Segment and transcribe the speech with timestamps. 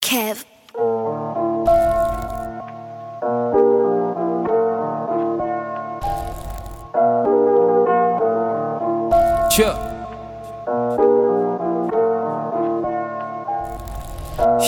[0.00, 0.44] Kev.
[9.58, 9.76] Yeah.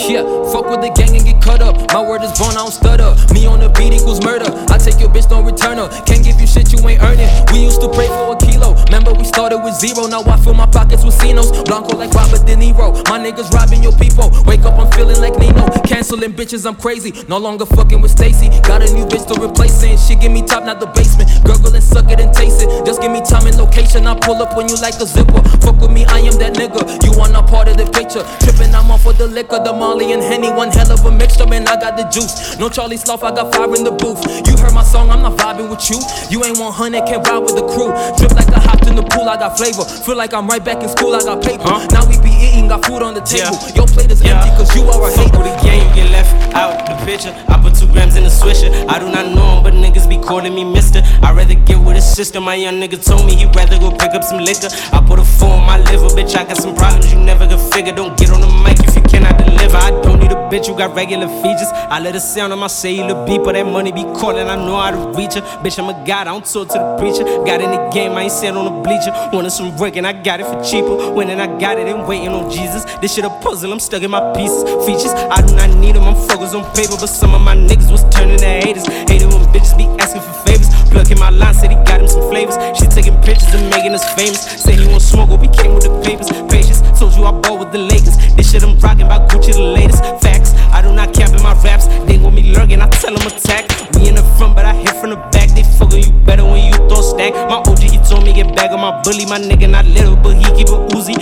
[0.07, 1.73] Yeah, fuck with the gang and get cut up.
[1.89, 3.17] My word is born, I don't stutter.
[3.33, 4.45] Me on the beat equals murder.
[4.69, 5.89] I take your bitch, don't return her.
[6.05, 7.25] Can't give you shit you ain't earning.
[7.49, 8.77] We used to pray for a kilo.
[8.85, 10.05] Remember we started with zero.
[10.05, 11.49] Now I fill my pockets with Cinos.
[11.65, 12.93] Blanco like Robert De Niro.
[13.09, 14.29] My niggas robbing your people.
[14.45, 15.65] Wake up, I'm feeling like Nino.
[15.89, 17.25] Canceling bitches, I'm crazy.
[17.25, 18.53] No longer fucking with Stacy.
[18.61, 19.97] Got a new bitch to replace it.
[19.97, 21.33] She give me top, not the basement.
[21.41, 22.69] Gurgle and suck it and taste it.
[22.85, 24.05] Just give me time and location.
[24.05, 25.41] I pull up when you like a zipper.
[25.65, 26.85] Fuck with me, I am that nigga.
[27.01, 28.21] You are not part of the picture.
[28.45, 29.57] Tripping, I'm off for the liquor.
[29.63, 31.45] The Molly and Henny, one hell of a mixture.
[31.45, 32.57] Man, I got the juice.
[32.57, 34.19] No Charlie Sloth, I got fire in the booth.
[34.47, 35.99] You heard my song, I'm not vibing with you.
[36.29, 37.93] You ain't 100, can't ride with the crew.
[38.17, 39.83] Drip like I hopped in the pool, I got flavor.
[39.83, 41.63] Feel like I'm right back in school, I got paper.
[41.63, 41.85] Huh?
[41.91, 43.55] Now we be eating, got food on the table.
[43.55, 43.75] Yeah.
[43.75, 45.37] Your plate is empty, cause you are a hater.
[45.39, 47.33] with the game, you get left out the picture.
[47.47, 48.69] I put two grams in the swisher.
[48.87, 51.01] I do not know him, but niggas be calling me mister.
[51.21, 52.39] I'd rather get with a sister.
[52.41, 54.69] My young nigga told me he'd rather go pick up some liquor.
[54.91, 56.35] I put a four on my liver, bitch.
[56.35, 57.93] I got some problems you never could figure.
[57.93, 59.77] Don't get on the mic if you cannot deliver.
[59.77, 61.69] I don't need a bitch, you got regular features.
[61.73, 64.47] I let it sound on my cellular beep, but that money be calling.
[64.47, 65.41] I know how to reach her.
[65.63, 67.23] Bitch, I'm a god, I don't talk to the preacher.
[67.45, 69.11] Got in the game, I ain't sitting on the bleacher.
[69.33, 71.11] Wanted some work and I got it for cheaper.
[71.11, 72.85] When and I got it and waiting on Jesus.
[72.99, 74.63] This shit a puzzle, I'm stuck in my pieces.
[74.85, 76.97] Features, I do not need them, I'm focused on paper.
[76.99, 78.87] But some of my niggas was turning to haters.
[79.07, 80.69] Hated when bitches be asking for favors.
[80.89, 82.57] Plug in my line, said he got him some flavors.
[82.77, 84.41] She taking pictures and making us famous.
[84.41, 86.29] Say he won't smoke, but we came with the papers.
[86.49, 88.17] Patience, told you I bought with the Lakers.
[88.35, 90.03] This shit I'm rocking by Gucci, the latest.
[90.21, 91.87] Facts, I do not cap in my raps.
[92.05, 93.69] They want me lurking, I tell them attack.
[93.95, 95.49] We in the front, but I hit from the back.
[95.53, 97.33] They fucking you better when you throw stack.
[97.49, 97.61] My
[98.03, 99.25] told me get back on my bully.
[99.25, 101.15] My nigga not little, but he keep a Uzi.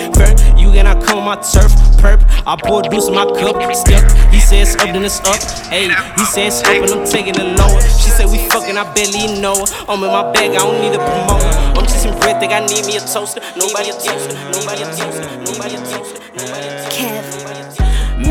[0.59, 1.71] You cannot come on my turf.
[2.01, 3.57] Perp, I pour deuce in my cup.
[3.75, 4.03] step.
[4.31, 5.41] he says up, then it's up.
[5.69, 7.81] Hey, he says up, and I'm taking it lower.
[7.81, 9.67] She said we fucking, I barely know her.
[9.89, 11.51] I'm in my bag, I don't need a promoter.
[11.77, 13.41] I'm chasing bread, think I need me a toaster.
[13.55, 16.91] Nobody a toaster, nobody a toaster, nobody a toaster, nobody a toaster.
[16.91, 17.40] Kev.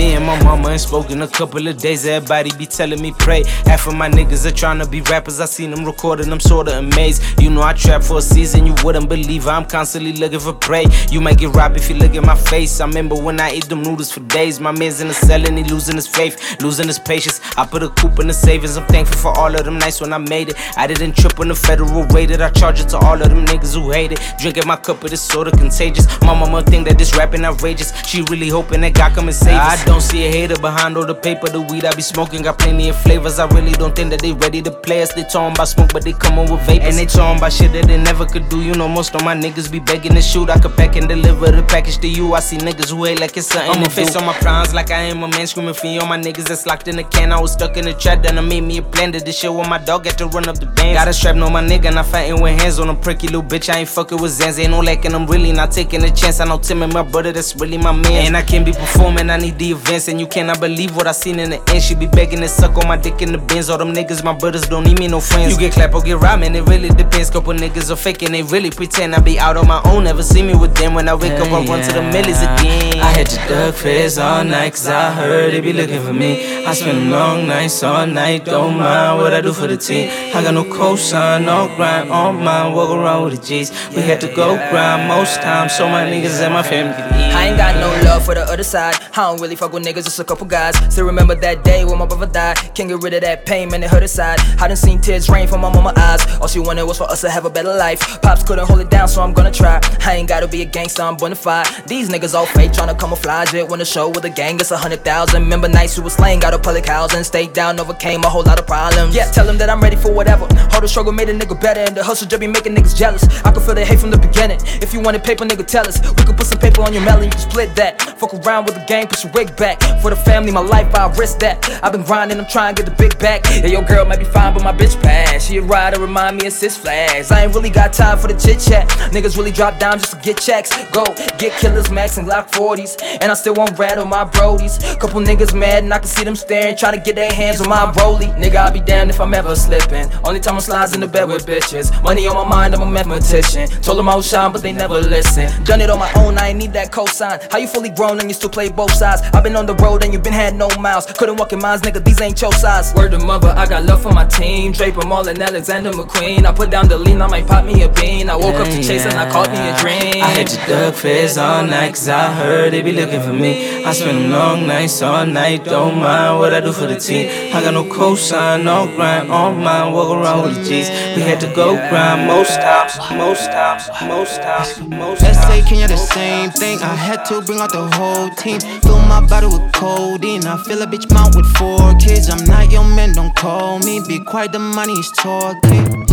[0.00, 2.06] Me and my mama ain't spoken a couple of days.
[2.06, 3.44] Everybody be telling me pray.
[3.66, 5.40] Half of my niggas are trying to be rappers.
[5.40, 7.22] I seen them recording, I'm sorta amazed.
[7.38, 10.86] You know I trap for a season, you wouldn't believe I'm constantly looking for prey.
[11.10, 12.80] You might get robbed if you look at my face.
[12.80, 14.58] I remember when I ate them noodles for days.
[14.58, 17.38] My man's in the cell and he losing his faith, losing his patience.
[17.58, 18.78] I put a coop in the savings.
[18.78, 20.56] I'm thankful for all of them nights when I made it.
[20.78, 22.40] I didn't trip on the federal raided.
[22.40, 24.20] I charge it to all of them niggas who hate it.
[24.38, 26.06] Drinking my cup of this sorta contagious.
[26.22, 27.92] My mama think that this rapping outrageous.
[28.06, 29.89] She really hoping that God come and save us.
[29.90, 31.48] Don't see a hater behind all the paper.
[31.48, 33.40] The weed I be smoking got plenty of flavors.
[33.40, 35.12] I really don't think that they ready to play us.
[35.12, 36.86] They talking about smoke, but they come on with vapors.
[36.86, 38.62] And they talking about shit that they never could do.
[38.62, 40.48] You know, most of my niggas be begging to shoot.
[40.48, 42.34] I could pack and deliver the package to you.
[42.34, 43.68] I see niggas who hate like it's something.
[43.68, 45.98] I'm to face on my prawns like I am a man screaming for you.
[45.98, 47.32] All my niggas that's locked in a can.
[47.32, 49.10] I was stuck in a trap, then I made me a plan.
[49.10, 50.94] Did this shit with my dog, got to run up the band.
[50.94, 53.68] Got a strap, no my nigga, not fighting with hands on a pricky little bitch.
[53.68, 55.16] I ain't fucking with Zans, ain't no lacking.
[55.16, 56.38] I'm really not taking a chance.
[56.38, 58.26] I know Tim and my brother, that's really my man.
[58.26, 60.08] And I can't be performing, I need the events.
[60.08, 61.82] And you cannot believe what I seen in the end.
[61.82, 63.70] She be begging to suck on my dick in the bins.
[63.70, 65.52] All them niggas, my brothers don't need me no friends.
[65.52, 67.30] You get clap or get robbed, man, it really depends.
[67.30, 70.04] Couple niggas are faking, they really pretend I be out on my own.
[70.04, 70.94] Never see me with them.
[70.94, 73.00] When I wake up, I run to the millies again.
[73.00, 76.64] I had your duck face all night, cause I heard they be looking for me.
[76.66, 80.10] I spend long nights all night, don't mind what I do for the team.
[80.34, 83.70] I got no cosign, no grind on mine, walk around with the G's.
[83.94, 87.34] We had to go grind most times, so my niggas and my family could eat.
[87.34, 88.94] I ain't got no love for the other side.
[89.12, 90.76] I don't really fuck with niggas, just a couple guys.
[90.92, 92.56] Still remember that day when my brother died.
[92.74, 94.38] Can't get rid of that pain, man, it hurt aside.
[94.60, 96.20] I done seen tears rain from my mama eyes.
[96.40, 98.00] All she wanted was for us to have a better life.
[98.22, 99.80] Pops couldn't hold it down, so I'm gonna try.
[100.04, 101.66] I ain't gotta be a gangster, I'm bona fide.
[101.86, 103.68] These niggas all fake, tryna camouflage it.
[103.68, 105.42] When the show with a gang, it's a hundred thousand.
[105.42, 107.24] Remember nights we was slaying, got a public housing.
[107.24, 109.14] Stayed down, overcame a whole lot of problems.
[109.14, 110.46] Yeah, tell them that I'm ready for whatever.
[110.72, 113.24] All the struggle made a nigga better, and the hustle just be making niggas jealous.
[113.44, 114.58] I could feel the hate from the beginning.
[114.82, 116.00] If you wanted paper, nigga, tell us.
[116.16, 118.00] We could put some paper on your melon, you can split that.
[118.18, 119.59] Fuck around with the gang, put your wig back.
[119.60, 121.68] For the family, my life, I risk that.
[121.82, 123.44] I've been grinding, I'm trying to get the big back.
[123.50, 125.44] Yeah, your girl might be fine, but my bitch pass.
[125.44, 127.30] She a rider, remind me of Six Flags.
[127.30, 128.88] I ain't really got time for the chit chat.
[129.12, 130.70] Niggas really drop down just to get checks.
[130.92, 131.04] Go
[131.38, 132.96] get killers, max, and Glock 40s.
[133.20, 134.80] And I still won't rattle my brodies.
[134.98, 137.68] Couple niggas mad, and I can see them staring, trying to get their hands on
[137.68, 138.34] my rollie.
[138.38, 140.06] Nigga, I'll be damned if I'm ever slipping.
[140.24, 141.90] Only time I'm slides in the bed with bitches.
[142.02, 143.68] Money on my mind, I'm a mathematician.
[143.82, 145.64] Told them I was shine, but they never listen.
[145.64, 147.50] Done it on my own, I ain't need that cosign.
[147.52, 148.20] How you fully grown?
[148.20, 149.22] and you still play both sides.
[149.34, 151.06] I've been on the road and you been had no miles.
[151.06, 152.94] Couldn't walk in miles, nigga, these ain't your size.
[152.94, 154.72] Word to mother, I got love for my team.
[154.72, 156.44] Draper all and Alexander McQueen.
[156.44, 158.30] I put down the lean, I might pop me a bean.
[158.30, 160.22] I woke up to chase and I caught me a dream.
[160.22, 163.84] I had your duck face all night, cause I heard they be looking for me.
[163.84, 167.54] I spend them long nights all night, don't mind what I do for the team.
[167.54, 170.88] I got no cosign, no grind, on mine, walk around with the G's.
[171.16, 175.36] We had to go grind most times, most times, most times, most times.
[175.36, 176.78] SA Kenya, the same thing.
[176.80, 178.60] I had to bring out the whole team.
[178.82, 180.44] Fill my bottle with codeine.
[180.44, 182.28] I fill a bitch mouth with four kids.
[182.28, 184.00] I'm not your man, don't call me.
[184.06, 186.06] Be quiet, the money is talking.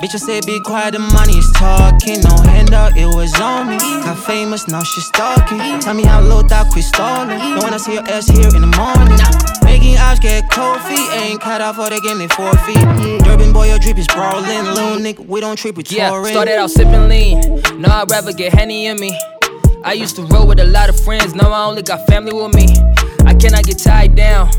[0.00, 2.20] Bitch, I said be quiet, the money is talking.
[2.20, 3.78] No handout, it was on me.
[3.78, 5.80] Got famous, now she stalking.
[5.80, 7.38] Tell me how low that quit stalling.
[7.38, 9.16] Don't wanna see your ass here in the morning.
[9.64, 11.08] Making eyes get cold feet.
[11.20, 12.84] Ain't cut off for they give me four feet.
[13.24, 14.64] Durban boy, your drip is brawling.
[14.64, 16.32] Little nigga, we don't trip with Yeah, touring.
[16.32, 17.40] started out sipping lean.
[17.80, 19.18] Now I'd rather get Henny in me.
[19.86, 22.52] I used to roll with a lot of friends, now I only got family with
[22.56, 22.66] me.
[23.24, 24.50] I cannot get tied down.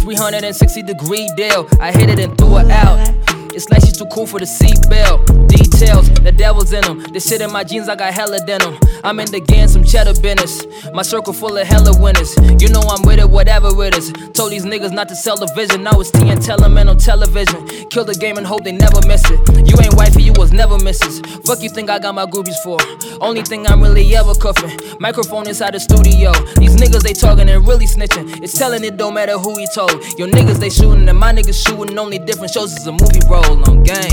[0.00, 3.33] 360 degree deal, I hit it and threw it out.
[3.54, 5.48] It's like she's too cool for the seatbelt.
[5.48, 6.98] Details, the devil's in them.
[7.12, 8.76] This shit in my jeans, I got hella denim.
[9.04, 10.66] I'm in the game, some cheddar business.
[10.92, 12.34] My circle full of hella winners.
[12.60, 14.12] You know I'm with it, whatever it is.
[14.32, 15.84] Told these niggas not to sell the vision.
[15.84, 17.64] Now it's T and tell them on television.
[17.90, 19.38] Kill the game and hope they never miss it.
[19.68, 21.20] You ain't wifey, you was never misses.
[21.46, 22.78] Fuck you think I got my groupies for?
[23.20, 24.74] Only thing I'm really ever cuffing.
[24.98, 26.32] Microphone inside the studio.
[26.58, 28.42] These niggas they talking and really snitching.
[28.42, 29.92] It's telling it don't matter who he told.
[30.18, 31.96] Your niggas they shooting and my niggas shooting.
[31.98, 34.10] Only different shows is a movie roll on gang.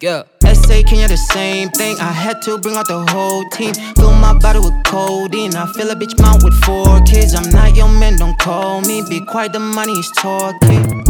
[0.00, 0.24] Yeah.
[0.44, 1.96] SA Kenya, the same thing.
[1.98, 3.72] I had to bring out the whole team.
[3.96, 5.56] Fill my bottle with codeine.
[5.56, 7.34] I fill a bitch mouth with four kids.
[7.34, 9.02] I'm not your man, don't call me.
[9.08, 11.04] Be quiet, the money is talking.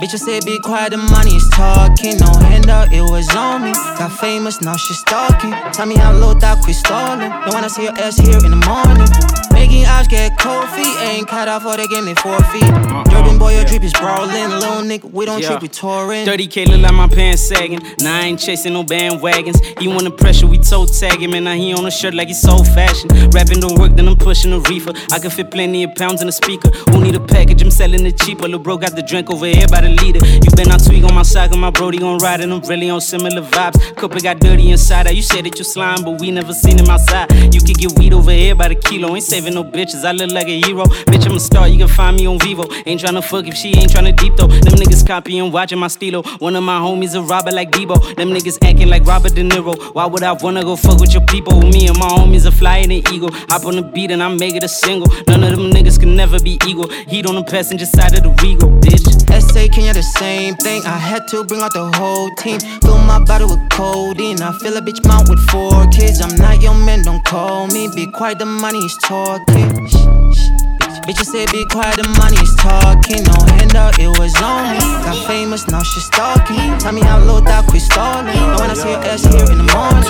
[0.00, 2.16] Bitch, I said be quiet, the money is talking.
[2.16, 3.72] No handout, it was on me.
[3.72, 5.52] Got famous, now she stalking.
[5.72, 7.28] Tell me how low that quit stalling.
[7.28, 9.08] Don't wanna see your ass here in the morning.
[11.26, 12.62] Cut off or they give me four feet.
[13.10, 14.30] Durban boy, your drip is brawling.
[14.50, 15.48] Little nigga, we don't Yeah.
[15.48, 16.24] trip with touring.
[16.26, 17.80] 30k look like my pants sagging.
[18.00, 19.60] Now I ain't chasing no bandwagons.
[19.80, 21.34] He want the pressure, we toe tag him.
[21.34, 23.08] And now he on a shirt like he's so fashion.
[23.30, 24.92] Rapping don't work, then I'm pushing a reefer.
[25.12, 26.70] I can fit plenty of pounds in a speaker.
[26.90, 27.62] Who need a package?
[27.62, 28.48] I'm selling it cheaper.
[28.48, 30.24] Lil' bro got the drink over here by the leader.
[30.26, 32.90] You been out tweak on my side, and my brody gon' ride, and I'm really
[32.90, 33.78] on similar vibes.
[33.96, 35.06] Couple got dirty inside.
[35.06, 37.32] I you said that you slime, but we never seen him outside.
[37.54, 39.14] You could get weed over here by the kilo.
[39.14, 40.04] Ain't saving no bitches.
[40.04, 40.84] I look like a hero.
[40.84, 41.68] Bitch, I'm a star.
[41.68, 42.64] You can find me on Vivo.
[42.84, 44.46] Ain't tryna fuck if she ain't tryna deep though.
[44.46, 46.22] Them niggas copying, watching my stilo.
[46.38, 48.16] One of my homies a robber like Debo.
[48.16, 49.74] Them niggas acting like Robert De Niro.
[49.94, 51.60] Why would I wanna go fuck with your people?
[51.62, 53.30] Me and my homies are flying an eagle.
[53.50, 55.08] Hop on the beat and I make it a single.
[55.28, 56.88] None of them niggas can never be equal.
[56.88, 59.06] Heat on the passenger side of the Regal, bitch.
[59.40, 60.82] SA Kenya, the same thing.
[60.84, 62.60] I had to bring out the whole team.
[62.80, 64.40] Fill my bottle with codeine.
[64.40, 66.20] I fill a bitch mouth with four kids.
[66.20, 67.88] I'm not your man, don't call me.
[67.94, 69.86] Be quiet, the money is talking.
[69.86, 70.65] Shh, shh.
[71.06, 73.22] Bitch, I said be quiet, the money is talking.
[73.22, 74.80] No handout, it was on me.
[75.06, 76.78] Got famous, now she stalking.
[76.78, 78.34] Tell me how low that quit stalling.
[78.34, 80.02] Don't wanna see your ass here in the morning.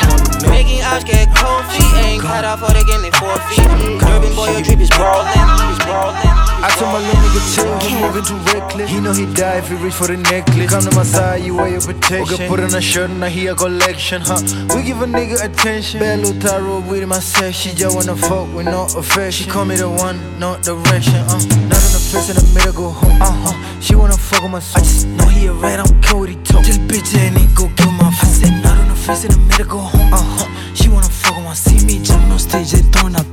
[0.48, 1.84] Making eyes get cold feet.
[2.00, 3.68] Ain't cut off for the game, me four feet.
[4.08, 5.28] Urban boy, your drip is brawling.
[5.68, 6.45] Is brawling.
[6.66, 8.90] I told my little nigga chill, he moving too reckless.
[8.90, 10.68] He know he die if he reach for the necklace.
[10.68, 12.34] Come to my side, you wear your protection.
[12.34, 14.42] Okay, put on a shirt, now he a collection, huh?
[14.74, 16.00] We give a nigga attention.
[16.00, 17.56] Bad little Tyro with my sex.
[17.56, 19.46] She just wanna fuck with no affection.
[19.46, 21.38] She call me the one, no direction, uh.
[21.70, 23.80] Not on the face in the middle, go home, uh huh.
[23.80, 24.82] She wanna fuck with my soul.
[24.82, 26.64] I just know he a rat, I'm Cody talk.
[26.64, 28.26] This bitch ain't go kill my phone.
[28.26, 30.74] I said, not on the face in the middle, go home, uh huh.
[30.74, 33.26] She wanna fuck with my see me jumping on stage, they throwing out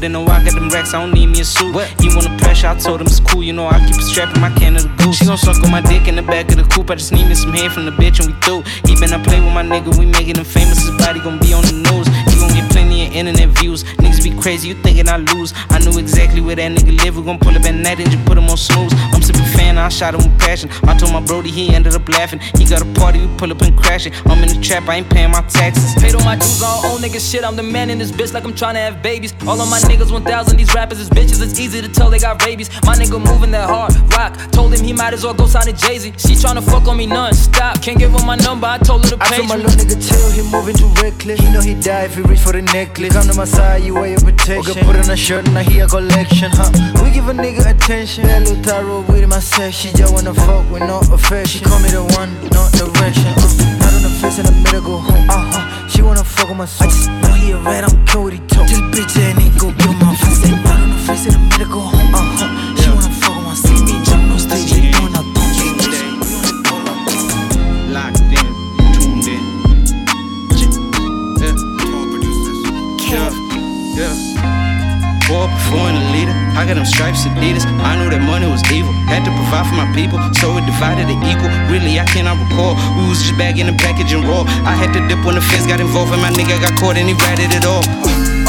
[0.00, 0.08] salute.
[0.08, 1.74] They know I got them racks, I don't need me a suit.
[2.00, 3.42] He want the pressure, I told him it's cool.
[3.42, 5.18] You know I keep a strap in my can of the goose.
[5.18, 6.90] She gon' suck on my dick in the back of the coupe.
[6.90, 8.62] I just need me some hair from the bitch and we through.
[8.88, 10.80] He been I play with my nigga, we making him famous.
[10.80, 12.29] His body gon' be on the news.
[12.50, 13.84] He gon' get plenty of internet views.
[13.84, 15.52] Niggas be crazy, you thinking I lose.
[15.70, 17.16] I knew exactly where that nigga live.
[17.16, 18.92] We gon' pull up at night and just put him on snooze.
[19.12, 20.70] I'm super fan, I shot him with passion.
[20.84, 22.40] I told my brody, he ended up laughing.
[22.56, 24.14] He got a party, we pull up and crash it.
[24.26, 25.94] I'm in the trap, I ain't paying my taxes.
[26.02, 27.44] Paid all my dues on old nigga shit.
[27.44, 29.32] I'm the man in this bitch like I'm tryna have babies.
[29.46, 31.42] All of my niggas 1000, these rappers is bitches.
[31.42, 32.70] It's easy to tell they got rabies.
[32.84, 33.94] My nigga moving that hard.
[34.12, 34.36] Rock.
[34.52, 36.12] Told him he might as well go sign to Jay Z.
[36.18, 37.80] She tryna fuck on me non stop.
[37.82, 38.66] Can't give her my number.
[38.66, 39.34] I told her to pay.
[39.34, 39.64] I told my me.
[39.64, 41.40] little nigga chill, he moving too reckless.
[41.40, 43.12] He know he die if he reach for the necklace.
[43.12, 44.72] Come to my side, you wear your protection.
[44.72, 46.70] Okay, put on a shirt, now he a collection, huh?
[47.02, 48.24] We give a nigga attention.
[48.24, 49.76] That little Tyro with my sex.
[49.76, 51.60] She just wanna fuck with no affection.
[51.60, 53.28] She call me the one, no direction.
[53.36, 55.28] Uh, not on the face in the middle, go home.
[55.28, 55.88] Uh huh.
[55.88, 56.88] She wanna fuck with my soul.
[56.88, 58.64] I just know he a rat, I'm Cody Toe.
[58.64, 60.14] This bitch ain't go kill my.
[60.16, 61.99] Say, not on the face in the middle, go home.
[75.70, 76.34] The leader.
[76.58, 77.62] I got them stripes, Adidas.
[77.86, 78.92] I knew that money was evil.
[79.06, 81.50] Had to provide for my people, so it divided it equal.
[81.70, 82.74] Really, I cannot recall.
[82.98, 84.42] We was just bagging a package and raw.
[84.66, 87.08] I had to dip when the feds got involved, and my nigga got caught and
[87.08, 87.84] he ratted it all.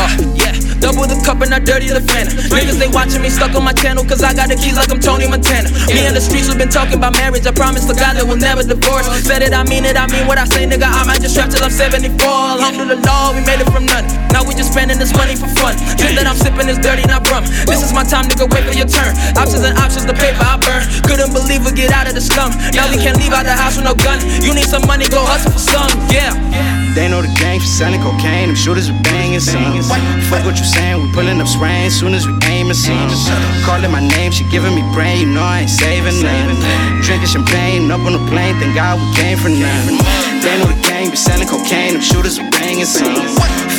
[0.02, 0.41] Uh.
[0.82, 2.26] Double the cup and I dirty the fan.
[2.50, 4.98] Niggas they watching me stuck on my channel cause I got the keys like I'm
[4.98, 5.70] Tony Montana.
[5.94, 7.46] Me and the streets we been talking about marriage.
[7.46, 9.06] I promise to God that we'll never divorce.
[9.22, 10.90] Said it, I mean it, I mean what I say, nigga.
[10.90, 12.18] I might just rap till I'm 74.
[12.18, 14.10] Alhamdulillah, we made it from nothing.
[14.34, 15.78] Now we just spending this money for fun.
[16.02, 17.46] Drink that I'm sipping is dirty, not rum.
[17.70, 18.50] This is my time, nigga.
[18.50, 19.14] Wait for your turn.
[19.38, 20.82] Options and options, the paper I burn.
[21.06, 22.58] Couldn't believe we get out of the slum.
[22.74, 24.18] Now we can't leave out the house with no gun.
[24.42, 25.94] You need some money, go hustle for some.
[26.10, 26.91] Yeah.
[26.94, 28.48] They know the game for selling cocaine.
[28.52, 29.80] Them shooters we banging some.
[30.28, 33.08] Fuck what you saying, we pulling up spraying soon as we aiming some.
[33.64, 35.22] Calling my name, she giving me brain.
[35.22, 36.60] You know I ain't saving none.
[37.02, 38.60] Drinking champagne up on the plane.
[38.60, 39.88] Thank God we came for none.
[40.44, 41.94] They know the game, be selling cocaine.
[41.94, 43.16] Them shooters we banging some.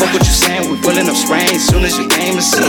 [0.00, 2.66] Fuck what you saying, we pulling up spraying soon as we aiming some.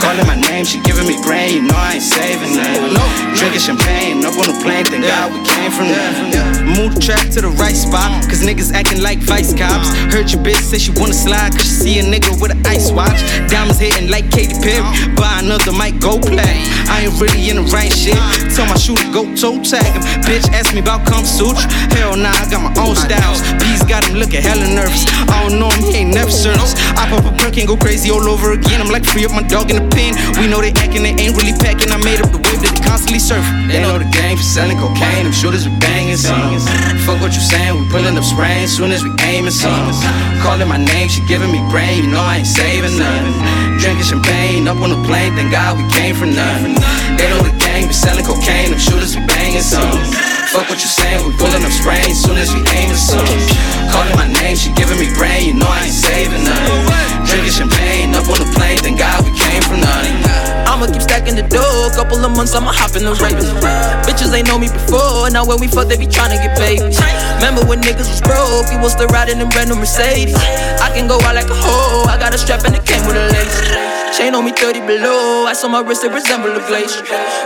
[0.00, 1.62] Calling my name, she giving me brain.
[1.62, 2.90] You know I ain't saving none.
[3.36, 4.84] Drinking champagne up on the plane.
[4.86, 6.66] Thank God we came from none.
[6.66, 9.94] Move the track to the right spot, cause niggas acting like vice cops.
[10.10, 12.90] Heard your bitch say she wanna slide, cause she see a nigga with an ice
[12.90, 13.22] watch.
[13.46, 14.82] Diamonds hitting like Katy Perry.
[15.14, 16.64] Buy another mic, go play.
[16.90, 18.18] I ain't really in the right shit.
[18.56, 20.02] Tell my shooter, go toe tag him.
[20.26, 21.62] Bitch ask me about Kama Sutra.
[21.94, 23.44] Hell nah, I got my own styles.
[23.76, 25.04] B's got him looking hella nervous.
[25.28, 26.72] I don't know him, he ain't never service.
[26.96, 28.80] I pop a perk and go crazy all over again.
[28.80, 30.16] I'm like free up my dog in the pen.
[30.40, 31.92] We know they acting, they ain't really packing.
[31.92, 33.44] I made up the wave that they constantly surf.
[33.68, 35.28] They know the game for selling cocaine.
[35.28, 36.56] Them shooters be banging some.
[37.04, 39.92] Fuck what you saying, we pulling up spraying soon as we aiming some.
[40.40, 42.08] Calling my name, she giving me brain.
[42.08, 43.28] You know I ain't saving none.
[43.76, 45.36] Drinking champagne up on the plane.
[45.36, 46.80] Thank God we came from none.
[47.20, 48.72] They know the game be selling cocaine.
[48.72, 50.35] Them shooters be banging some.
[50.56, 53.20] Fuck what you saying, we pulling up spraying soon as we aiming some.
[53.92, 55.48] Calling my name, she giving me brain.
[55.48, 57.26] You know I ain't saving none.
[57.28, 58.78] Drinking champagne up on the plane.
[58.78, 60.15] Thank God we came from none.
[61.26, 61.90] Stacking the dough.
[61.94, 63.50] Couple of months, I'ma hop in the race.
[64.06, 65.28] Bitches ain't know me before.
[65.30, 67.00] Now when we fuck, they be tryna get babies.
[67.42, 68.70] Remember when niggas was broke?
[68.70, 70.38] We was still riding in brand new Mercedes.
[70.78, 72.06] I can go out like a hoe.
[72.06, 73.96] I got a strap and it came with a lace.
[74.14, 75.44] Chain on me 30 below.
[75.44, 77.02] I saw my wrist, it resemble a glacier.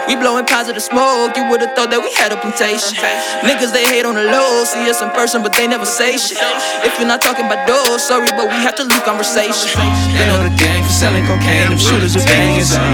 [0.06, 1.34] We blowing positive smoke.
[1.34, 3.00] You would've thought that we had a plantation.
[3.42, 4.62] Niggas, they hate on the low.
[4.68, 6.38] See us in person, but they never say shit.
[6.84, 9.72] If you're not talking about dough, sorry, but we have to lose conversation.
[10.14, 11.74] They know the game for selling cocaine.
[11.74, 12.84] Them shooters are banging some.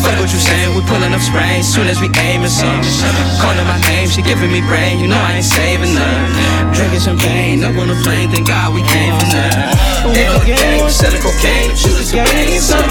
[0.00, 2.84] Fuck what you saying, we pulling up spraying soon as we aiming some.
[3.40, 5.00] Calling my name, she giving me brain.
[5.00, 6.28] You know I ain't saving none.
[6.76, 8.28] Drinking champagne up on the plane.
[8.28, 10.12] Thank God we came from none.
[10.12, 11.72] They know the game for selling cocaine.
[11.72, 12.84] Them shooters are banging some.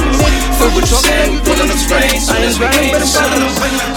[0.57, 3.29] Fuck what you saying, we pulling up spraying soon as we aiming some.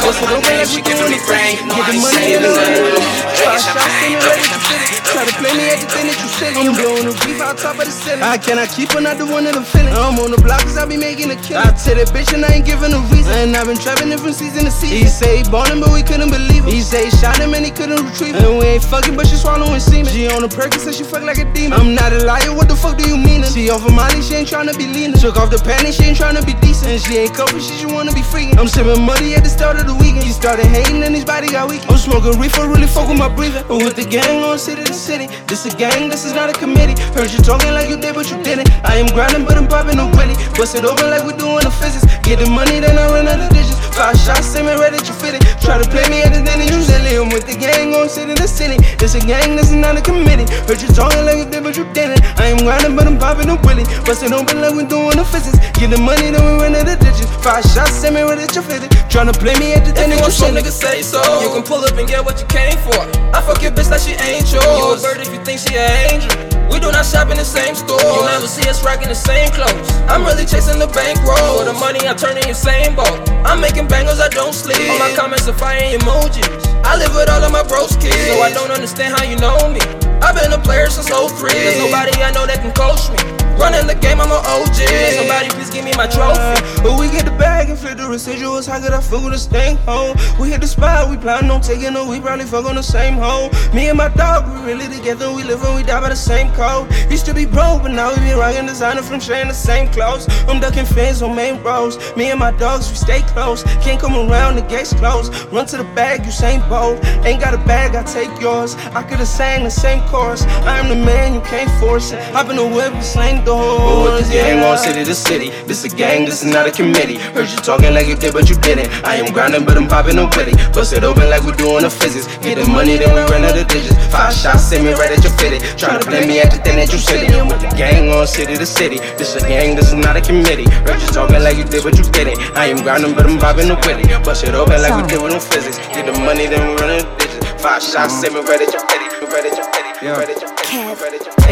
[0.04, 1.56] Calling my name, she giving me brain.
[1.56, 2.84] You know I ain't saving none.
[3.32, 4.92] Drinking champagne up on the plane.
[5.12, 6.52] Try to play me at the thing that you said.
[6.56, 8.24] I'm blowing a beef out top of the ceiling.
[8.24, 9.92] I cannot keep another one of them feeling.
[9.92, 11.60] I'm on the block cause I be making a kill.
[11.60, 13.21] I tell that bitch and I ain't giving a reason.
[13.26, 14.96] And I've been trapping different season to season.
[14.96, 16.72] He say he ballin', but we couldn't believe it.
[16.72, 18.42] He say he shot him and he couldn't retrieve it.
[18.42, 20.12] And we ain't fucking, but she swallowing semen.
[20.12, 21.78] She on the perk said she fuck like a demon.
[21.78, 23.42] I'm not a liar, what the fuck do you mean?
[23.44, 25.18] She off of Molly, she ain't tryna be leaning.
[25.18, 26.90] Took off the panties, she ain't tryna be decent.
[26.92, 28.58] And she ain't couple, she just wanna be freaking.
[28.58, 30.24] I'm sipping money at the start of the weekend.
[30.24, 31.82] He started hating and his body got weak.
[31.88, 33.64] I'm smoking reefer, really fuck with my breathing.
[33.68, 36.54] But with the gang on city to city, this a gang, this is not a
[36.54, 37.00] committee.
[37.14, 38.70] Heard you talking like you did, but you didn't.
[38.84, 40.34] I am grinding, but I'm popping no willy.
[40.56, 42.04] Bust it open like we doing the physics.
[42.22, 43.76] Get the money, then I out of digits.
[43.92, 45.42] Five shots, same and ready to fit it.
[45.60, 47.16] Try to play me at the then you silly.
[47.20, 48.80] I'm with the gang on city to city.
[48.96, 50.48] This a gang, this is not a committee.
[50.64, 52.24] Heard you talking like you did, but you didn't.
[52.40, 53.84] I am grinding, but I'm popping no willy.
[54.08, 55.58] Bust it open like we doing the physics.
[55.78, 57.28] Get the money, then we run out of digits.
[57.44, 58.90] Five shots, same and ready to fit it.
[59.12, 60.62] Tryna play me at the If you silly.
[60.62, 62.96] niggas say so, you can pull up and get what you came for.
[63.36, 64.64] I fuck your bitch like she ain't yours.
[64.64, 66.51] You a bird if you think she an angel.
[66.72, 68.00] We do not shop in the same store.
[68.00, 69.92] You never see us rocking the same clothes.
[70.08, 71.60] I'm really chasing the bankroll.
[71.60, 73.28] For the money, I turn in the same boat.
[73.44, 74.80] I'm making bangles, I don't sleep.
[74.88, 76.48] All my comments are fire emojis.
[76.82, 79.68] I live with all of my bros kids, so I don't understand how you know
[79.68, 79.84] me.
[80.24, 81.52] I've been a player since 03.
[81.52, 83.41] There's nobody I know that can coach me.
[83.58, 84.78] Running the game, I'm an OG.
[85.14, 86.82] Somebody please give me my trophy.
[86.82, 88.66] But we get the bag and flip the residuals.
[88.66, 90.16] How could I with a stink home?
[90.40, 92.04] We hit the spot, we plan on taking her.
[92.04, 93.50] We probably fuck on the same home.
[93.72, 95.32] Me and my dog, we really together.
[95.32, 96.90] We live and we die by the same code.
[97.10, 100.26] Used to be broke, but now we be rocking designer from sharing the same clothes.
[100.48, 101.96] I'm ducking fans on main roads.
[102.16, 103.62] Me and my dogs, we stay close.
[103.84, 105.32] Can't come around, the gates closed.
[105.52, 107.04] Run to the bag, you ain't bold.
[107.24, 108.74] Ain't got a bag, I take yours.
[108.94, 110.42] I could've sang the same chorus.
[110.66, 112.20] I am the man, you can't force it.
[112.32, 113.51] Hop in the whip slang doors.
[113.52, 115.50] But with the gang on city to city.
[115.66, 117.18] This a gang, this is not a committee.
[117.36, 118.88] Heard you talking like you did, but you didn't.
[119.04, 120.52] I am grinding, but I'm popping no pity.
[120.72, 122.26] Bust it open like we're doing the physics.
[122.38, 123.96] Get the money, then we run out the digits.
[124.08, 125.58] Five shots, send me right at your fitty.
[125.58, 127.28] to blame me at the thing that you silly.
[127.28, 128.98] With the gang on city to city.
[129.20, 130.68] This a gang, this is not a committee.
[130.88, 132.38] Heard you talking like you did, but you didn't.
[132.56, 134.08] I am grinding, but I'm popping no pity.
[134.24, 135.78] Bust it open like we did with no physics.
[135.92, 137.21] Get the money, then we run out the digits.
[137.62, 138.24] Five shots,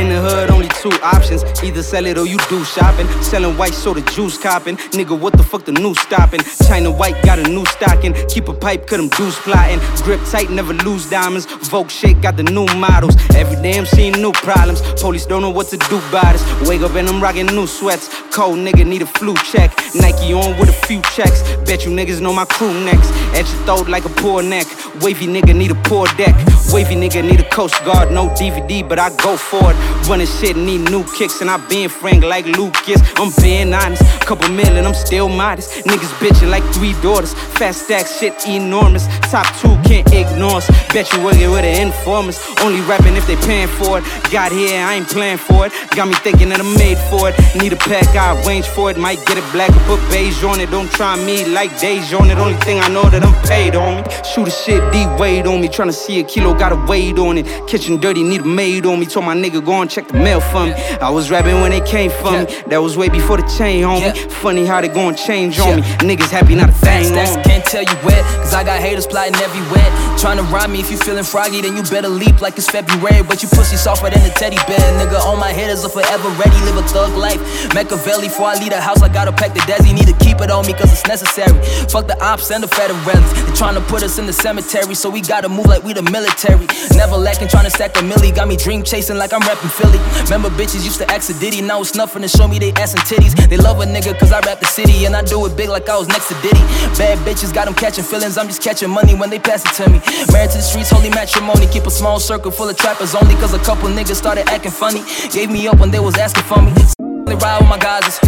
[0.00, 1.44] in the hood, only two options.
[1.62, 3.06] Either sell it or you do shopping.
[3.22, 4.76] Selling white soda juice copping.
[4.96, 6.40] Nigga, what the fuck the new stopping?
[6.66, 8.14] China white got a new stocking.
[8.28, 9.78] Keep a pipe, cut them deuce plotting.
[10.02, 11.46] Grip tight, never lose diamonds.
[11.68, 13.14] Vogue shit got the new models.
[13.34, 14.80] Every day I'm seeing new problems.
[15.00, 16.68] Police don't know what to do about us.
[16.68, 18.08] Wake up and I'm rocking new sweats.
[18.32, 19.70] Cold nigga need a flu check.
[19.94, 21.42] Nike on with a few checks.
[21.66, 23.10] Bet you niggas know my crew next.
[23.36, 24.66] At your throat like a poor neck.
[25.02, 26.34] Wavy nigga need a poor deck.
[26.72, 28.12] Wavy nigga need a Coast Guard.
[28.12, 29.76] No DVD, but I go for it.
[30.08, 33.00] Running shit, need new kicks, and I been frank like Lucas.
[33.16, 35.84] I'm being honest, couple million, I'm still modest.
[35.84, 37.34] Niggas bitching like three daughters.
[37.34, 39.06] Fast stack shit enormous.
[39.30, 40.68] Top two can't ignore us.
[40.92, 42.38] Bet you working with the informers.
[42.62, 44.04] Only rapping if they paying for it.
[44.30, 45.72] Got here, I ain't playing for it.
[45.96, 47.34] Got me thinking that I'm made for it.
[47.60, 48.96] Need a pack, I arrange for it.
[48.96, 50.70] Might get it black put beige on it.
[50.70, 52.38] Don't try me like days on it.
[52.38, 54.02] Only thing I know that I'm paid on me.
[54.22, 55.68] Shoot a shit, D weight on me.
[55.68, 57.46] Tryna see a kilo, got a weight on it.
[57.66, 59.06] Kitchen dirty, need a maid on me.
[59.06, 60.72] Told my nigga go and check the mail for me.
[61.00, 62.44] I was rapping when they came for me.
[62.68, 64.14] That was way before the chain, homie.
[64.30, 65.82] Funny how they gon' change on me.
[66.06, 67.04] Niggas happy, not a thing.
[67.04, 69.88] Stacks can't tell you where, cause I got haters plotting everywhere.
[70.18, 73.22] Trying to rhyme me if you feeling froggy, then you better leap like it's February.
[73.22, 74.78] But you pussy softer than a teddy bear.
[75.00, 76.58] Nigga, all my head is a forever ready.
[76.66, 77.40] Live a thug life.
[77.74, 79.94] Machiavelli, before I leave the house, I gotta pack the desi.
[79.94, 81.56] Need to keep it on me cause it's necessary.
[81.88, 83.46] Fuck the ops and the federales.
[83.46, 86.02] They trying to put us in the cemetery, so we gotta move like we the
[86.02, 86.66] military.
[86.96, 88.34] Never lacking, trying to stack a milli.
[88.34, 89.98] Got me dream chasing like I'm reppin' Philly.
[90.24, 92.94] Remember bitches used to ask a Diddy, now it's nothing to show me they ass
[92.94, 93.34] and titties.
[93.48, 95.88] They love a nigga cause I rap the city, and I do it big like
[95.88, 96.60] I was next to Diddy.
[96.98, 99.90] Bad bitches got them catching feelings, I'm just catching money when they pass it to
[99.90, 100.00] me.
[100.32, 101.66] Married to the streets, holy matrimony.
[101.66, 105.02] Keep a small circle full of trappers only cause a couple niggas started acting funny.
[105.32, 107.09] Gave me up when they was asking for me.
[107.26, 108.18] They ride with my guys.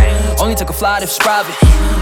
[0.41, 1.55] Only took a flight if it's private.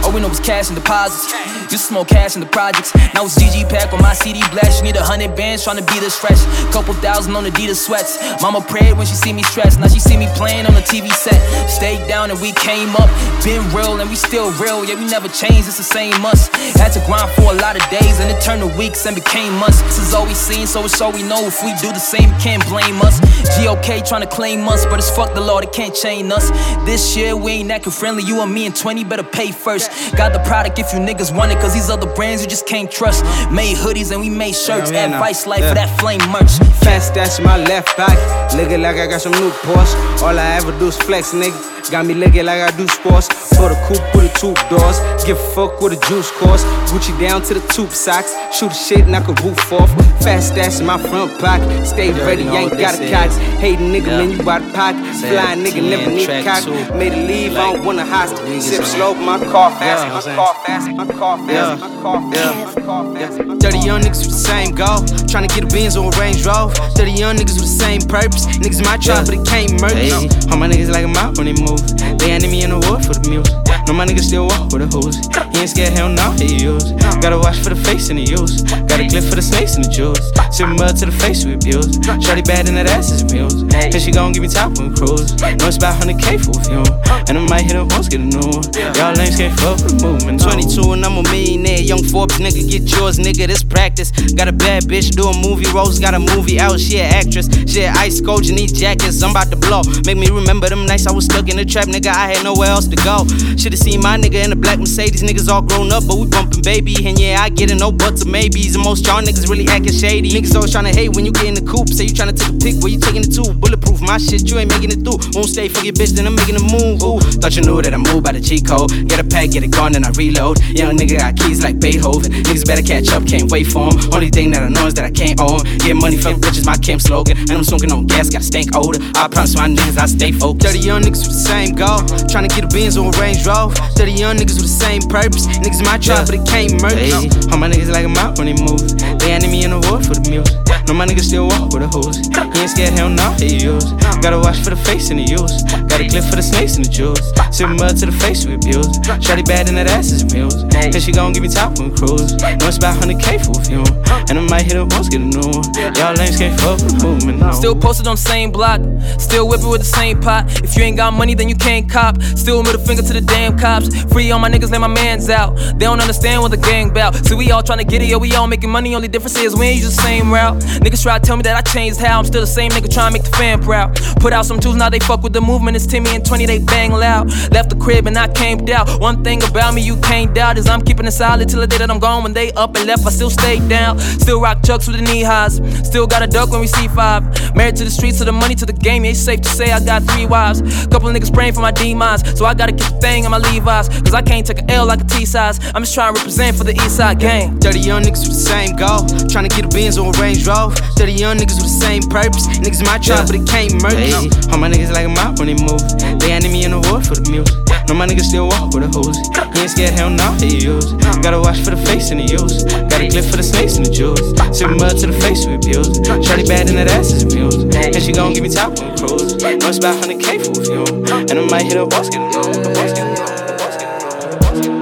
[0.05, 1.33] All we know was cash and deposits.
[1.71, 2.95] Used to smoke cash in the projects.
[3.15, 4.79] Now it's GG pack on my CD blast.
[4.81, 6.41] You need a hundred bands trying to be this fresh.
[6.73, 8.19] Couple thousand on the Adidas sweats.
[8.43, 9.79] Mama prayed when she see me stressed.
[9.79, 11.39] Now she see me playing on the TV set.
[11.69, 13.09] Stayed down and we came up.
[13.45, 14.85] Been real and we still real.
[14.85, 15.69] Yeah, we never changed.
[15.69, 16.49] It's the same us.
[16.77, 19.53] Had to grind for a lot of days and it turned to weeks and became
[19.61, 19.81] months.
[19.83, 21.45] This is all we seen, so it's all we know.
[21.47, 23.21] If we do the same, can't blame us.
[23.57, 26.51] GOK trying to claim us, but it's fuck the law, they can't chain us.
[26.85, 28.23] This year we ain't acting friendly.
[28.23, 29.91] You and me and 20 better pay first.
[30.17, 32.91] Got the product if you niggas want it, cause these other brands you just can't
[32.91, 33.25] trust.
[33.53, 34.91] Made hoodies and we made shirts.
[34.91, 35.69] Yeah, man, Advice life yeah.
[35.69, 36.59] for that flame merch.
[36.81, 38.17] Fast dash in my left back.
[38.55, 40.23] Looking like I got some new Porsche.
[40.23, 41.71] All I ever do is flex, nigga.
[41.91, 43.27] Got me looking like I do sports.
[43.57, 44.99] For the coupe with the tube doors.
[45.25, 46.63] Give a fuck with a juice course.
[46.91, 48.35] Gucci down to the tube socks.
[48.57, 49.91] Shoot a shit, knock a roof off.
[50.23, 51.85] Fast dash in my front pocket.
[51.85, 53.37] Stay ready, ain't got a cox.
[53.59, 55.03] Hating nigga, man, you out of pocket.
[55.17, 56.63] Flying nigga, never need cock.
[56.71, 58.63] Made a leave, I don't wanna hostage.
[58.63, 60.27] Sip slow, my car fast.
[60.27, 63.61] My car fast, my car fast, my car fast, my car fast.
[63.61, 65.01] 30 young niggas with the same goal.
[65.27, 66.75] Tryna get a Benz or a Range Rover.
[66.95, 68.47] 30 young niggas with the same purpose.
[68.47, 70.13] Niggas my trap, but it can't merge.
[70.51, 71.83] All my niggas like a mouth when they move.
[72.19, 73.55] They enemy in the war for the music.
[73.87, 75.19] No, my niggas still walk with a hose.
[75.51, 76.93] He ain't scared, hell no, he use.
[77.19, 78.63] Gotta watch for the face in the use.
[78.87, 80.23] Got a clip for the snakes and the jewels.
[80.55, 81.99] Sip mud to the face with abuse.
[82.23, 83.67] Shorty bad in that ass is abused.
[83.75, 85.35] And she gon' give me top when cruise.
[85.41, 87.01] Know it's about 100k for a few.
[87.29, 88.67] And I might hit up once, get a new one.
[88.99, 90.43] Y'all lames can't the movement.
[90.43, 91.81] 22 and I'm a millionaire.
[91.81, 93.47] Young Forbes nigga, get yours, nigga.
[93.47, 94.11] This practice.
[94.33, 95.99] Got a bad bitch doing movie roles.
[95.99, 96.81] Got a movie out.
[96.81, 97.49] She an actress.
[97.71, 99.23] She an ice coach and these jackets.
[99.23, 99.83] I'm about to blow.
[100.05, 102.09] Make me remember them nights I was stuck in the trap, nigga.
[102.09, 103.27] I had nowhere else to go.
[103.57, 105.23] Should've seen my nigga in a black Mercedes.
[105.23, 106.97] Niggas all grown up, but we bumpin' baby.
[107.07, 108.75] And yeah, I get it, no buts or maybes.
[108.75, 110.31] And most y'all niggas really actin' shady.
[110.31, 111.89] Niggas always tryna hate when you get in the coupe.
[111.89, 113.55] Say you tryna take a pic, where you taking it to?
[113.55, 115.23] Bulletproof, my shit, you ain't making it through.
[115.39, 117.03] Won't stay, fuck your bitch, then I'm making a move.
[117.03, 118.91] Ooh, thought you knew that I moved by the G code.
[119.09, 120.61] Get a pack, get it gone, then I reload.
[120.71, 122.33] Young nigga got keys like Beethoven.
[122.33, 123.99] Niggas better catch up, can't wait for 'em.
[124.13, 125.61] Only thing that I know is that I can't own.
[125.79, 127.37] Get money from bitches, my camp slogan.
[127.39, 129.01] And I'm smoking on gas, got stank odor.
[129.17, 130.67] I promise my niggas I stay focused.
[130.67, 132.01] 30 young niggas with the same goal.
[132.29, 133.75] Trying to get a Benz or a Range Rover.
[133.97, 135.47] 30 young niggas with the same purpose.
[135.47, 137.13] Niggas my trap, but it can't merge.
[137.51, 138.83] All my niggas like a mouth when they move.
[139.19, 140.57] They enemy in the war for the music.
[140.87, 142.19] No, my niggas still walk with a hose.
[142.19, 143.85] He ain't scared, hell no, he use.
[144.23, 145.63] Gotta watch for the face in the use.
[145.89, 147.21] Got a clip for the snakes and the jewels.
[147.51, 148.89] Sip mud to the face we abuse.
[149.25, 150.75] Shorty bad in that ass is abused.
[150.75, 152.35] And she gon' give me top when cruise.
[152.37, 153.83] Know it's about 100k for a few.
[154.31, 155.67] And I might hit up once, get a new one.
[155.97, 157.53] Y'all lames can't fuck with the movement, no.
[157.53, 158.81] Still posted on the same block,
[159.19, 160.47] still whipping with the same pot.
[160.63, 162.21] If you ain't got money, then you can't cop.
[162.23, 163.89] Still middle finger to the damn cops.
[164.13, 165.57] Free all my niggas, let my mans out.
[165.57, 167.15] They don't understand what the gang bout.
[167.15, 168.95] See, we all tryna get it, yo, we all making money.
[168.95, 170.61] Only difference is we ain't use the same route.
[170.83, 172.19] Niggas try to tell me that I changed how.
[172.19, 173.97] I'm still the same nigga trying to make the fam proud.
[174.21, 175.77] Put out some tools, now they fuck with the movement.
[175.77, 177.27] It's Timmy and 20, they bang loud.
[177.51, 178.87] Left the crib and I came down.
[179.01, 181.79] One thing about me you can't doubt is I'm keeping it solid till the day
[181.79, 182.23] that I'm gone.
[182.23, 183.99] When they up and left, I still stay down.
[183.99, 185.57] Still rock chucks with the knee highs.
[185.85, 187.25] Still got a duck when we see five.
[187.57, 189.05] Married to the streets, to the money, to the game.
[189.05, 190.61] It's safe to say I got three wives.
[190.87, 192.23] Couple niggas praying for my demise.
[192.39, 193.89] So I gotta keep the thing in my Levi's.
[193.89, 195.59] Cause I can't take a L like a T size.
[195.75, 197.59] I'm just trying to represent for the East Side gang.
[197.59, 199.03] Dirty young niggas with the same goal.
[199.27, 200.77] Trying to get a Benz or a Range Rover.
[200.95, 202.47] Dirty young niggas with the same purpose.
[202.63, 203.99] Niggas my tribe, but it can't murder.
[203.99, 204.31] Hey.
[204.55, 205.83] All my niggas like a mouth when they move.
[206.21, 207.57] They handed me in the award for the music.
[207.89, 209.19] No, my niggas still walk with a hose.
[209.57, 210.93] He ain't scared, hell no, he use.
[211.25, 212.63] Gotta watch for the face and the use.
[212.65, 214.23] Got a clip for the snakes and the jewels.
[214.57, 215.99] Sip mud to the face we abuse.
[216.23, 217.75] Shorty bad and that ass is abused.
[217.75, 219.37] And she gon' give me top on cruise.
[219.43, 220.85] No, it's about 100k for a few.
[221.29, 222.23] And I might hit a boss, get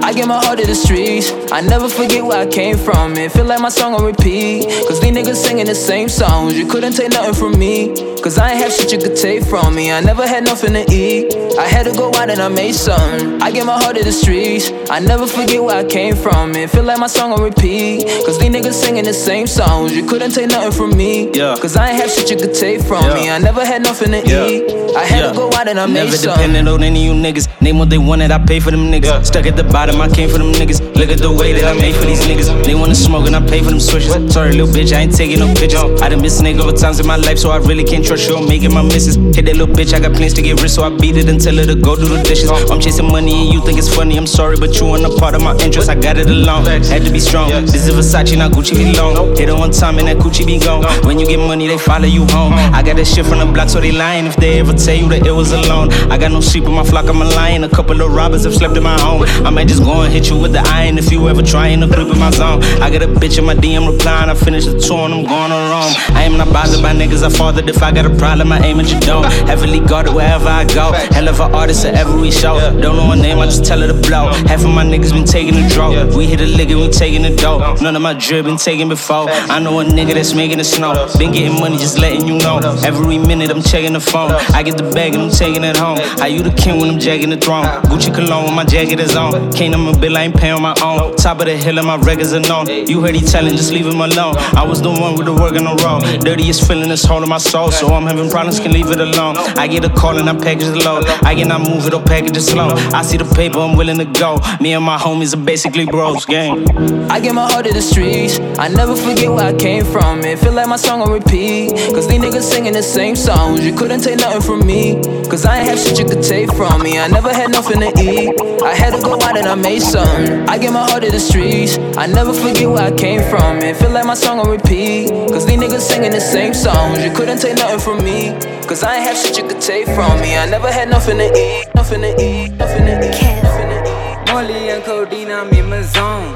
[0.08, 1.30] I give my heart to the streets.
[1.52, 3.12] I never forget where I came from.
[3.18, 4.64] It feel like my song on repeat.
[4.88, 6.56] Cause these niggas singing the same songs.
[6.56, 7.94] You couldn't take nothing from me.
[8.22, 9.92] Cause I ain't have shit you could take from me.
[9.92, 11.34] I never had nothing to eat.
[11.58, 13.42] I had to go out and I made something.
[13.42, 14.70] I give my heart to the streets.
[14.88, 16.56] I never forget where I came from.
[16.56, 18.06] It feel like my song on repeat.
[18.24, 19.94] Cause these niggas singing the same songs.
[19.94, 21.30] You couldn't take nothing from me.
[21.34, 21.54] Yeah.
[21.60, 23.14] Cause I ain't have shit you could take from Yeah.
[23.14, 23.28] me.
[23.30, 24.46] I never had nothing to Yeah.
[24.46, 24.96] eat.
[24.96, 25.28] I had Yeah.
[25.32, 26.04] to go out and I made something.
[26.06, 26.32] Never something.
[26.54, 27.46] dependent on any of you niggas.
[27.60, 29.26] Name what they wanted, I pay for them niggas.
[29.26, 30.80] Stuck at the bottom, I came for them niggas.
[30.96, 32.64] Look at the way that I made for these niggas.
[32.64, 34.12] They wanna smoke and I pay for them switches.
[34.32, 35.82] Sorry, little bitch, I ain't taking no pictures.
[36.02, 38.28] I done miss a nigga over times in my life, so I really can't trust
[38.28, 38.36] you.
[38.36, 39.16] I'm making my misses.
[39.34, 41.40] Hit that little bitch, I got plans to get rich, so I beat it and
[41.40, 42.50] tell her to go do the dishes.
[42.50, 44.16] I'm chasing money and you think it's funny.
[44.16, 45.88] I'm sorry, but you ain't a part of my interest.
[45.88, 46.64] I got it alone.
[46.66, 47.50] Had to be strong.
[47.66, 49.14] This is Versace, not Gucci be long.
[49.36, 50.82] Hit it one time and that Gucci be gone.
[51.06, 52.52] When you get money, they follow you home.
[52.54, 55.08] I got that shit from the block, so they lying if they ever tell you
[55.10, 55.90] that it was alone.
[56.10, 57.64] I got no sheep in my flock, I'm a lion.
[57.64, 59.22] A couple of robbers have slept in my home.
[59.46, 61.86] I might just go and hit you with the iron if you ever trying to
[61.88, 62.62] creep in my zone.
[62.82, 64.30] I got a bitch in my DM replying.
[64.30, 65.94] I finished the tour and I'm going on Rome.
[66.16, 67.22] I am not bothered by niggas.
[67.22, 68.52] I fathered if I got a problem.
[68.52, 69.24] I aim at your dome.
[69.46, 70.92] Heavily guarded wherever I go.
[70.92, 72.58] Hell of an artist at every show.
[72.80, 74.32] Don't know her name, I just tell her to blow.
[74.46, 75.88] Half of my niggas been taking the draw.
[76.16, 77.76] We hit a lick and we taking the dough.
[77.80, 79.28] None of my drip been taken before.
[79.28, 81.08] I know a nigga that's making it snow.
[81.18, 82.58] Been getting money, just letting you know.
[82.84, 84.32] Every minute I'm checking the phone.
[84.52, 85.98] I get the bag and I'm taking it home.
[86.20, 87.64] Are you the king when I'm jacking the throne?
[87.88, 89.52] Gucci cologne when my jacket is on.
[89.52, 91.16] Can't on my bill, I ain't paying my own.
[91.16, 92.66] Top of the hill and my records are known.
[92.86, 94.36] You heard he telling, just leave him alone.
[94.56, 96.20] I was the one with the work on the road.
[96.24, 97.70] Dirtiest feeling is holding my soul.
[97.70, 99.36] So I'm having problems, can leave it alone.
[99.56, 101.02] I get a call and I package it low.
[101.22, 102.68] I cannot move it or package it slow.
[102.92, 104.38] I see the paper, I'm willing to go.
[104.60, 106.66] Me and my homies are basically bros, gang.
[107.10, 108.38] I give my heart to the streets.
[108.58, 110.20] I never forget where I came from.
[110.20, 111.70] It feel like my song on repeat.
[111.94, 113.64] Cause these niggas singing the same songs.
[113.64, 115.00] You couldn't take nothing from me.
[115.28, 116.98] Cause I ain't have shit you could take from me.
[116.98, 118.34] I never had nothing to eat.
[118.62, 120.48] I had to go out and I made something.
[120.48, 121.76] I give my heart to the streets.
[121.98, 123.58] I never forget where I came from.
[123.58, 125.10] It feel like my song on repeat.
[125.10, 127.04] Cause these niggas singing the same songs.
[127.04, 128.32] You couldn't take nothing from me.
[128.66, 130.36] Cause I ain't have shit you could take from me.
[130.36, 131.68] I never had nothing to eat.
[131.74, 132.52] Nothing to eat.
[132.52, 133.42] Nothing to eat.
[133.42, 134.32] Nothing to eat.
[134.32, 136.34] Molly and codeine, I'm in my zone.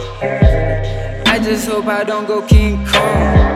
[1.26, 3.52] I just hope I don't go King Kong.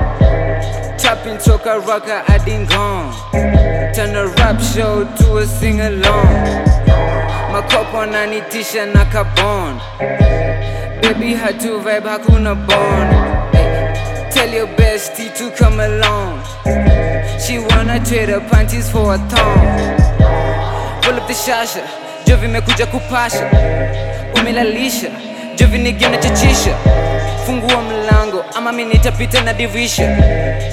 [0.96, 3.12] Tapping toka rocker, I ding gone.
[3.94, 6.75] Turn a rap show to a sing along.
[7.52, 9.80] Makopo nanitisha na kabon.
[11.02, 13.14] Baby hatu vibe hakuna bond.
[13.54, 16.40] Ay, Tell your bestie to come along.
[17.40, 19.66] She wanna trade panties for a thong.
[21.02, 21.82] Pull up the shasha,
[22.26, 23.50] Jovi mekuja kupasha.
[24.34, 25.08] Umelalisha,
[25.56, 26.74] Jovi nigiona chachisha.
[27.46, 30.16] Fungua mlango ama minitapita nitapita na divisha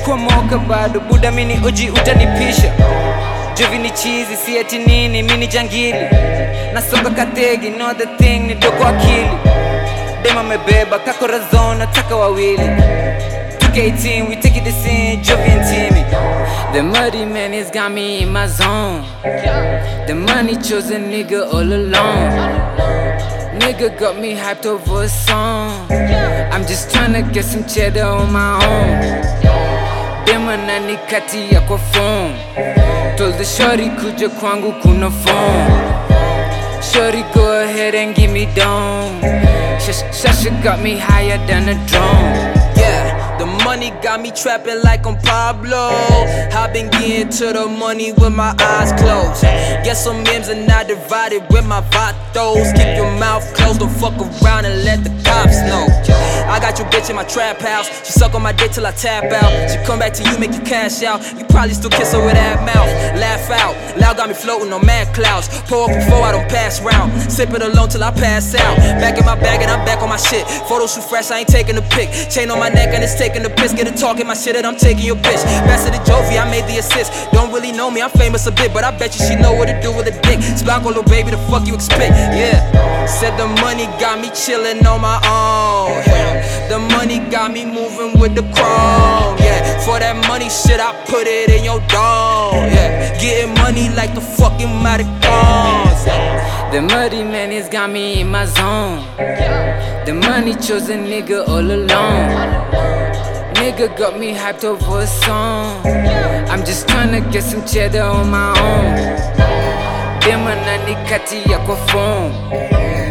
[0.06, 0.18] Kwa
[0.60, 2.72] bado buda mini oji utanipisha.
[3.56, 6.08] Jovi ni chizi si ati nini mini jangili.
[6.74, 9.30] Nasonga kategi no the thing ni doko akili.
[10.24, 12.70] Dema mebeba kakorazon nataka wawili.
[13.60, 16.04] 2K18, we take it to sin, Jovi and Timmy.
[16.74, 19.04] The muddy man has got me in my zone.
[20.08, 22.32] The money chose a nigga all along.
[23.60, 25.92] Nigga got me hyped over a song.
[26.52, 29.63] I'm just tryna get some cheddar on my own.
[30.26, 32.36] Dema nani kati ya kwa phone.
[33.18, 35.72] Told the shorty kuja kwangu kuna phone.
[36.94, 39.22] Shorty go ahead and give me dome.
[39.80, 42.36] Sh- Shasha got me higher than a drone.
[42.78, 45.90] Yeah, The money got me trapping like I'm Pablo.
[46.56, 49.42] i been getting to the money with my eyes closed.
[49.84, 52.72] Get some M's and I divided with my vatos.
[52.72, 55.88] Keep your mouth closed, don't fuck around and let the cops know.
[56.48, 57.88] I got your bitch in my trap house.
[58.06, 59.52] She suck on my dick till I tap out.
[59.70, 61.20] She come back to you, make you cash out.
[61.38, 62.92] You probably still kiss her with that mouth.
[63.20, 63.74] Laugh out.
[63.98, 65.50] Loud got me floating on mad clouds.
[65.66, 67.10] Pour up before I don't pass round.
[67.32, 68.78] Sip it alone till I pass out.
[69.02, 70.46] Back in my bag and I'm back on my shit.
[70.70, 72.10] Photos shoot fresh, I ain't taking a pic.
[72.30, 73.74] Chain on my neck and it's taking the piss.
[73.74, 75.42] Get a talking my shit that I'm taking your bitch.
[75.66, 77.10] Best of the Jovi, I made the assist.
[77.32, 79.66] Don't really know me, I'm famous a bit, but I bet you she know what
[79.66, 80.44] to do with a dick.
[80.44, 82.14] Sparkle, little baby, the fuck you expect?
[82.38, 82.62] Yeah.
[83.08, 85.98] Said the money got me chillin' on my own.
[86.70, 89.38] The money got me moving with the chrome.
[89.40, 89.80] Yeah.
[89.86, 92.70] For that money shit, I put it in your dome.
[92.70, 93.18] Yeah.
[93.20, 96.04] Getting money like the fucking Maricons.
[96.72, 99.06] The muddy man has got me in my zone.
[100.06, 102.30] The money chose a nigga all alone.
[103.56, 105.86] Nigga got me hyped over a song.
[106.52, 108.96] I'm just tryna get some cheddar on my own.
[110.22, 112.34] Dema nani kati ya kwa phone.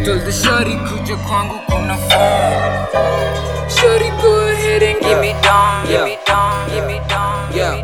[0.05, 3.62] Told the shorty kuja kwangu kuna phone.
[3.83, 7.83] Shorty go ahead and give me down, give me down, give me down, Yeah.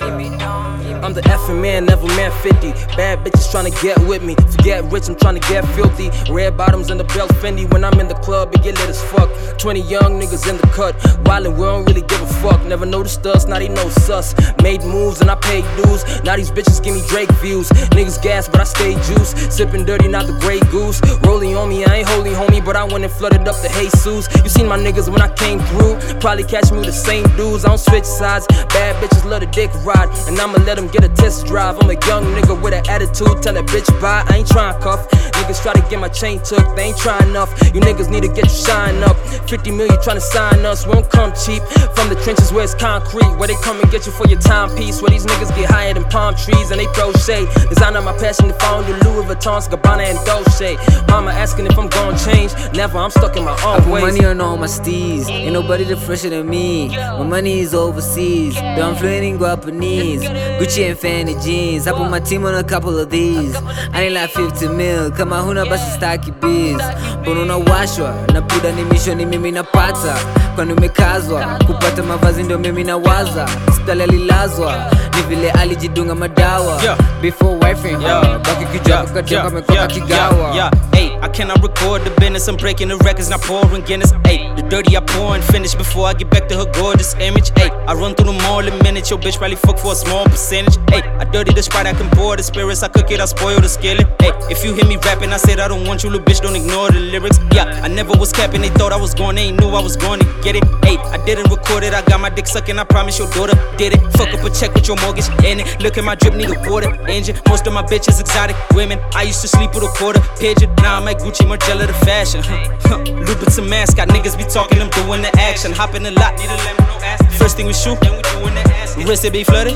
[0.00, 0.66] give me down.
[1.04, 2.72] I'm the effing man, never man 50.
[2.96, 4.34] Bad bitches tryna get with me.
[4.34, 6.10] Forget rich, I'm tryna get filthy.
[6.32, 7.70] Red bottoms and the belt Fendi.
[7.72, 9.30] When I'm in the club, it get lit as fuck.
[9.58, 10.98] 20 young niggas in the cut.
[11.24, 12.60] Wildin', we don't really give a fuck.
[12.64, 14.34] Never noticed us, now they know sus.
[14.64, 16.02] Made moves and I paid dues.
[16.24, 17.68] Now these bitches give me Drake views.
[17.94, 19.32] Niggas gas, but I stay juice.
[19.54, 21.00] Sippin' dirty, not the Grey Goose.
[21.22, 24.26] Rolling on me, I ain't holy homie, but I went and flooded up the Jesus.
[24.42, 25.96] You seen my niggas when I came through.
[26.20, 27.64] Probably catch me with the same dudes.
[27.64, 28.46] I don't switch sides.
[28.74, 30.08] Bad bitches love the dick ride.
[30.28, 31.78] And I'ma let them get a test drive.
[31.80, 33.42] I'm a young nigga with an attitude.
[33.42, 34.24] Tell that bitch bye.
[34.28, 35.08] I ain't trying cuff.
[35.36, 36.64] Niggas try to get my chain took.
[36.76, 37.50] They ain't trying enough.
[37.74, 39.16] You niggas need to get your shine up.
[39.48, 40.86] 50 million trying to sign us.
[40.86, 41.62] We don't come cheap.
[41.94, 43.30] From the trenches where it's concrete.
[43.36, 45.02] Where they come and get you for your timepiece.
[45.02, 47.48] Where these niggas get higher than palm trees and they throw shade.
[47.68, 50.76] Design my passion to found the Louis Vuittons, Gabbana, and Dolce.
[51.08, 52.52] Mama asking if I'm gonna change.
[52.74, 54.02] Never, I'm stuck in my I own put ways.
[54.02, 55.25] money on all my steez.
[55.28, 56.88] Ain't nobody that fresher than me.
[56.88, 58.54] My money is overseas.
[58.54, 60.22] But I'm fluent in Guapanese.
[60.58, 61.86] Gucci and Fanny jeans.
[61.86, 63.54] I put my team on a couple of these.
[63.92, 65.10] I ain't like 50 mil.
[65.12, 66.82] Come on, who's Kama huna basi staki biz.
[67.22, 68.14] Mbona unawashwa?
[68.32, 70.16] Na buda ni misho ni mimi napata.
[70.54, 71.58] Kwani umekazwa?
[71.66, 73.48] Kupata mavazi ndio mimi nawaza.
[73.66, 74.90] Hospitali alilazwa.
[75.16, 76.80] Ni vile alijidunga madawa.
[77.22, 78.38] Before wife and her.
[78.38, 80.54] Baki kijua kakajenga mekoka kigawa.
[80.54, 80.70] yeah.
[80.92, 82.48] Hey, I cannot record the business.
[82.48, 84.12] I'm breaking the records, not pouring Guinness.
[84.24, 87.50] Hey, the dirty I pour and finish before I get back to her gorgeous image.
[87.56, 89.10] Hey, I run through the mall in minutes.
[89.10, 90.76] Your bitch probably fuck for a small percentage.
[90.90, 92.82] Hey, I dirty the sprite, I can pour the spirits.
[92.82, 94.06] I cook it, I spoil the skillet.
[94.20, 96.40] Hey, if you hear me rapping, I said I don't want you, little bitch.
[96.40, 97.38] Don't ignore the lyrics.
[97.52, 98.60] Yeah, I never was capping.
[98.60, 100.64] They thought I was going, they knew I was going to get it.
[100.84, 101.94] Hey, I didn't record it.
[101.94, 102.78] I got my dick sucking.
[102.78, 104.00] I promise your daughter did it.
[104.16, 105.80] Fuck up a check with your mortgage in it.
[105.80, 107.36] Look at my drip, need a water engine.
[107.48, 108.98] Most of my bitches exotic women.
[109.14, 110.74] I used to sleep with a quarter pigeon.
[110.76, 112.42] Now I'm at Gucci, Margiela, the fashion.
[112.86, 112.98] Huh.
[112.98, 112.98] Huh.
[113.26, 115.72] Louboutin mascot, niggas be talking, doing the action.
[115.72, 117.38] Hopping a lot, need a lemon, no ass.
[117.38, 118.96] First thing we shoot, then we doing the ass.
[118.96, 119.74] Wrist it be flooded.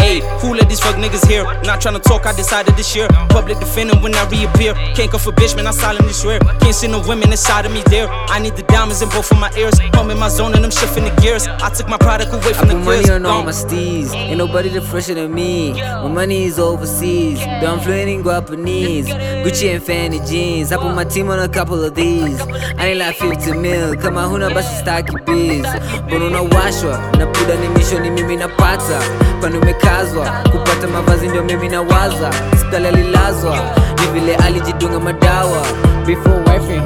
[0.00, 1.44] Hey, who let these fuck niggas here?
[1.62, 3.08] Not trying to talk, I decided this year.
[3.28, 4.74] Public defender when I reappear.
[4.94, 6.38] Can't come for bitch, man, I solemnly swear.
[6.60, 8.08] Can't see no women inside of me there.
[8.08, 9.74] I need the diamonds in both of my ears.
[9.94, 11.46] I'm in my zone and I'm shifting the gears.
[11.46, 14.14] I took my product away from I from put the money on all my steez.
[14.14, 15.72] Ain't nobody that fresher than me.
[15.74, 17.38] My money is overseas.
[17.38, 19.08] But I'm fluent in Guapanese.
[19.08, 20.72] Gucci and Fanny jeans.
[20.72, 22.40] I put my team on a couple of these.
[22.40, 23.94] I ain't like 50 mil.
[24.12, 25.66] Kama huna basi staki biz.
[26.06, 26.98] Mbona unawashwa?
[27.18, 29.00] Na puda ni misho ni mimi napata.
[29.40, 30.26] Kwani umekazwa?
[30.52, 32.30] Kupata mavazi ndio mimi nawaza.
[32.68, 33.58] Stali alilazwa.
[34.00, 35.62] Ni vile alijidunga madawa.
[36.06, 36.80] Before wife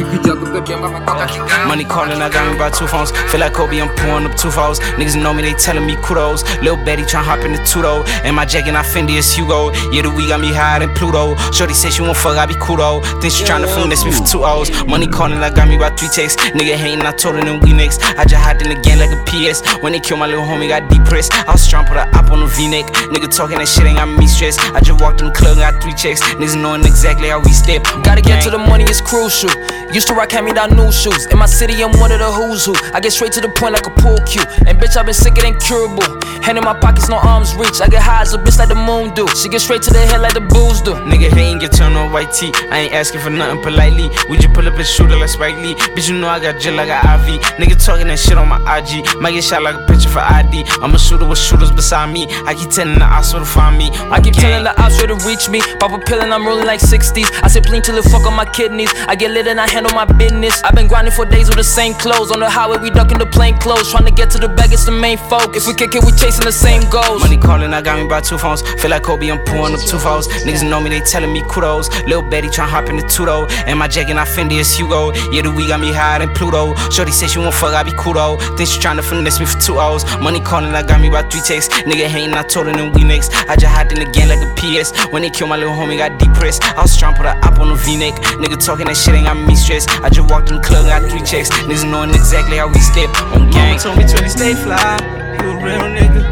[0.00, 0.16] and her.
[0.16, 1.66] Wakikijua kukajenga makoka kigawa.
[1.66, 3.12] Money calling, I got me by two phones.
[3.30, 4.80] Feel like Kobe, I'm pouring up two foes.
[4.98, 6.44] Niggas know me, they telling me kudos.
[6.62, 8.06] Lil Betty tryna hop in the two Tudo.
[8.24, 9.70] And my jacket, not Fendi, it's Hugo.
[9.92, 11.36] Yeah, the week got me higher than Pluto.
[11.52, 13.04] Shorty said she won't fuck, I be kudo.
[13.20, 14.70] Think she tryna finesse me for two O's.
[14.86, 16.40] Money calling, I got me by three texts.
[16.56, 18.02] Nigga hating, I told her them we next.
[18.16, 19.60] I just hopped in the game like a PS.
[19.82, 21.34] When they kill my little homie, got depressed.
[21.34, 22.86] I was tryna put a op on the V-neck.
[23.12, 24.60] Nigga talking that shit ain't got me stressed.
[24.72, 26.22] I just walked in the club, got three checks.
[26.40, 27.84] Niggas knowing exactly how we step.
[28.02, 29.50] Gotta get to the money, it's crucial.
[29.92, 31.26] Used to rock hand me down new shoes.
[31.26, 32.74] In my city, I'm one of the who's who.
[32.92, 34.42] I get straight to the point like a pool cue.
[34.66, 36.04] And bitch, I've been sicker than curable.
[36.42, 37.80] Hand in my pockets, no arms reach.
[37.80, 39.26] I get high as a bitch like the moon do.
[39.28, 40.94] She get straight to the head like the booze do.
[41.06, 42.52] Nigga, he ain't get turned on white tee.
[42.70, 44.10] I ain't asking for nothing politely.
[44.28, 45.74] We just pull up and shoot it like Spike Lee.
[45.94, 47.40] Bitch, you know I got jill like a IV.
[47.58, 49.06] Nigga talking that shit on my IG.
[49.20, 50.64] Might get shot like a picture for ID.
[50.82, 52.26] I'm a shooter with shooters beside me.
[52.44, 53.90] I keep telling the ops where to find me.
[54.10, 55.60] I keep telling the ops where to reach me.
[55.78, 57.30] Pop a pill and I'm rolling like 60s.
[57.42, 58.92] I say clean till it fuck on my kidneys.
[59.06, 60.62] I get lit and I handle my business.
[60.64, 62.30] I've been grinding for days with the same clothes.
[62.32, 63.90] On the highway, we ducking the plain clothes.
[63.90, 65.62] Trying to get to the bag, it's the main focus.
[65.62, 67.20] If we kick it, we chasing the same goals.
[67.20, 68.62] Money calling, I got me by two phones.
[68.80, 70.28] Feel like Kobe, I'm pouring up two foes.
[70.48, 71.92] Niggas know me, they telling me kudos.
[72.08, 73.46] Lil Betty tryna hop in the Tudo.
[73.66, 75.12] And my jacket, not Fendi, it's Hugo.
[75.30, 76.74] Yeah, the week got me higher than Pluto.
[76.88, 78.40] Shorty say she won't fuck, I be kudo.
[78.56, 80.04] Think she tryna finesse me for two hours.
[80.24, 81.68] Money calling, I got me by three texts.
[81.84, 83.28] Nigga hating, I told them we mix.
[83.44, 84.96] I just hopped in the game like a PS.
[85.12, 86.64] When they kill my little homie, got depressed.
[86.64, 88.14] I was tryna put a op on the V-neck.
[88.40, 89.90] Nigga talking that shit ain't got me stressed.
[90.02, 91.50] I just walked in the club, got three checks.
[91.66, 93.74] Niggas knowing exactly how we step on gang.
[93.82, 94.94] Mama told me to stay fly.
[95.42, 96.22] You a real nigga.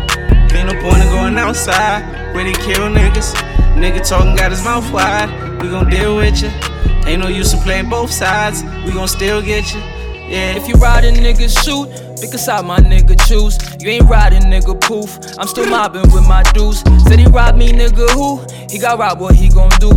[0.55, 3.35] Ain't no point in going outside where they kill niggas.
[3.75, 5.29] Nigga talking got his mouth wide.
[5.61, 6.51] We gon' deal with you.
[7.07, 8.63] Ain't no use in playing both sides.
[8.87, 9.81] We gon' still get you.
[9.81, 10.57] Yeah.
[10.57, 11.91] If you riding, nigga, shoot.
[12.21, 13.59] Pick a side, my nigga, choose.
[13.83, 15.19] You ain't riding, nigga, poof.
[15.39, 16.81] I'm still mobbing with my dudes.
[17.03, 18.41] Said he robbed me, nigga, who?
[18.71, 19.91] He got robbed, what he gon' do?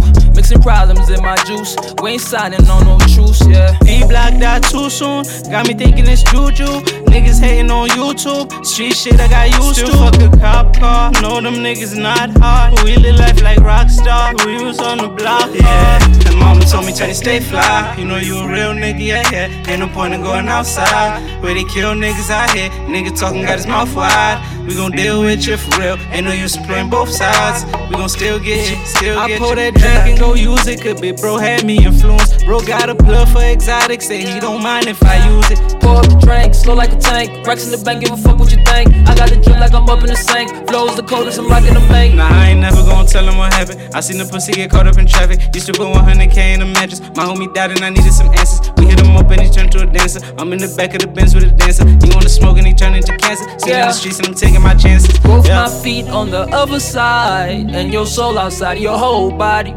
[0.48, 1.76] Mixing problems in my juice.
[2.02, 3.78] We ain't signing on no truce, yeah.
[3.80, 5.26] D block died too soon.
[5.52, 6.80] Got me thinking it's juju.
[7.12, 8.66] Niggas hating on YouTube.
[8.66, 9.98] Street shit I got used Still to.
[9.98, 11.12] fuck a cop car.
[11.22, 12.82] Know them niggas not hard.
[12.86, 14.42] We live life like rockstar.
[14.46, 15.54] We was on the block.
[15.54, 16.00] Yeah.
[16.28, 17.94] And mama told me try to stay fly.
[17.98, 19.70] You know you a real nigga, yeah, yeah.
[19.70, 21.44] Ain't no point in going outside.
[21.44, 22.70] Where they kill niggas out here.
[22.88, 24.40] Nigga talking got his mouth wide.
[24.68, 25.98] We gon' deal with you for real.
[26.12, 27.64] Ain't no use in playing both sides.
[27.90, 30.82] We gon' still get you, still I get pull that drink and go use it.
[30.82, 32.44] Could be bro had me influenced.
[32.46, 34.02] Bro got a plug for exotic.
[34.02, 35.80] Say he don't mind if I use it.
[35.80, 37.48] Pour up the drink, slow like a tank.
[37.48, 38.92] Racks in the bank, give a fuck what you think.
[39.08, 40.52] I got the drip like I'm up in the sink.
[40.68, 42.16] Flows the coldest, I'm rocking the bank.
[42.16, 43.80] Nah, I ain't never gonna tell him what happened.
[43.96, 45.40] I seen the pussy get caught up in traffic.
[45.56, 47.00] Used to put 100k in the mattress.
[47.16, 48.60] My homie died and I needed some answers.
[48.76, 50.20] We hit him up and he turned to a dancer.
[50.38, 51.88] I'm in the back of the Benz with a dancer.
[51.88, 53.48] He wanna smoke and he turned into cancer.
[53.60, 55.18] Sitting in the streets and I'm taking my chances.
[55.20, 55.64] Both Yeah.
[55.64, 59.74] my feet on the other side, and your soul outside your whole body.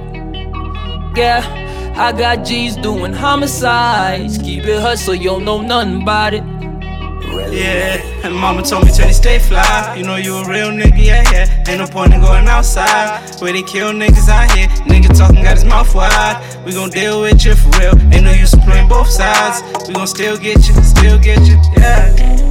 [1.16, 1.42] Yeah,
[1.96, 4.38] I got G's doing homicides.
[4.38, 6.44] Keep it hustle, you don't know nothing about it.
[7.52, 9.94] Yeah, and mama told me to stay fly.
[9.96, 11.64] You know you a real nigga, yeah, yeah.
[11.68, 14.68] Ain't no point in going outside where they kill niggas out here.
[14.86, 16.40] Nigga talking got his mouth wide.
[16.64, 17.94] We gon' deal with you for real.
[18.12, 19.62] Ain't no use in playing both sides.
[19.88, 22.49] We gon' still get you, still get you, yeah.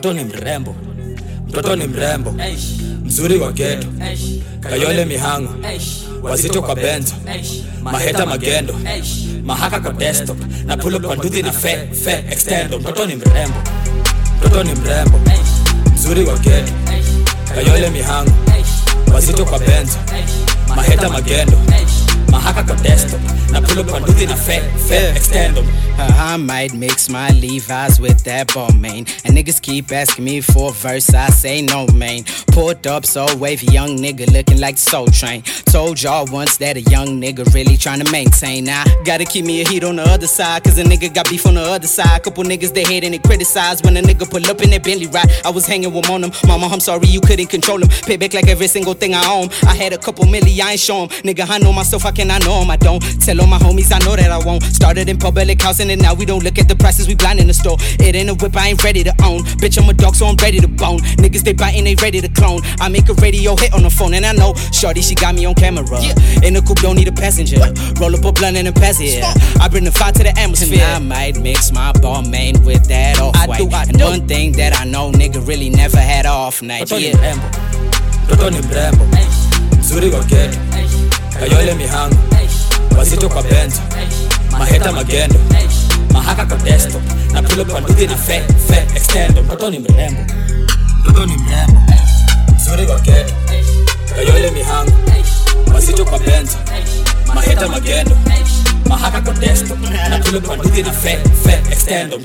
[0.00, 0.74] Mtoto ni mrembo.
[1.48, 2.34] Mtoto ni mrembo.
[3.04, 3.86] Mzuri wa geto
[4.60, 5.54] kayole mihango.
[6.22, 7.14] Wazito kwa benzo.
[7.82, 8.74] Maheta magendo.
[9.44, 10.38] Mahaka kwa desktop.
[10.64, 12.78] Na pulo kwa nduthi na fe fe extendo.
[12.78, 13.56] Mtoto ni mrembo.
[14.38, 15.20] Mtoto ni mrembo.
[15.94, 16.72] Mzuri wa geto
[17.54, 18.32] kayole mihango.
[19.14, 19.98] Wazito kwa benzo.
[20.76, 21.58] Maheta magendo.
[22.30, 23.20] Mahaka kwa desktop.
[23.52, 25.64] Na pulo kwa nduthi na fe fe extendo
[26.00, 29.08] I might mix my Levi's with that Balmain.
[29.24, 32.24] And niggas keep asking me for a verse, I say no, man.
[32.48, 35.42] Pulled up so wavy, young nigga looking like Soul Train.
[35.66, 38.68] Told y'all once that a young nigga really trying to maintain.
[38.68, 41.46] I gotta keep me a heat on the other side, cause a nigga got beef
[41.46, 42.22] on the other side.
[42.22, 45.06] Couple niggas they hate and they criticize when a nigga pull up in that Bentley
[45.06, 45.30] ride.
[45.44, 46.32] I was hanging with on them.
[46.46, 47.88] Mama, I'm sorry you couldn't control them.
[48.06, 49.48] Pay back like every single thing I own.
[49.66, 51.08] I had a couple milli, I ain't show 'em.
[51.08, 52.70] Nigga, I know myself, I cannot know 'em.
[52.70, 54.62] I don't tell all my homies, I know that I won't.
[54.64, 57.46] Started in public housing and now we don't look at the prices, we blind in
[57.46, 57.76] the store.
[57.98, 59.42] It ain't a whip, I ain't ready to own.
[59.60, 60.98] Bitch, I'm a dog, so I'm ready to bone.
[61.18, 62.60] Niggas, they biting, they ready to clone.
[62.80, 65.44] I make a radio hit on the phone, and I know Shorty, she got me
[65.46, 65.84] on camera.
[66.42, 67.60] In the coupe, don't need a passenger.
[68.00, 69.22] Roll up a blunt and a pass it.
[69.60, 70.82] I bring the fire to the atmosphere.
[70.82, 73.88] And I might mix my Balmain with that off white.
[73.88, 76.90] And one thing that I know, nigga really never had off night.
[76.90, 77.36] Yeah.
[78.24, 79.06] mtoto ni mrembo
[79.80, 80.58] mzuri wa geto
[81.38, 82.16] kayole mihango
[82.98, 83.80] wazito kwa benzo
[84.50, 85.36] maheta magendo
[86.12, 89.42] mahaka kwa desktop na pilo kwa na fe fe extendo.
[89.42, 90.20] Mtoto ni mrembo.
[91.00, 91.80] Mtoto ni mrembo.
[92.56, 93.34] Mzuri kwa keto
[94.14, 94.92] kayole mihango.
[95.72, 96.58] Mazito kwa benzo
[97.34, 98.16] maheta magendo.
[98.88, 99.78] Mahaka kwa desktop
[100.10, 102.20] na pilo kwa na fe fe extendo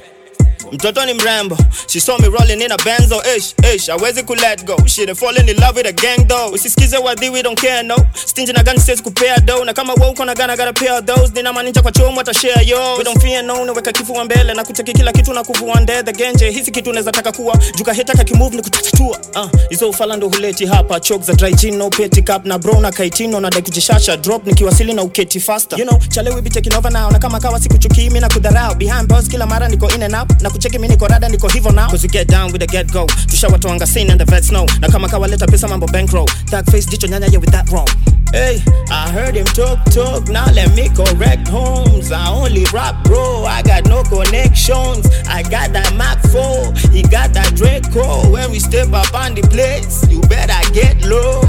[0.72, 4.66] mtoto ni mrembo she saw me rolling in a benzo ish ish awezi ku let
[4.66, 4.76] go.
[4.86, 6.52] She dey falling in love with a gang though.
[6.54, 7.96] Usisikize wadhi we don't care no.
[8.26, 11.32] Stingy na gani siwezi kupea do na kama wewe uko na gana gotta pay those.
[11.34, 12.96] Nina maninja kwa chomo ata share yo.
[12.98, 14.54] We don't fear no naweka kifua mbele.
[14.54, 17.58] Na kuteki kila kitu na kuvua ndethe genje hizi kitu unaweza taka kuwa.
[17.78, 21.00] Juka heta ka kimove ni kutatatua uh, hizo ufala ndo huleti hapa.
[21.00, 23.40] Choke za dry gin no petty cup na bro na kaitino.
[23.40, 25.80] Na dai kujishasha drop nikiwasili na uketi faster.
[25.80, 27.12] You know chale we be taking over now.
[27.12, 30.42] Na kama kawa sikuchukii mimi na kudharau behind boss kila mara niko in and up
[30.42, 32.92] na kucheki mimi niko rada niko hivyo now cause you get down with the get
[32.92, 36.88] go tushawatoanga scene and the vets know na kama kawaleta pesa mambo bankroll tag face
[36.90, 37.88] jicho nyanya yeah with that wrong
[38.32, 38.60] Hey,
[38.92, 40.28] I heard him talk talk.
[40.28, 42.12] Now let me correct homes.
[42.12, 43.46] I only rap, bro.
[43.46, 45.08] I got no connections.
[45.30, 46.74] I got that Mac 4.
[46.92, 48.30] He got that Draco.
[48.30, 51.44] When we step up on the place, you better get low.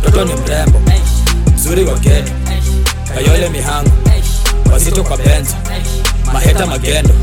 [0.00, 0.80] mtoto ni mrembo
[1.54, 2.32] mzuri wa geto
[3.14, 3.90] kayole mihango
[4.72, 5.56] wazito kwa benza,
[6.32, 7.14] maheta magendo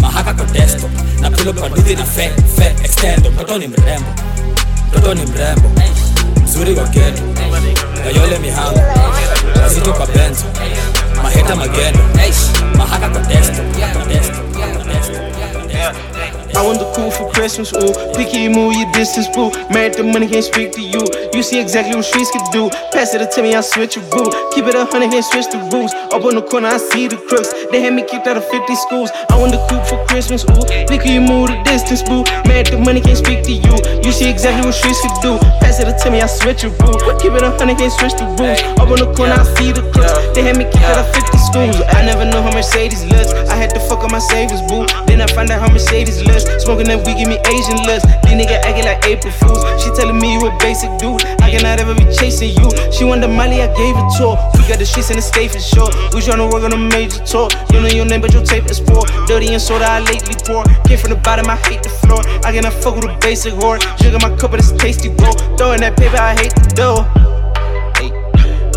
[0.00, 3.30] mahaka kwa desto na pilo kwa dithi na fe fe extendo.
[3.30, 4.08] Mtoto ni mrembo
[4.88, 5.70] mtoto ni mrembo.
[6.44, 7.22] Mzuri wa geto
[8.04, 8.80] kayole mihango.
[9.62, 10.44] Wazito kwa benzo
[11.22, 12.00] maheta magendo.
[12.76, 13.62] Mahaka kwa desto
[13.92, 14.38] kwa desto
[14.76, 15.20] kwa desto
[16.56, 17.92] I want the cool for Christmas, ooh.
[18.14, 19.50] Picky, move your distance, boo.
[19.74, 21.02] Married the money, can't speak to you.
[21.34, 22.70] You see exactly what streets can do.
[22.94, 24.30] Pass it to me, I switch your boo.
[24.54, 25.92] Keep it a hundred, can't switch the rules.
[26.14, 27.50] Up on the corner, I see the crooks.
[27.70, 29.10] They had me kicked out of 50 schools.
[29.30, 30.62] I want the cool for Christmas, ooh.
[30.86, 32.22] Picky, move the distance, boo.
[32.46, 33.74] Married the money, can't speak to you.
[34.06, 35.38] You see exactly what streets can do.
[35.58, 36.94] Pass it to me, I switch your boo.
[37.18, 38.62] Keep it a hundred, can't switch the rules.
[38.78, 40.14] Up on the corner, I see the crooks.
[40.38, 41.76] They had me kicked out of 50 schools.
[41.90, 43.34] I never know how Mercedes looks.
[43.50, 44.86] I had to fuck up my savings, boo.
[45.10, 46.43] Then I found out how Mercedes looks.
[46.60, 48.04] Smoking that weed give me Asian looks.
[48.24, 49.62] These nigga acting like April Fools.
[49.82, 51.24] She telling me you a basic dude.
[51.40, 52.68] I cannot ever be chasing you.
[52.92, 54.36] She wanted Molly, I gave it to her.
[54.56, 55.90] We got the streets in the state for sure.
[56.12, 57.48] We tryna work on a major tour.
[57.72, 59.04] You know your name, but your tape is poor.
[59.26, 60.64] Dirty and soda, I lately pour.
[60.84, 62.20] Came from the bottom, I hate the floor.
[62.44, 63.80] I cannot fuck with a basic whore.
[64.00, 65.32] Sugar my cup, but it's tasty, bro.
[65.56, 67.43] Throwing that paper, I hate the dough.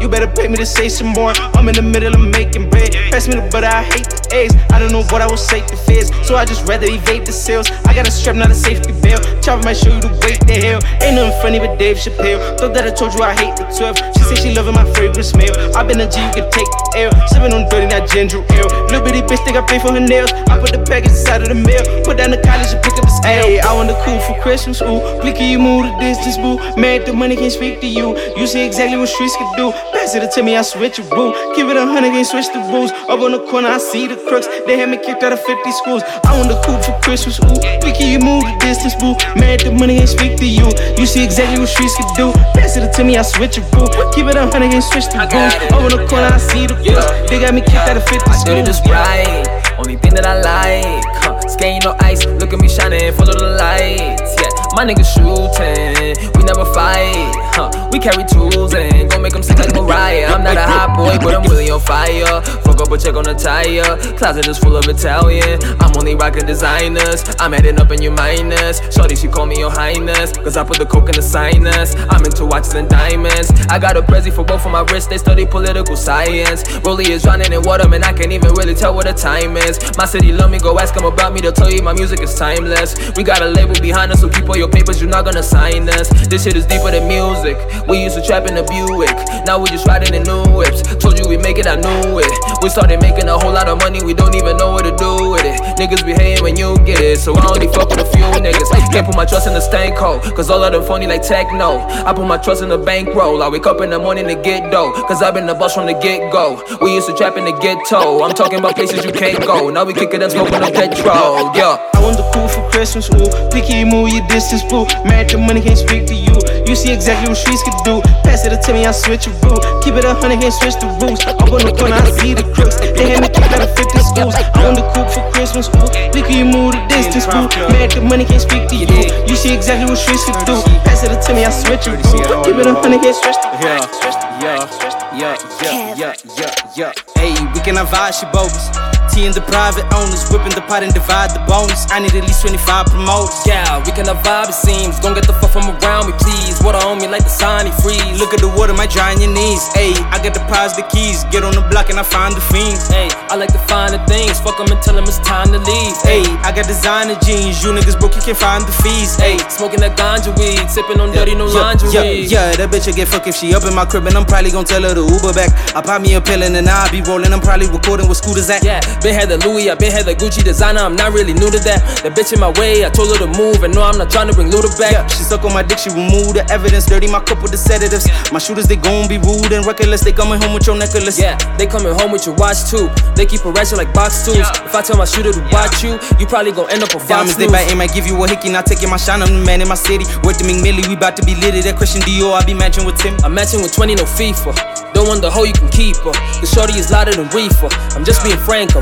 [0.01, 1.33] You better pay me to say some more.
[1.55, 2.93] I'm in the middle of making bread.
[3.11, 4.53] Pass me the butter, I hate the eggs.
[4.71, 7.31] I don't know what I will say to fizz, so I just rather evade the
[7.31, 7.71] sales.
[7.85, 9.25] I got a strap, not a safety belt.
[9.41, 10.79] Chopper might show you the weight the hell.
[11.01, 12.57] Ain't nothing funny but Dave Chappelle.
[12.59, 13.97] Thought that I told you I hate the 12.
[14.17, 15.53] She said she loving my fragrant smell.
[15.75, 17.11] i been a G, you can take the L.
[17.27, 18.69] Sipping on dirty, not ginger ale.
[18.91, 20.31] Little bitty bitch think I pay for her nails.
[20.51, 21.83] I put the package inside of the mail.
[22.03, 23.43] Put down the college and pick up the scale.
[23.43, 24.99] Hey, I want the cool for Christmas, ooh.
[25.21, 26.57] Blicky, you move the distance, boo.
[26.79, 28.17] Mad the money can't speak to you.
[28.35, 29.71] You see exactly what streets can do.
[30.07, 31.35] Pass it to me, I switch your boo.
[31.53, 32.91] Give it a hundred, can't switch the rules.
[33.11, 34.47] Up on the corner, I see the crooks.
[34.65, 36.01] They had me kicked out of 50 schools.
[36.23, 37.59] I want the cool for Christmas, ooh.
[37.83, 39.19] Blicky, you move the distance, boo.
[39.35, 40.71] Mad the money can't speak to you.
[40.95, 42.31] You see exactly what streets can do.
[42.55, 43.83] Pass it to me, I switch your boo.
[44.15, 45.55] Give it a hundred, can't switch the rules.
[45.75, 47.27] Up on the corner, I see the crooks.
[47.27, 48.47] They got me kicked out of 50 schools.
[48.47, 49.43] I it just right.
[49.75, 51.03] Only thing that I like.
[51.19, 51.35] Huh.
[51.51, 52.23] Skating no ice.
[52.39, 54.39] Look at me shining, follow the lights.
[54.39, 56.31] Yeah, my niggas shooting.
[56.35, 57.33] We never fight.
[57.55, 57.89] Huh.
[57.91, 60.27] We carry tools and gon' make them sing like Mariah.
[60.27, 62.41] I'm not a hot boy, but I'm really on fire.
[62.61, 63.97] Fuck up a check on the tire.
[64.17, 65.59] Closet is full of Italian.
[65.79, 67.23] I'm only rocking designers.
[67.39, 68.81] I'm adding up in your minus.
[68.93, 70.31] Shorty, she call me your highness.
[70.33, 71.95] Cause I put the coke in the sinus.
[72.09, 73.49] I'm into watches and diamonds.
[73.69, 75.09] I got a prezi for both of my wrists.
[75.09, 76.63] They study political science.
[76.83, 78.03] Rolly is drowning in water, man.
[78.03, 79.79] I can't even really tell what the time is.
[79.97, 81.41] My city love me, go ask them about me.
[81.41, 82.95] They'll tell you my music is timeless.
[83.15, 84.99] We got a label behind us, so keep all your papers.
[84.99, 86.09] You're not gonna sign us.
[86.27, 87.57] This shit is deeper than music.
[87.87, 89.15] We used to trap in the Buick.
[89.45, 90.81] Now we just riding in new whips.
[90.97, 92.31] Told you we make it, I knew it.
[92.61, 95.31] We started making a whole lot of money, we don't even know what to do
[95.31, 95.61] with it.
[95.77, 98.69] Niggas be hating when you get it, so I only fuck with a few niggas.
[98.91, 101.79] Can't put my trust in the stank hole, cause all of them phony like techno.
[102.05, 103.43] I put my trust in the bankroll.
[103.43, 105.85] I wake up in the morning to get dough, cause I've been the boss from
[105.85, 106.63] the get go.
[106.81, 108.23] We used to trap in the ghetto.
[108.23, 109.69] I'm talking about places you can't go.
[109.69, 111.53] Now we kick it and smoking the petrol.
[111.55, 111.77] Yeah.
[111.93, 113.49] I want the cool for Christmas, ooh.
[113.51, 114.87] Picky, move your distance, boo.
[115.03, 116.31] Married the money, can't speak to you.
[116.63, 117.99] You see exactly what streets can do.
[118.23, 119.59] Pass it to me, I switch your boo.
[119.83, 121.19] Keep it a hundred, can't switch the rules.
[121.27, 122.79] Up on the corner, I see the crooks.
[122.79, 124.35] They had me kicked out of 50 schools.
[124.35, 125.91] I want the cool for Christmas, ooh.
[126.31, 127.51] you move the distance, boo.
[127.75, 128.87] Married the money, can't speak to you.
[129.27, 130.55] You see exactly what streets can do.
[130.87, 132.47] Pass it to me, I switch your boo.
[132.47, 133.91] Keep it a hundred, can't switch the rules.
[134.39, 134.63] Yeah,
[135.11, 136.91] yeah, yeah, yeah, yeah, yeah.
[137.19, 138.96] Hey, we can have she bogus.
[139.09, 141.89] T and the private owners, whipping the pot and divide the bonus.
[141.91, 143.35] I need at least 25 promoters.
[143.45, 144.99] Yeah, we can have vibe, it seems.
[144.99, 146.59] Don't get the fuck from around me, please.
[146.63, 148.19] Water on me like the Sonic freeze.
[148.19, 149.63] Look at the water, might dry on your knees.
[149.73, 151.23] Hey, I got the prize, the keys.
[151.31, 152.87] Get on the block and I find the fiends.
[152.87, 154.39] Hey, I like to find the things.
[154.39, 155.95] Fuck them and tell them it's time to leave.
[156.03, 157.63] Hey, I got designer jeans.
[157.63, 159.15] You niggas broke, you can't find the fees.
[159.15, 160.65] Hey, smoking that ganja weed.
[160.69, 161.93] Sipping on dirty, no yeah, lingerie.
[161.93, 164.05] Yeah, yeah, that bitch will get fucked if she up in my crib.
[164.07, 165.51] And I'm probably gonna tell her to Uber back.
[165.75, 167.33] I pop me a pill and then I'll be rolling.
[167.33, 168.63] I'm probably recording with scooters at.
[168.63, 170.79] Yeah, been had the Louis, I been had the Gucci designer.
[170.79, 171.83] I'm not really new to that.
[172.03, 173.63] The bitch in my way, I told her to move.
[173.63, 174.93] And no, I'm not trying to bring Luda back.
[174.93, 176.85] Yeah, she suck on my dick, she remove the evidence.
[176.85, 178.07] Dirty my cup with the sedatives.
[178.31, 180.01] My shooters, they gon' be rude and reckless.
[180.01, 181.19] They coming home with your necklace.
[181.19, 182.87] Yeah, they coming home with your watch too.
[183.19, 184.47] They keep a ratchet like box tools.
[184.63, 187.37] If I tell my shooter to watch you, you probably gon' end up a Diamonds,
[187.37, 188.49] they bite aim, I give you a hickey.
[188.49, 190.05] Not taking my shine, I'm the man in my city.
[190.21, 191.61] Worth the McMillie, we bout to be litty.
[191.61, 193.17] That Christian Dior, I be matching with Tim.
[193.23, 194.93] I'm matching with 20, no FIFA.
[194.93, 196.13] Don't want the how you can keep her.
[196.41, 197.69] The shorty is louder than reefer.
[197.97, 198.75] I'm just being frank,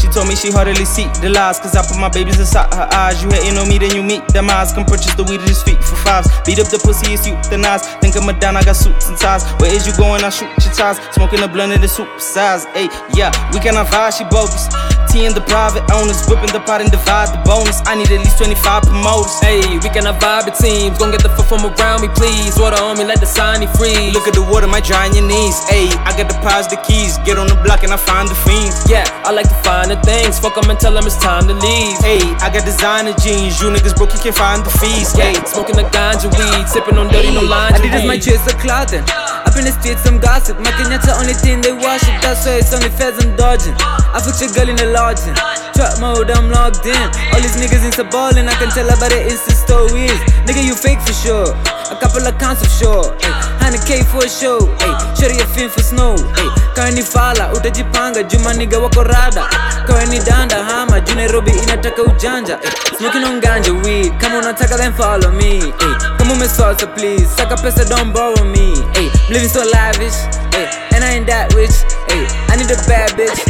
[0.00, 2.88] She told me she hardly see the lies, cause I put my babies inside her
[2.92, 3.22] eyes.
[3.22, 4.72] You hating on me, then you meet them eyes.
[4.72, 6.28] Come purchase the weed at his feet for fives.
[6.46, 8.00] Beat up the pussy, it's euthanized.
[8.00, 9.44] Think I'm a down, I got suits and ties.
[9.60, 10.24] Where is you going?
[10.24, 10.98] I shoot your ties.
[11.12, 12.66] Smoking the blunt of the super size.
[12.78, 14.68] Ayy, yeah, we cannot vibe, she bogus.
[15.16, 17.80] In the private owners, whipping the pot and divide the bonus.
[17.88, 19.32] I need at least 25 promoters.
[19.40, 21.00] Hey, we cannot vibe it teams.
[21.00, 22.52] Gon' get the fuck from around me, please.
[22.60, 24.12] Water on me, let the sign free.
[24.12, 25.56] Look at the water, might dry on your knees.
[25.72, 27.16] Ayy, I got the pies, the keys.
[27.24, 28.84] Get on the block and I find the fiends.
[28.92, 30.36] Yeah, I like to find the things.
[30.36, 31.96] Fuck them and tell them it's time to leave.
[32.04, 33.56] Hey, I got designer jeans.
[33.56, 35.16] You niggas broke, you can't find the fees.
[35.16, 37.88] Yeah, smoking the ganja weed, sipping on dirty, no lingerie.
[37.88, 39.00] Adidas my chase the clothing.
[39.48, 40.60] Up in the streets, some gossip.
[40.60, 42.20] My Kenyatta only thing they wash it.
[42.20, 43.72] That's why it's only feds I'm dodging.
[43.80, 45.34] I put your girl in the lodging.
[45.74, 47.06] Trap mode, I'm logged in.
[47.32, 50.18] All these niggas in the ballin', I can tell about the Insta stories.
[50.46, 51.46] Nigga, you fake for sure.
[51.90, 53.14] A couple of accounts of sure.
[53.22, 54.58] Ay, 100k for a show.
[54.82, 56.16] Ay, shorty a fin for snow.
[56.34, 59.44] Ay, kanifala utajipanga juma nigga wako rada
[59.86, 64.92] kaweni danda hama juu nairobi inataka ujanja ay, smoking on ganja weed kama unataka then
[64.94, 69.66] follow me ay, kama umesalsa please saka pesa don't borrow me ay, I'm living so
[69.66, 70.16] lavish
[70.54, 71.74] ay, and I ain't that rich
[72.12, 73.40] ay, I need a bad bitch.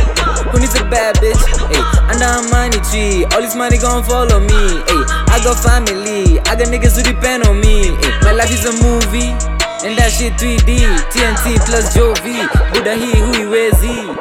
[0.51, 4.41] Who needs a bad bitch ay, under a money tree all this money gon' follow
[4.41, 6.41] me ay, I got family.
[6.49, 9.37] I got niggas who depend on me ay, my life is a movie
[9.84, 10.82] and that shit 3D,
[11.12, 14.16] TNT plus Jovi, Buddha he who he Wezi.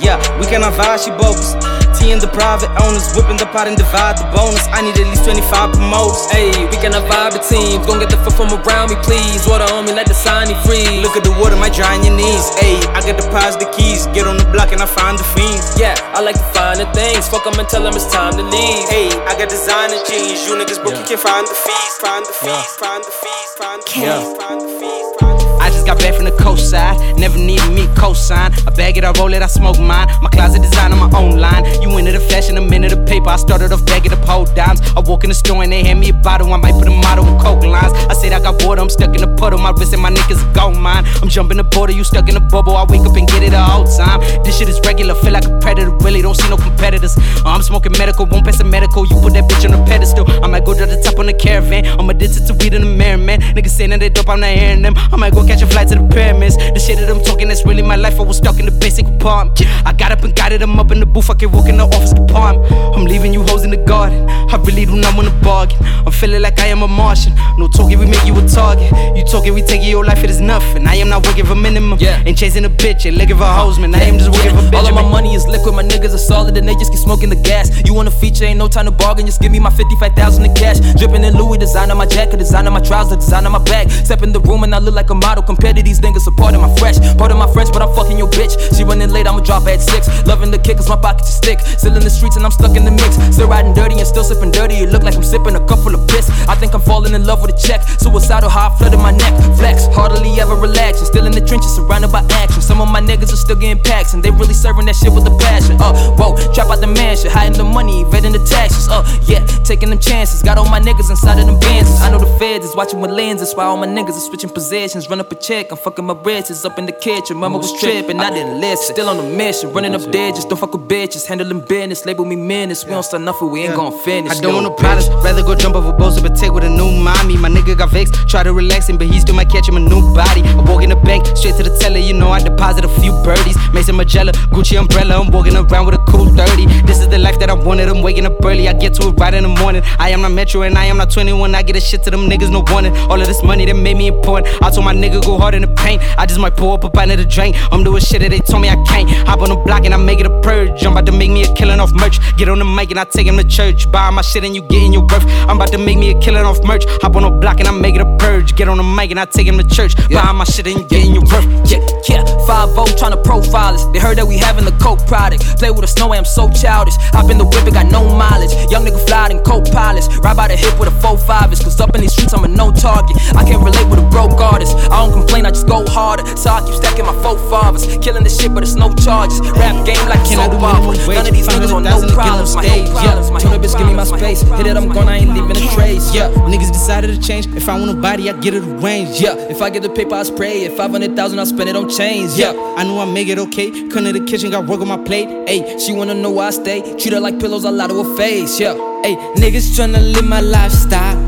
[0.00, 1.79] Yeah, we can cannot vibe, she bogus.
[2.00, 4.64] T in the private owners, whipping the pot and divide the bonus.
[4.72, 6.32] I need at least 25 promoters.
[6.32, 7.84] Hey, we cannot vibe the teams.
[7.84, 9.44] Gon' get the fuck from around me, please.
[9.44, 11.04] Water on me, let the sign free.
[11.04, 12.56] Look at the water, might dry on your knees.
[12.56, 14.08] Hey, I got the pies, the keys.
[14.16, 15.76] Get on the block and I find the fiends.
[15.76, 17.28] Yeah, I like to find the things.
[17.28, 18.88] Fuck them and tell them it's time to leave.
[18.88, 20.48] Hey, I got designer jeans.
[20.48, 21.04] You niggas broke, yeah.
[21.04, 21.92] you can't find the fees.
[22.00, 22.80] Find the fees, yeah.
[22.80, 24.40] find the fees, find the fees, yeah.
[24.40, 25.29] find the fees.
[25.72, 28.50] Just got back from the coast side, never needed me cosign.
[28.66, 30.08] I bag it, I roll it, I smoke mine.
[30.22, 31.64] My closet design on my own line.
[31.82, 33.28] You into the fashion, a minute of paper.
[33.28, 34.80] I started off bagging up whole dimes.
[34.96, 36.52] I walk in the store and they hand me a bottle.
[36.52, 37.92] I might put a model with coke lines.
[38.08, 39.58] I said I got bored, I'm stuck in the puddle.
[39.58, 41.04] My wrist and my niggas a gold mine.
[41.20, 42.76] I'm jumping the border, you stuck in the bubble.
[42.76, 44.20] I wake up and get it all time.
[44.44, 45.90] This shit is regular, feel like a predator.
[46.06, 47.16] Really don't see no competitors.
[47.18, 49.06] Uh, I'm smoking medical, won't pass a medical.
[49.06, 50.24] You put that bitch on a pedestal.
[50.42, 51.86] I might go to the top on the caravan.
[51.98, 53.40] I'm addicted to ditch it to weed in the mirror, man.
[53.40, 54.94] Niggas saying that they dope, I'm not hearing them.
[54.96, 56.56] I might go catch a flight to the pyramids.
[56.56, 58.18] The shit that I'm talking, that's really my life.
[58.20, 59.62] I was stuck in the basic apartment.
[59.84, 61.30] I got up and guided them up in the booth.
[61.30, 62.70] I can walk in the office department.
[62.72, 64.28] I'm leaving you hoes in the garden.
[64.28, 65.78] I really do not wanna bargain.
[65.82, 67.34] I'm feeling like I am a Martian.
[67.58, 68.90] No talking, we make you a target.
[69.16, 70.86] You talking, we take your life, it is nothing.
[70.86, 71.98] I am not working for minimum.
[71.98, 72.22] Yeah.
[72.26, 73.94] Ain't chasing a bitch, ain't looking for hoes, man.
[73.94, 74.78] I am just working for bitch.
[74.78, 77.28] All of my money is liquid, my niggas are solid, and they just keep smoking
[77.28, 77.70] the gas.
[77.84, 79.26] You want a feature, ain't no time to bargain.
[79.26, 80.78] Just give me my 55,000 in cash.
[80.96, 83.90] Dripping in Louis, design on my jacket, design on my trousers, design on my bag.
[83.90, 85.42] Step in the room and I look like a model.
[85.50, 87.92] Compared to these niggas, a part of my fresh, part of my French, but I'm
[87.98, 88.54] fucking your bitch.
[88.78, 90.06] She running late, I'ma drop at six.
[90.24, 91.58] Loving the kick, cause my pockets are stick.
[91.58, 93.18] Still in the streets and I'm stuck in the mix.
[93.34, 94.76] Still riding dirty and still sipping dirty.
[94.76, 96.30] It look like I'm sipping a cup full of piss.
[96.46, 97.82] I think I'm falling in love with a check.
[97.98, 99.34] Suicidal, how I my neck.
[99.58, 101.06] Flex, hardly ever relaxing.
[101.06, 102.62] Still in the trenches, surrounded by action.
[102.62, 105.26] Some of my niggas are still getting packs, and they really serving that shit with
[105.26, 105.76] a passion.
[105.80, 108.86] Uh, whoa, trap out the mansion, hiding the money, evading the taxes.
[108.88, 110.42] Uh, yeah, taking them chances.
[110.42, 111.90] Got all my niggas inside of them bands.
[112.00, 115.10] I know the feds is watching with lenses, why all my niggas are switching positions.
[115.10, 117.36] Run up a check, I'm fucking my britches up in the kitchen.
[117.36, 118.94] Mama was tripping, I oh, didn't listen.
[118.94, 121.26] Still on the mission, running up just don't fuck with bitches.
[121.26, 122.84] Handling business, label me menace.
[122.84, 124.32] We don't start nothing, we ain't gon' finish.
[124.32, 126.90] I don't want no problems, rather go jump over boats but take with a new
[126.90, 127.36] mommy.
[127.36, 129.80] My nigga got vexed, try to relax him, but he still might catch him a
[129.80, 130.42] new body.
[130.42, 133.12] I walk in the bank, straight to the teller, you know I deposit a few
[133.24, 133.56] birdies.
[133.72, 136.66] Maison Margiela, Gucci umbrella, I'm walking around with a cool 30.
[136.86, 139.12] This is the life that I wanted, I'm waking up early, I get to it
[139.12, 139.82] right in the morning.
[139.98, 142.28] I am not Metro and I am not 21, I get a shit to them
[142.28, 142.96] niggas, no warning.
[143.10, 145.62] All of this money that made me important, I told my nigga go hard in
[145.62, 146.02] the paint.
[146.18, 147.54] I just might pull up a pint of the drain.
[147.72, 149.08] I'm doing shit that they told me I can't.
[149.28, 150.84] Hop on the block and I make it a purge.
[150.84, 152.18] I'm about to make me a killing off merch.
[152.36, 153.90] Get on the mic and I take him to church.
[153.90, 155.24] Buy my shit and you getting your worth.
[155.48, 156.84] I'm about to make me a killing off merch.
[157.02, 158.56] Hop on the block and I make it a purge.
[158.56, 159.94] Get on the mic and I take him to church.
[160.08, 160.24] Yeah.
[160.24, 161.46] Buy my shit and you getting your worth.
[161.70, 162.24] Yeah, yeah.
[162.46, 163.84] 5 trying to profile us.
[163.92, 165.42] They heard that we having the coke product.
[165.58, 166.94] Play with the snow, I'm so childish.
[167.12, 168.52] Hop in the whip, it got no mileage.
[168.70, 170.08] Young nigga fly in coke pilots.
[170.18, 172.70] Ride by the hip with a 4-5 Cause up in these streets, I'm a no
[172.70, 173.16] target.
[173.34, 174.76] I can't relate with a broke artist.
[174.90, 176.24] I don't complain, I just go harder.
[176.36, 177.86] So I keep stacking my four fathers.
[177.98, 179.40] Killing the shit, but it's no charges.
[179.52, 180.96] Rap game like Can soap opera.
[181.14, 182.54] None of these niggas on no problems.
[182.54, 183.20] My stage, yeah.
[183.40, 184.42] Told her bitch, give me my space.
[184.42, 186.14] Hit it, I'm gone, I ain't leaving a trace.
[186.14, 187.46] Yeah, niggas decided to change.
[187.48, 189.20] If I want a body, I get it arranged.
[189.20, 190.72] Yeah, if I get the paper, I spray it.
[190.72, 192.38] 500,000, I spend it on chains.
[192.38, 193.70] Yeah, I know I make it okay.
[193.88, 195.28] Come to the kitchen, got work on my plate.
[195.48, 196.80] Ayy, she wanna know why I stay.
[196.96, 198.58] Treat her like pillows, I lie to her face.
[198.58, 198.74] Yeah.
[199.04, 201.19] Ayy, niggas tryna live my lifestyle.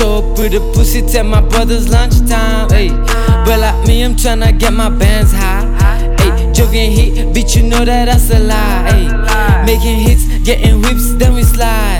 [0.00, 2.68] Up with a pussy, tell my brothers lunchtime.
[2.68, 2.90] Ayy,
[3.44, 5.64] But like me, I'm tryna get my bands high.
[6.18, 8.86] Ayy, Jovian heat, bitch, you know that that's a lie.
[8.92, 11.98] Ayy, making hits, getting whips, then we slide.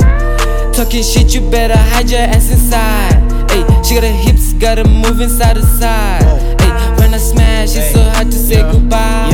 [0.72, 3.18] Talking shit, you better hide your ass inside.
[3.50, 6.22] Ayy, she got her hips, gotta move inside the side.
[6.58, 9.27] Ayy, when I smash, it's so hard to say goodbye.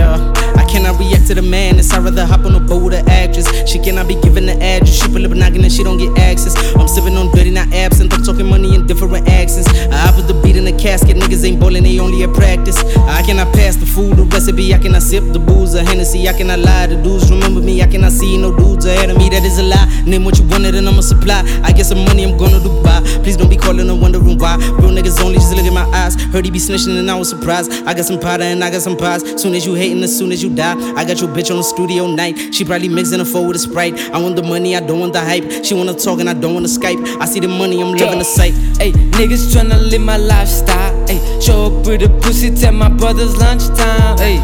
[0.87, 1.93] I react to the madness.
[1.93, 3.47] I'd rather hop on a boat with an actress.
[3.68, 5.01] She cannot be given the address.
[5.01, 6.55] She pull up and knocking and she don't get access.
[6.74, 8.12] I'm sipping on dirty, not absent.
[8.12, 9.68] I'm talking money in different accents.
[9.68, 11.16] I put the beat in the casket.
[11.16, 12.78] Niggas ain't bowling, they only at practice.
[13.09, 14.74] I cannot pass the food, the recipe.
[14.74, 16.28] I cannot sip the booze or Hennessy.
[16.28, 17.30] I cannot lie to dudes.
[17.30, 19.28] Remember me, I cannot see no dudes ahead of me.
[19.30, 19.89] That is a lie.
[20.07, 21.43] Name what you wanted and I'ma supply.
[21.62, 23.03] I get some money, I'm gonna Dubai.
[23.22, 24.57] Please don't be calling and wondering why.
[24.57, 26.14] Real niggas only just look at my eyes.
[26.32, 27.72] Heard he be snitching and I was surprised.
[27.87, 29.22] I got some powder and I got some pies.
[29.41, 30.73] Soon as you hating, as soon as you die.
[30.96, 32.54] I got your bitch on the studio night.
[32.54, 33.98] She probably mixing a four with a sprite.
[34.12, 35.64] I want the money, I don't want the hype.
[35.64, 37.20] She wanna talk and I don't wanna Skype.
[37.20, 38.54] I see the money, I'm loving the sight.
[38.80, 40.92] Ayy, niggas tryna live my lifestyle.
[41.06, 44.16] Ayy, show up with a pussy, tell my brothers lunchtime.
[44.18, 44.40] Ayy,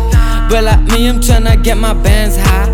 [0.49, 2.69] but like me, I'm tryna get my bands high.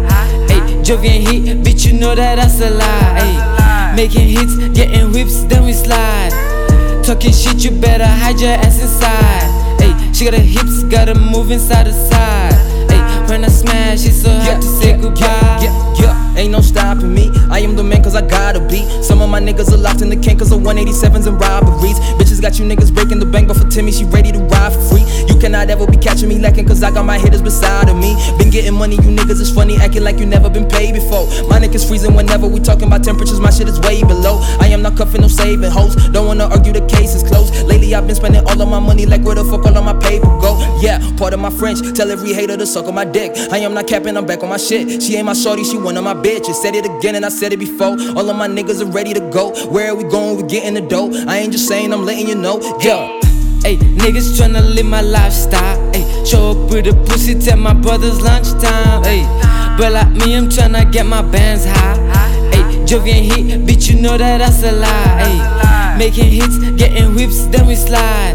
[0.49, 3.21] Ayy, Jovian heat, bitch, you know that that's a lie.
[3.21, 6.33] Ayy, making hits, getting whips, then we slide.
[7.05, 9.81] Talking shit, you better hide your ass inside.
[9.81, 12.56] Ayy, she got her hips, gotta move inside the side.
[13.37, 15.61] When I smash, it's so hard to say goodbye.
[15.61, 17.31] Yeah, yeah, ain't no stopping me.
[17.51, 18.85] I am the man cause I gotta be.
[19.03, 21.99] Some of my niggas are locked in the can cause of 187s and robberies.
[22.21, 24.81] Bitches got you niggas breaking the bank, but for Timmy, she ready to ride for
[24.91, 25.05] free.
[25.29, 28.15] You cannot ever be catching me lacking cause I got my hitters beside of me.
[28.39, 31.27] Been getting money, you niggas is funny, acting like you never been paid before.
[31.49, 34.41] My niggas freezing whenever we talking about temperatures, my shit is way below.
[34.61, 35.97] I am not cuffing no saving hoes.
[36.11, 37.55] Don't wanna argue, the case is closed.
[37.67, 39.95] Lately, I've been spending all of my money like where the fuck all of my
[39.95, 40.57] paper go.
[40.81, 41.81] Yeah, part of my French.
[41.97, 43.33] Tell every hater to suck on my dick.
[43.51, 45.03] I am not capping, I'm back on my shit.
[45.03, 46.55] She ain't my shorty, she one of my bitches.
[46.55, 47.95] Said it again and I said it before.
[48.17, 49.53] All of my niggas are ready to go.
[49.71, 50.37] Where are we going?
[50.37, 51.11] We getting the dough.
[51.29, 52.61] I ain't just saying, I'm letting you know.
[52.81, 53.21] Yo.
[53.63, 55.79] Ayy, niggas tryna live my lifestyle.
[55.93, 59.03] Ayy, show up with a pussy, tell my brothers lunchtime.
[59.05, 59.27] Ayy,
[59.79, 61.97] but like me, I'm tryna get my bands high.
[62.53, 65.23] Ayy, Jovian heat, bitch, you know that that's a lie.
[65.27, 68.35] Ayy, making hits, getting whips, then we slide.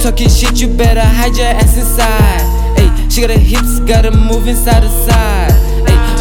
[0.00, 2.76] Talking shit, you better hide your ass inside.
[2.76, 5.69] Ayy, she got her hips, gotta move inside the side.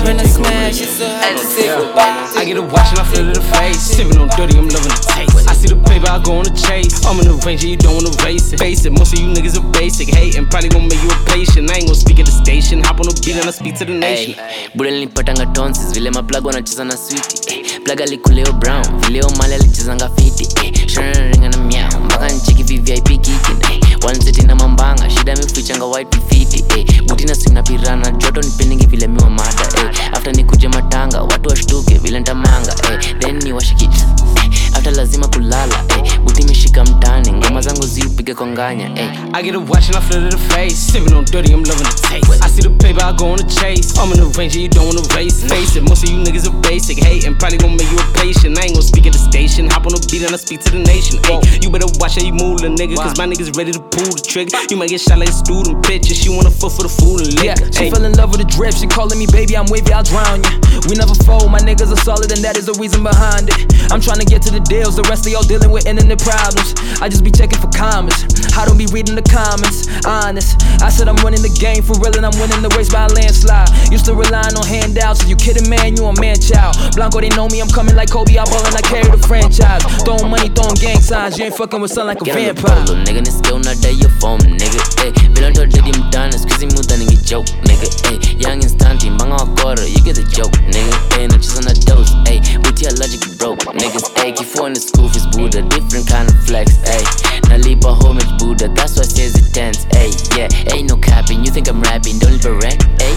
[0.04, 2.32] When I smash, it's say goodbye.
[2.36, 3.80] I get a watch and I feel it in the face.
[3.94, 5.48] Sipping on dirty, I'm loving the taste.
[5.48, 7.06] I see the paper, I go on the chase.
[7.06, 8.62] I'm in the range, you don't wanna race it.
[8.62, 10.10] It, most of you niggas are basic.
[10.10, 11.70] Hating, probably gon' make you a patient.
[11.70, 12.82] I ain't gon' speak at the station.
[12.84, 14.36] Hop on the beat and I speak to the nation.
[14.76, 17.82] bude nilipatanga tonsils vile maplug wanacheza na switi eh.
[17.84, 20.88] plug alikuleo brown vileo mali alichezanga fiti eh.
[20.88, 23.80] shanaringa na miao mpaka ncheki vvip kikin eh.
[24.06, 27.02] wanseti na mambanga shida mifichanga white fiti eh.
[27.04, 29.89] butina simna pirana joto nipendingi vile miwa mada eh.
[30.14, 33.16] After nikuje matanga watu washtuke vile ntamanga eh.
[33.20, 34.50] then ni washiki eh.
[34.78, 36.20] after lazima kulala eh.
[36.26, 39.10] buti mishika mtani ngoma zangu ziupige kwa nganya eh.
[39.34, 40.76] I get a watch and I it in the face.
[40.76, 42.42] Sipping on dirty, I'm loving the taste.
[42.44, 43.94] I see the paper, I go on the chase.
[43.98, 45.44] I'm in the range, you don't wanna race.
[45.46, 46.98] Face it, most of you niggas are basic.
[46.98, 48.58] Hating, probably gon' make you a patient.
[48.58, 49.70] I ain't gon' speak at the station.
[49.70, 51.20] Hop on the beat and I speak to the nation.
[51.30, 52.98] Ay, you better watch how you move, little nigga.
[52.98, 54.58] Cause my niggas ready to pull the trigger.
[54.70, 56.16] You might get shot like a student picture.
[56.18, 57.70] She wanna fuck for the food and Yeah, liquor.
[57.72, 57.90] she Ay.
[57.94, 58.74] fell in love with the drip.
[58.74, 60.60] She calling me baby, I'm wavy, I'll drown you.
[60.88, 63.92] We never fold, my niggas are solid, and that is the reason behind it.
[63.92, 66.74] I'm trying to get to the deals, the rest of y'all dealing with internet problems.
[67.02, 68.24] I just be checking for comments.
[68.58, 69.88] I don't be reading the comments.
[70.06, 73.06] Honest, I said I'm running the game for real, and I'm winning the race by
[73.06, 73.70] a landslide.
[73.92, 75.26] Used to relying on handouts.
[75.28, 75.96] You kidding, man?
[75.96, 76.76] You a man child.
[76.96, 78.36] Blanco, they know me, I'm coming like Kobe.
[78.38, 79.84] I ball and I carry the franchise.
[80.04, 81.38] Throwing money, throwing gang signs.
[81.38, 82.86] You ain't fucking with son like a Get vampire.
[82.86, 87.18] polo, nigga nisikia unadai your phone nigga eh vile ndo dedi mtani sikuizi muda ningi
[87.18, 89.36] joke nigga eh young instant mbanga
[89.70, 91.22] wakora you get the joke nigga.
[91.22, 95.28] Eh nacheza na dose eh with your logic broke niggas eh kifua ni school fees
[95.28, 97.02] buda different kind of flex eh
[97.50, 101.44] nalipa homage buda that's why says it tense eh yeah ain't no capping.
[101.46, 103.16] You think I'm rapping don't live rent eh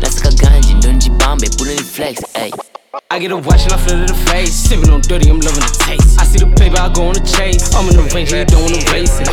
[0.00, 2.50] nasaka ganji ndo njibambe buda ni flex eh
[3.10, 4.52] I get a watch and I feel it in the face.
[4.52, 6.20] Sipping on dirty, I'm loving the taste.
[6.20, 7.74] I see the paper, I go on the chase.
[7.74, 9.28] I'm in the range, you don't wanna race it.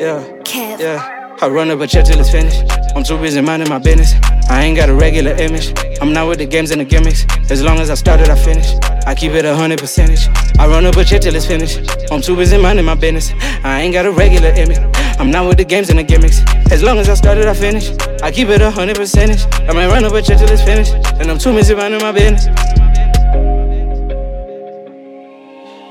[0.00, 1.17] Yeah, yeah.
[1.40, 2.64] I run up a check till it's finished.
[2.96, 4.14] I'm too busy minding my business.
[4.50, 5.72] I ain't got a regular image.
[6.00, 7.26] I'm not with the games and the gimmicks.
[7.48, 8.74] As long as I started, I finish.
[9.06, 10.26] I keep it a hundred percentage.
[10.58, 11.78] I run up a check till it's finished.
[12.10, 13.30] I'm too busy minding my business.
[13.62, 14.78] I ain't got a regular image.
[15.20, 16.42] I'm not with the games and the gimmicks.
[16.72, 17.90] As long as I started, I finish.
[18.20, 19.46] I keep it a hundred percentage.
[19.68, 20.94] I might run up a check till it's finished.
[21.20, 22.46] And I'm too busy minding my business.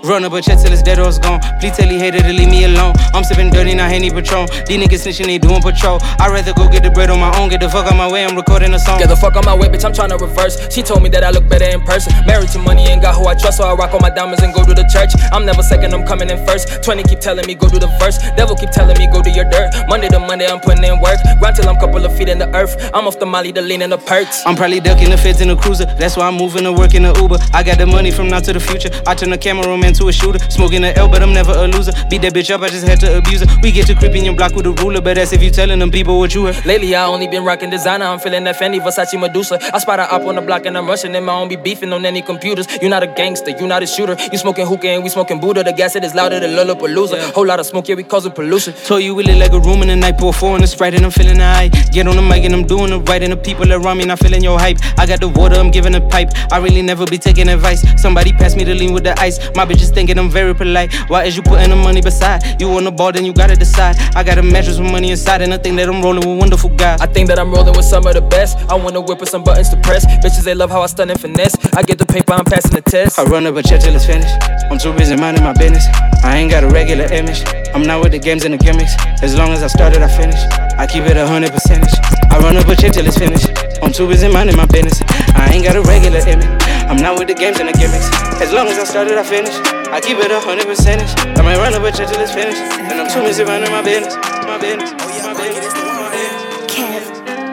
[0.07, 1.41] Run up a check till it's dead or it's gone.
[1.59, 2.95] Please tell he hater to leave me alone.
[3.13, 4.47] I'm sipping dirty, not Henny Patron.
[4.63, 5.99] These niggas snitching, they doing patrol.
[6.15, 7.49] I'd rather go get the bread on my own.
[7.49, 8.99] Get the fuck out my way, I'm recording a song.
[8.99, 10.55] Get the fuck on my way, bitch, I'm trying to reverse.
[10.73, 12.13] She told me that I look better in person.
[12.25, 14.53] Married to money, and got who I trust, so I rock all my diamonds and
[14.53, 15.11] go to the church.
[15.33, 16.81] I'm never second, I'm coming in first.
[16.83, 18.17] 20 keep telling me go do the verse.
[18.39, 19.75] Devil keep telling me go do your dirt.
[19.89, 21.19] Monday to Monday, I'm putting in work.
[21.39, 22.79] Grind till I'm couple of feet in the earth.
[22.93, 24.41] I'm off the molly, the lean, and the perks.
[24.45, 25.85] I'm probably ducking the feds in the cruiser.
[25.99, 27.39] That's why I'm moving to work in the Uber.
[27.53, 28.89] I got the money from now to the future.
[29.05, 30.39] I turn the cameraman to a shooter.
[30.49, 31.91] Smoking the L, but I'm never a loser.
[32.09, 33.47] Beat that bitch up, I just had to abuse her.
[33.61, 35.79] We get to creep in your block with a ruler, but that's if you telling
[35.79, 36.65] them people what you heard.
[36.65, 38.05] Lately, I only been rocking designer.
[38.05, 39.59] I'm feeling that Fendi, Versace, Medusa.
[39.73, 41.29] I spot a op on the block and I'm rushing them.
[41.29, 42.67] I don't be beefing on any computers.
[42.81, 44.15] You not a gangster, you not a shooter.
[44.31, 45.63] You smoking hookah and we smoking Buddha.
[45.63, 47.33] The gas it is louder than Lollapalooza.
[47.33, 48.73] Whole lot of smoke, yeah, we causing pollution.
[48.85, 50.93] Told you we look like a room in the night, pour four in the sprite
[50.93, 51.67] and I'm feeling the high.
[51.67, 54.19] Get on the mic and I'm doing it right, and the people around me not
[54.19, 54.77] feeling your hype.
[54.97, 56.31] I got the water, I'm giving a pipe.
[56.51, 57.81] I really never be taking advice.
[58.01, 59.39] Somebody pass me the lean with the ice.
[59.55, 60.93] My bitches thinking I'm very polite.
[61.09, 62.59] Why is you putting the money beside?
[62.59, 63.95] You on the ball, then you gotta decide.
[64.15, 66.69] I got a mattress with money inside, and I think that I'm rolling with wonderful
[66.71, 67.01] guys.
[67.01, 68.57] I think that I'm rolling with some of the best.
[68.69, 70.05] I wanna whip with some buttons to press.
[70.23, 71.55] Bitches, they love how I stun and finesse.
[71.75, 73.19] I get the paper, I'm passing the test.
[73.19, 74.35] I run up a check till it's finished.
[74.69, 75.85] I'm too busy minding my business.
[76.23, 77.43] I ain't got a regular image.
[77.73, 78.95] I'm not with the games and the gimmicks.
[79.21, 80.39] As long as I started, I finish.
[80.77, 81.93] I keep it a hundred percentage.
[82.29, 83.49] I run up a check till it's finished.
[83.81, 85.01] I'm too busy minding my business.
[85.35, 86.49] I ain't got a regular image.
[86.87, 88.07] I'm not with the games and the gimmicks.
[88.41, 89.53] As long as I started, I finish.
[89.91, 91.11] I keep it a hundred percentage.
[91.37, 92.61] I might run up a check till it's finished.
[92.79, 94.15] And I'm too busy minding my business.
[94.47, 94.91] My business.
[95.23, 95.73] My business.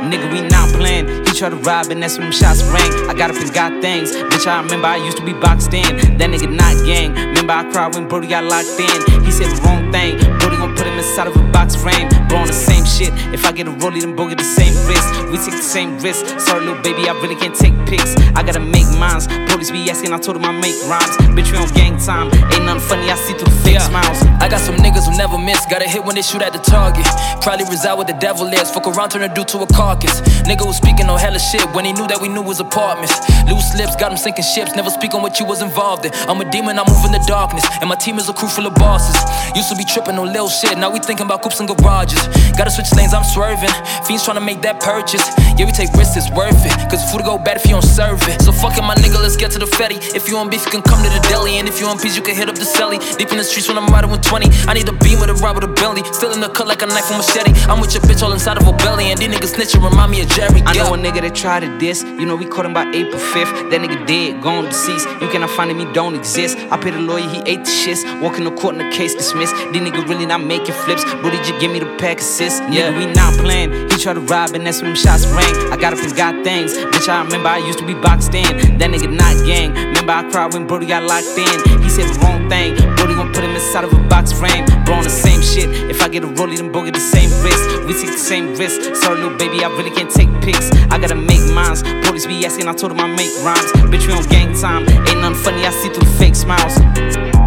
[0.07, 1.14] Nigga, we not playing.
[1.35, 3.11] He try to rob and that's when them shots rang.
[3.11, 4.13] I got up and got things.
[4.15, 5.83] Bitch, I remember I used to be boxed in.
[6.15, 7.11] That nigga not gang.
[7.13, 9.25] Remember I cried when Brody got locked in.
[9.27, 10.15] He said the wrong thing.
[10.39, 12.07] Brody gon' put him inside of a box frame.
[12.31, 13.11] Bro, on the same shit.
[13.35, 15.11] If I get a rollie, then bro get the same risk.
[15.27, 16.23] We take the same risk.
[16.39, 18.15] Sorry, little baby, I really can't take pics.
[18.39, 19.27] I gotta make mines.
[19.51, 21.19] Police be asking, I told him I make rhymes.
[21.35, 22.31] Bitch, we on gang time.
[22.55, 23.91] Ain't nothing funny, I see through the fake Yeah.
[23.91, 24.23] smiles.
[24.39, 25.67] I got some niggas who never miss.
[25.67, 27.07] Got to hit when they shoot at the target.
[27.43, 28.71] Probably reside where the devil is.
[28.71, 30.21] Fuck around, turn a dude to a carcass.
[30.47, 33.17] Nigga was speaking on hella shit when he knew that we knew his apartments.
[33.49, 34.77] Loose lips got him sinking ships.
[34.77, 36.13] Never speak on what you was involved in.
[36.29, 37.65] I'm a demon, I move in the darkness.
[37.81, 39.17] And my team is a crew full of bosses.
[39.57, 40.77] Used to be tripping on little shit.
[40.77, 42.21] Now we thinking about coops and garages.
[42.61, 43.73] Gotta switch lanes, I'm swerving.
[44.05, 45.25] Fiends trying to make that purchase.
[45.57, 46.77] Yeah, we take risks, it's worth it.
[46.93, 48.45] Cause food go bad if you don't serve it.
[48.45, 49.97] So fuck it, my nigga, let's get to the fetty.
[50.13, 51.57] If you want beef, you can come to the deli.
[51.57, 53.01] And if you want peace, you can hit up the celly.
[53.17, 54.45] Deep in the streets when I'm riding with 20.
[54.69, 56.05] I need a beam with a ride with a belly.
[56.13, 57.57] Still in the cut like a knife from machete.
[57.65, 59.09] I'm with your bitch all inside of a belly.
[59.09, 60.61] And these niggas snitching remind me of Jerry.
[60.67, 62.03] I know a nigga that tried to diss.
[62.03, 63.71] You know, we caught him by April 5th.
[63.71, 65.09] That nigga dead, gone deceased.
[65.21, 66.59] You cannot find him, he don't exist.
[66.71, 68.03] I paid the lawyer, he ate the shits.
[68.21, 69.55] Walking the court and the case dismissed.
[69.73, 71.05] These nigga really not making flips.
[71.23, 72.63] Booty just give me the pack assist.
[72.63, 73.73] Nigga, we not playing.
[73.91, 75.55] He tried to rob and that's when them shots rang.
[75.73, 76.75] I got up and got things.
[76.75, 78.79] Bitch, I remember I used to be boxed in.
[78.79, 79.75] That nigga not gang.
[79.75, 81.83] Remember I cried when Brody got locked in.
[81.83, 82.77] He said the wrong thing.
[82.97, 84.65] Brody gon' put him inside of a box frame.
[84.85, 85.69] Bro, on the same shit.
[85.91, 87.65] If I get a rollie, then bro get the same risk.
[87.87, 88.95] We take the same risk.
[88.97, 90.71] Sorry, little baby, I really can't take pics.
[90.91, 91.83] I gotta make mines.
[92.07, 93.71] Police be asking, I told him I make rhymes.
[93.93, 94.89] Bitch, we on gang time.
[94.89, 97.44] Ain't nothing funny, I see through fake smiles.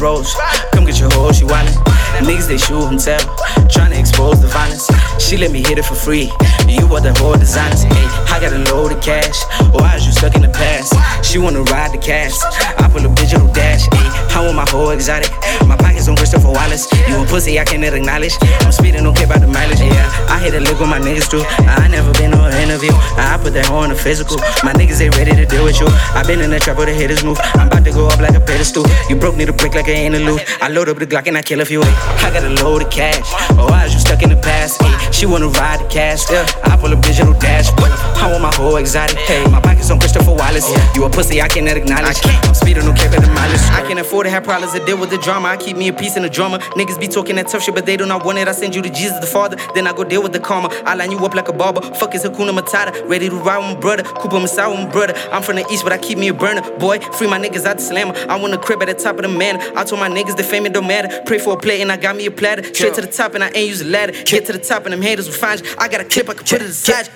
[0.00, 1.76] Come get your hoe, she wildin'.
[2.24, 3.20] Niggas they shoot and tell.
[3.68, 4.88] Tryna expose the violence.
[5.20, 6.32] She let me hit it for free.
[6.66, 7.82] You are the whole designers.
[7.82, 9.36] Hey, I got a load of cash.
[9.72, 10.96] Why is you stuck in the past?
[11.22, 12.32] She wanna ride the cash.
[12.80, 13.84] I pull a digital dash.
[13.92, 15.30] Hey, I want my whole exotic.
[15.66, 16.86] My pockets on Christopher Wallace.
[17.08, 18.36] You a pussy I cannot acknowledge.
[18.62, 19.80] I'm speeding, don't care about the mileage.
[19.80, 21.42] Yeah, I hit a lick with my niggas too.
[21.66, 22.92] I never been on an interview.
[23.18, 24.38] I put that in the physical.
[24.62, 25.88] My niggas ain't ready to deal with you.
[26.14, 27.38] I been in the trap where the haters move.
[27.54, 28.84] I'm about to go up like a pedestal.
[29.08, 30.42] You broke me to break like an interlude.
[30.60, 31.82] I load up the Glock and I kill a few.
[31.82, 33.26] I got a load of cash.
[33.58, 34.80] Oh, why is you stuck in the past?
[35.12, 36.30] She wanna ride the cash.
[36.30, 37.70] Yeah, I pull a digital dash.
[37.72, 37.90] But
[38.20, 39.16] I want my whole exotic.
[39.18, 40.68] Hey, my pockets on Christopher Wallace.
[40.94, 42.04] You a pussy I cannot acknowledge.
[42.04, 42.46] I can't.
[42.46, 43.60] I'm speeding, don't care about the mileage.
[43.72, 45.48] I can't afford to have problems to deal with the drama.
[45.48, 46.58] I keep me a piece in the drama.
[46.78, 48.48] Niggas be talking that tough shit, but they do not want it.
[48.48, 50.68] I send you to Jesus the Father, then I go deal with the karma.
[50.84, 51.80] I line you up like a barber.
[51.80, 53.08] Fuck is Hakuna Matata.
[53.08, 54.02] Ready to ride with my brother.
[54.02, 55.14] Cooper Masai with my brother.
[55.32, 56.62] I'm from the east, but I keep me a burner.
[56.78, 58.14] Boy, free my niggas out the slammer.
[58.28, 59.60] I want a crib at the top of the manor.
[59.76, 61.22] I told my niggas the fame it don't matter.
[61.26, 62.62] Pray for a plate and I got me a platter.
[62.74, 64.12] Straight to the top and I ain't use a ladder.
[64.24, 65.66] Get to the top and them haters will find you.
[65.76, 67.08] I got a clip, I can put it aside.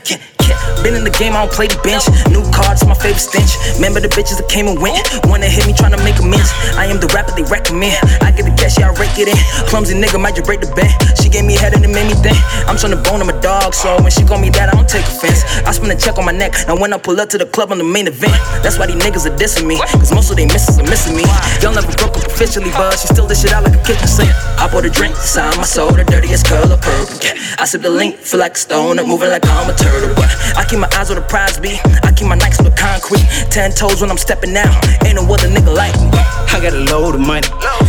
[0.49, 0.57] You.
[0.83, 2.05] Been in the game, I don't play the bench.
[2.29, 3.57] New cards, my favorite stench.
[3.77, 5.01] Remember the bitches that came and went.
[5.25, 6.53] Wanna hit me, tryna make amends.
[6.77, 7.97] I am the rapper they recommend.
[8.21, 9.39] I get the cash, yeah, I rake it in.
[9.69, 10.93] Clumsy nigga might just break the bank.
[11.21, 12.37] She gave me head and it made me think.
[12.69, 15.07] I'm tryna bone, I'm a dog, so when she call me that, I don't take
[15.07, 15.45] offense.
[15.65, 16.53] I spend a check on my neck.
[16.67, 18.37] Now when I pull up to the club, I'm the main event.
[18.63, 19.79] That's why these niggas are dissing me.
[19.79, 21.25] Cause most of they misses are missing me.
[21.63, 24.31] Y'all never broke up officially, but she still this shit out like a kitchen sink.
[24.59, 27.17] I pour the drink, sign my soul, the dirtiest color purple.
[27.59, 30.15] I sip the link, feel like a stone, I'm moving like I'm a turtle.
[30.15, 31.81] But I keep my eyes on the prize be.
[32.03, 33.25] I keep my Nikes on the concrete.
[33.51, 34.75] Ten toes when I'm stepping out.
[35.05, 36.09] Ain't no other nigga like me.
[36.55, 37.49] I got a load of money.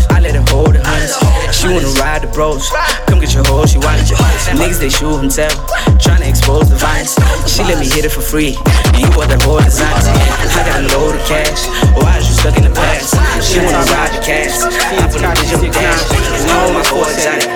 [0.10, 1.08] I let her hold it, honey.
[1.54, 2.70] She wanna ride the bros.
[3.08, 4.14] Come get your hoe, she want it.
[4.58, 5.52] Niggas they shoot and tell.
[6.02, 7.14] Tryna expose the vines.
[7.46, 8.58] She let me hit it for free.
[8.98, 9.94] You want the whole design.
[9.94, 11.68] I got a load of cash.
[11.94, 13.14] Why is you stuck in the past?
[13.44, 14.56] She wanna ride the cash.
[14.62, 16.02] I put a digital dash.
[16.12, 17.50] You know my core exotic.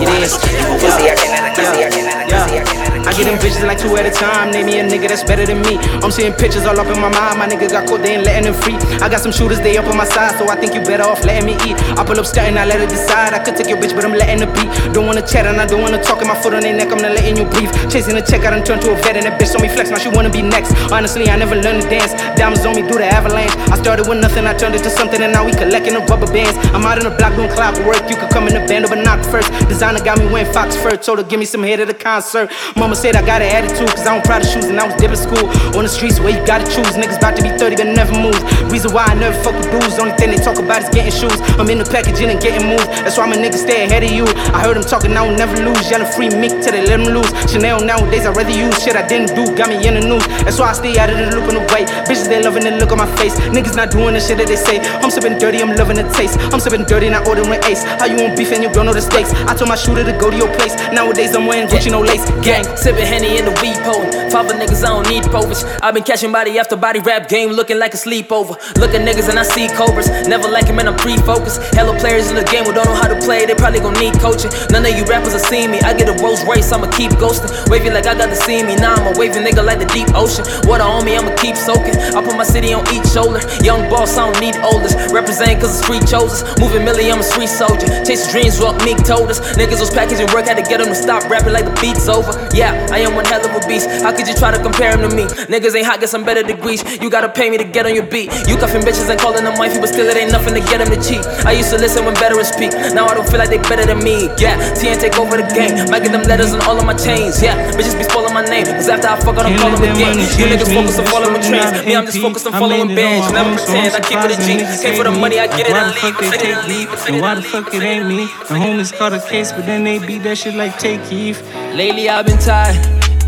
[0.00, 0.36] It is.
[0.80, 3.94] Pussy, I can pussy, I can pussy, I can I get them bitches like two
[3.94, 4.50] at a time.
[4.50, 5.78] Name me a nigga that's better than me.
[6.02, 7.38] I'm seeing pictures all up in my mind.
[7.38, 8.74] My nigga got caught, they ain't letting them free.
[8.98, 11.22] I got some shooters, they up on my side, so I think you better off
[11.22, 11.78] letting me eat.
[11.94, 13.30] I pull up stunting, I let her decide.
[13.32, 14.66] I could take your bitch, but I'm letting her be.
[14.90, 16.20] Don't wanna chat and I don't wanna talk.
[16.20, 17.70] In my foot on their neck, I'm not letting you breathe.
[17.86, 19.90] Chasing a check, I done turned to a vet, and that bitch on me flex.
[19.90, 20.74] Now she wanna be next.
[20.90, 22.10] Honestly, I never learned to dance.
[22.34, 23.54] Diamonds on me through the avalanche.
[23.70, 26.26] I started with nothing, I turned it to something, and now we collecting the rubber
[26.26, 26.58] bands.
[26.74, 28.02] I'm out in the block doing clock work.
[28.10, 29.46] You could come in the band, but not first.
[29.70, 30.96] Designer got me wearing Fox fur.
[30.96, 32.50] Told her give me some head at the concert.
[32.74, 34.96] Mama said I got an attitude, cause I don't proud of shoes, and I was
[34.96, 35.44] dipping school.
[35.76, 36.96] On the streets where you gotta choose.
[36.96, 38.36] Niggas about to be 30, but never move.
[38.72, 40.00] Reason why I never fuck with dudes.
[40.00, 41.36] Only thing they talk about is getting shoes.
[41.60, 42.88] I'm in the packaging and getting moved.
[43.04, 44.24] That's why my niggas stay ahead of you.
[44.56, 45.90] I heard them talking, I will never lose.
[45.90, 47.28] Yelling free meat till they let them loose.
[47.52, 49.44] Chanel nowadays, I rather use shit I didn't do.
[49.54, 50.24] Got me in the news.
[50.46, 51.84] That's why I stay out of the loop in the way.
[52.08, 53.36] Bitches, they loving the look on my face.
[53.52, 54.80] Niggas not doing the shit that they say.
[55.04, 56.38] I'm sipping dirty, I'm loving the taste.
[56.54, 57.84] I'm sipping dirty, not ordering ace.
[58.00, 59.32] How you on beef and you don't know the stakes?
[59.44, 60.74] I told my shooter to go to your place.
[60.92, 62.24] Nowadays, I'm wearing Gucci, no lace.
[62.40, 64.04] Gang, sipping Henny in the weed pole.
[64.30, 65.64] Father niggas, I don't need povers.
[65.82, 68.56] I've been catching body after body rap game, looking like a sleepover.
[68.78, 70.08] Look at niggas and I see cobras.
[70.26, 71.60] Never like him and I'm pre-focused.
[71.74, 74.14] Hello players in the game who don't know how to play, they probably gon' need
[74.20, 74.50] coaching.
[74.70, 75.80] None of you rappers have seen me.
[75.80, 77.50] I get a Rolls Royce, I'ma keep ghosting.
[77.68, 78.76] Wavy like I got to see me.
[78.76, 80.44] Now I'm a waving nigga like the deep ocean.
[80.68, 81.96] Water on me, I'ma keep soaking.
[82.16, 83.40] I put my city on each shoulder.
[83.62, 84.96] Young boss, I don't need oldest.
[85.12, 86.42] Represent cause the street chose us.
[86.60, 87.86] Moving Millie, I'm a street soldier.
[88.04, 89.40] Chasing dreams, what Meek told us.
[89.56, 92.32] Niggas was packaging work, had to get them to stop rapping like the beat's over.
[92.54, 93.88] Yeah, I am one hell of a beast.
[94.02, 95.24] How could you try to compare him to me?
[95.48, 96.82] Niggas ain't hot, get some better degrees.
[97.00, 98.30] You gotta pay me to get on your beat.
[98.48, 100.88] You cuffing bitches and calling them wifey, but still it ain't nothing to get them
[100.88, 101.24] to cheat.
[101.44, 102.72] I used to listen when veterans speak.
[102.94, 104.28] Now I don't feel like they better than me.
[104.38, 105.74] Yeah, TN take over the game.
[105.90, 107.42] Might get them letters on all of my chains.
[107.42, 108.66] Yeah, bitches be spoiling my name.
[108.66, 110.18] Cause after I fuck, I don't call them again.
[110.38, 111.86] You niggas focus on following trends.
[111.86, 113.32] Me, I'm just focused on following bands.
[113.32, 114.82] Never pretend, I keep it a G.
[114.82, 116.16] Came for the money, I get it and leave.
[116.20, 116.88] Infinity leave.
[117.08, 118.26] And why the fuck it ain't me?
[118.48, 121.40] The homies caught a case, but then they beat that shit like take Eve.
[121.74, 122.76] Lately I've been tired,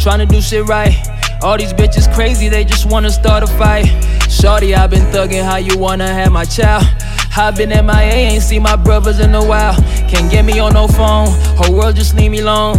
[0.03, 0.95] trying to do shit right.
[1.43, 3.87] All these bitches crazy, they just wanna start a fight.
[4.29, 6.85] Shorty, I've been thugging, how you wanna have my child?
[7.37, 9.77] I've been MIA, ain't seen my brothers in a while.
[10.09, 12.79] Can't get me on no phone, whole world just leave me alone.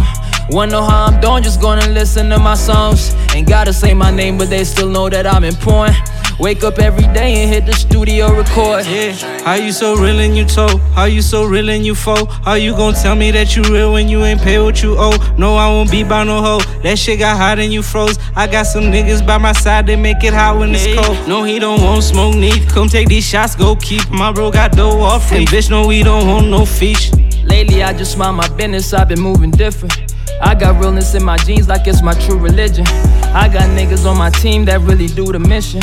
[0.50, 3.14] Wanna know how I'm doing, just gonna listen to my songs.
[3.34, 5.96] Ain't gotta say my name, but they still know that I'm important.
[6.40, 8.84] Wake up every day and hit the studio record.
[8.86, 9.12] Yeah,
[9.44, 10.80] how you so real and you told?
[10.92, 12.26] How you so real and you foe?
[12.26, 15.16] How you gon' tell me that you real when you ain't pay what you owe?
[15.38, 16.60] No, I won't be by no hoe.
[16.82, 18.18] That shit got hot and you froze.
[18.34, 21.28] I got some niggas by my side, they make it hot when it's cold.
[21.28, 22.68] No, he don't want smoke, need.
[22.68, 24.10] Come take these shots, go keep.
[24.10, 25.46] My bro got dough off free.
[25.46, 27.12] Bitch, no, we don't want no fish.
[27.44, 30.14] Lately, I just mind my business, I've been moving different.
[30.40, 32.84] I got realness in my jeans like it's my true religion.
[32.88, 35.80] I got niggas on my team that really do the mission.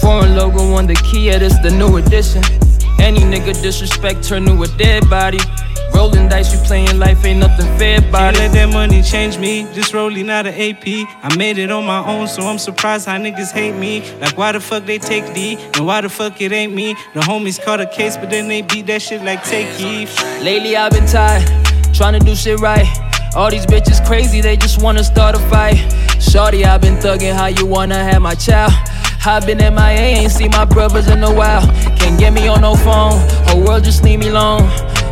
[0.00, 2.42] Foreign logo on the key, yeah, this the new edition.
[2.98, 5.38] Any nigga disrespect, turn to a dead body.
[5.94, 8.40] Rolling dice, you playing life, ain't nothing fair about Can't it.
[8.40, 9.66] let that money change me.
[9.74, 10.86] Just rolling out of AP.
[10.86, 14.02] I made it on my own, so I'm surprised how niggas hate me.
[14.20, 15.56] Like, why the fuck they take D?
[15.74, 16.94] And why the fuck it ain't me?
[17.14, 20.14] The homies caught a case, but then they beat that shit like take Eve.
[20.42, 21.44] Lately I've been tired,
[21.92, 22.86] trying to do shit right.
[23.34, 25.76] All these bitches crazy, they just wanna start a fight.
[26.20, 28.72] Shorty, I've been thugging, how you wanna have my child?
[29.24, 31.66] I've been MIA, ain't seen my brothers in a while.
[31.96, 34.62] Can't get me on no phone, whole world just leave me alone.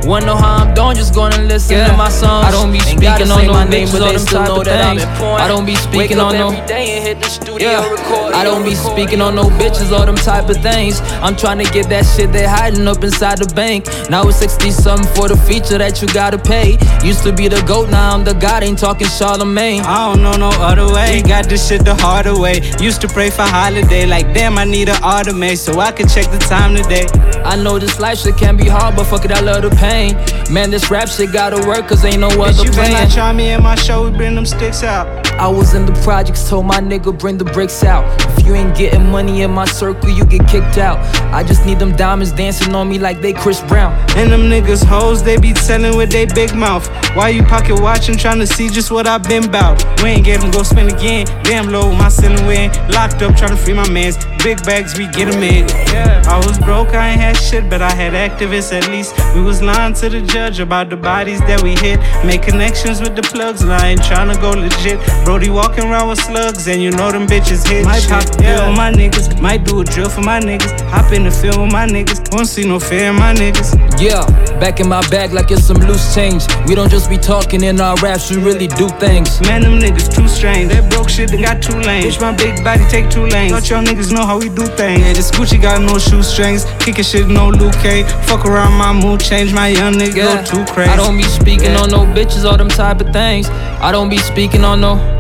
[0.07, 1.89] Wanna know how I'm doing, just gonna listen Yeah.
[1.89, 2.47] to my songs.
[2.47, 4.57] I don't be speaking on no my name, bitches but they them still type know
[4.61, 5.03] of that I'm things.
[5.11, 5.41] important.
[5.41, 7.89] I don't be speaking Wake up on no- every day and hit the studio Yeah,
[7.91, 8.35] record.
[8.35, 11.03] I don't be speaking on no bitches or them type of things.
[11.23, 13.87] I'm trying to get that shit they hiding up inside the bank.
[14.09, 16.79] Now it's 60 something for the feature that you gotta pay.
[17.05, 19.83] Used to be the goat, now I'm the god, ain't talking Charlemagne.
[19.85, 21.23] I don't know no other way.
[21.23, 22.63] Got this shit the harder way.
[22.81, 26.31] Used to pray for holiday, like damn, I need an automate so I can check
[26.31, 27.07] the time today.
[27.45, 29.88] I know this life shit can be hard, but fuck it, I love the pain.
[29.89, 30.15] Pain.
[30.53, 32.93] Man, this rap shit gotta work, cause ain't no other you plan.
[32.93, 35.07] better not try me in my show, we bring them sticks out.
[35.39, 38.05] I was in the projects, told my nigga bring the bricks out.
[38.37, 40.99] If you ain't getting money in my circle, you get kicked out.
[41.33, 43.93] I just need them diamonds dancing on me like they Chris Brown.
[44.17, 46.89] And them niggas hoes, they be telling with they big mouth.
[47.15, 49.77] Why you pocket watching, trying to see just what I been bout?
[50.03, 51.27] We ain't get them, go spin again.
[51.45, 52.71] Damn low, my ceiling win.
[52.91, 54.17] Locked up, trying to free my mans.
[54.45, 55.69] Big bags, we get them in.
[55.93, 59.15] Yeah, I was broke, I ain't had shit, but I had activists at least.
[59.35, 61.99] We was lying to the judge about the bodies that we hit.
[62.25, 65.01] Make connections with the plugs, and I ain't trying to go legit.
[65.25, 67.85] Brody walking around with slugs, and you know them bitches hit.
[67.85, 70.81] Might pop a pill on my niggas, might do a drill for my niggas.
[70.89, 73.75] Hop in the field with my niggas, won't see no fear in my niggas.
[74.01, 74.25] Yeah,
[74.61, 76.47] back in my bag like it's some loose change.
[76.67, 79.41] We don't just be talking in our raps, we really do things.
[79.43, 80.71] Man, them niggas too strange.
[80.71, 82.17] That broke shit that got two lanes.
[82.17, 83.53] Bitch, my big body take two lanes.
[83.53, 85.01] Thought y'all niggas know how we do things.
[85.01, 86.67] Yeah, this Gucci got no shoestrings.
[86.81, 88.03] Kicking shit, no Luke K.
[88.29, 90.45] Fuck around my mood, change my young nigga Yeah.
[90.45, 90.91] go too crazy.
[90.91, 93.49] I don't be speaking on no bitches, all them type of things.
[93.81, 95.18] I don't be speaking on no.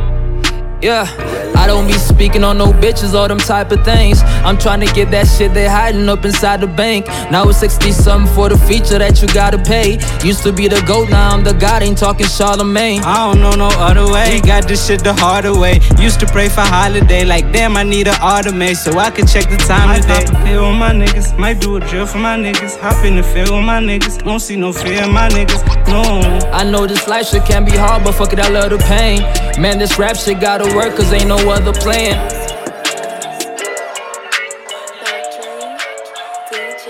[0.80, 1.06] Yeah,
[1.56, 4.20] I don't be speaking on no bitches, all them type of things.
[4.46, 7.08] I'm trying to get that shit they hiding up inside the bank.
[7.32, 9.98] Now it's 60 something for the feature that you gotta pay.
[10.24, 13.02] Used to be the goat, now I'm the god, ain't talking Charlemagne.
[13.02, 14.40] I don't know no other way.
[14.40, 15.80] Got this shit the harder way.
[15.98, 19.50] Used to pray for holiday, like damn, I need an automate so I can check
[19.50, 20.26] the time Might today.
[20.26, 22.78] pop a pill on my niggas, might do a drill for my niggas.
[22.78, 25.66] Hop in the field with my niggas, don't see no fear in my niggas.
[25.88, 26.02] No.
[26.52, 29.22] I know this life shit can be hard, but fuck it, I love the pain.
[29.60, 30.38] Man, this rap shit
[30.74, 32.16] work, cause ain't no other plan.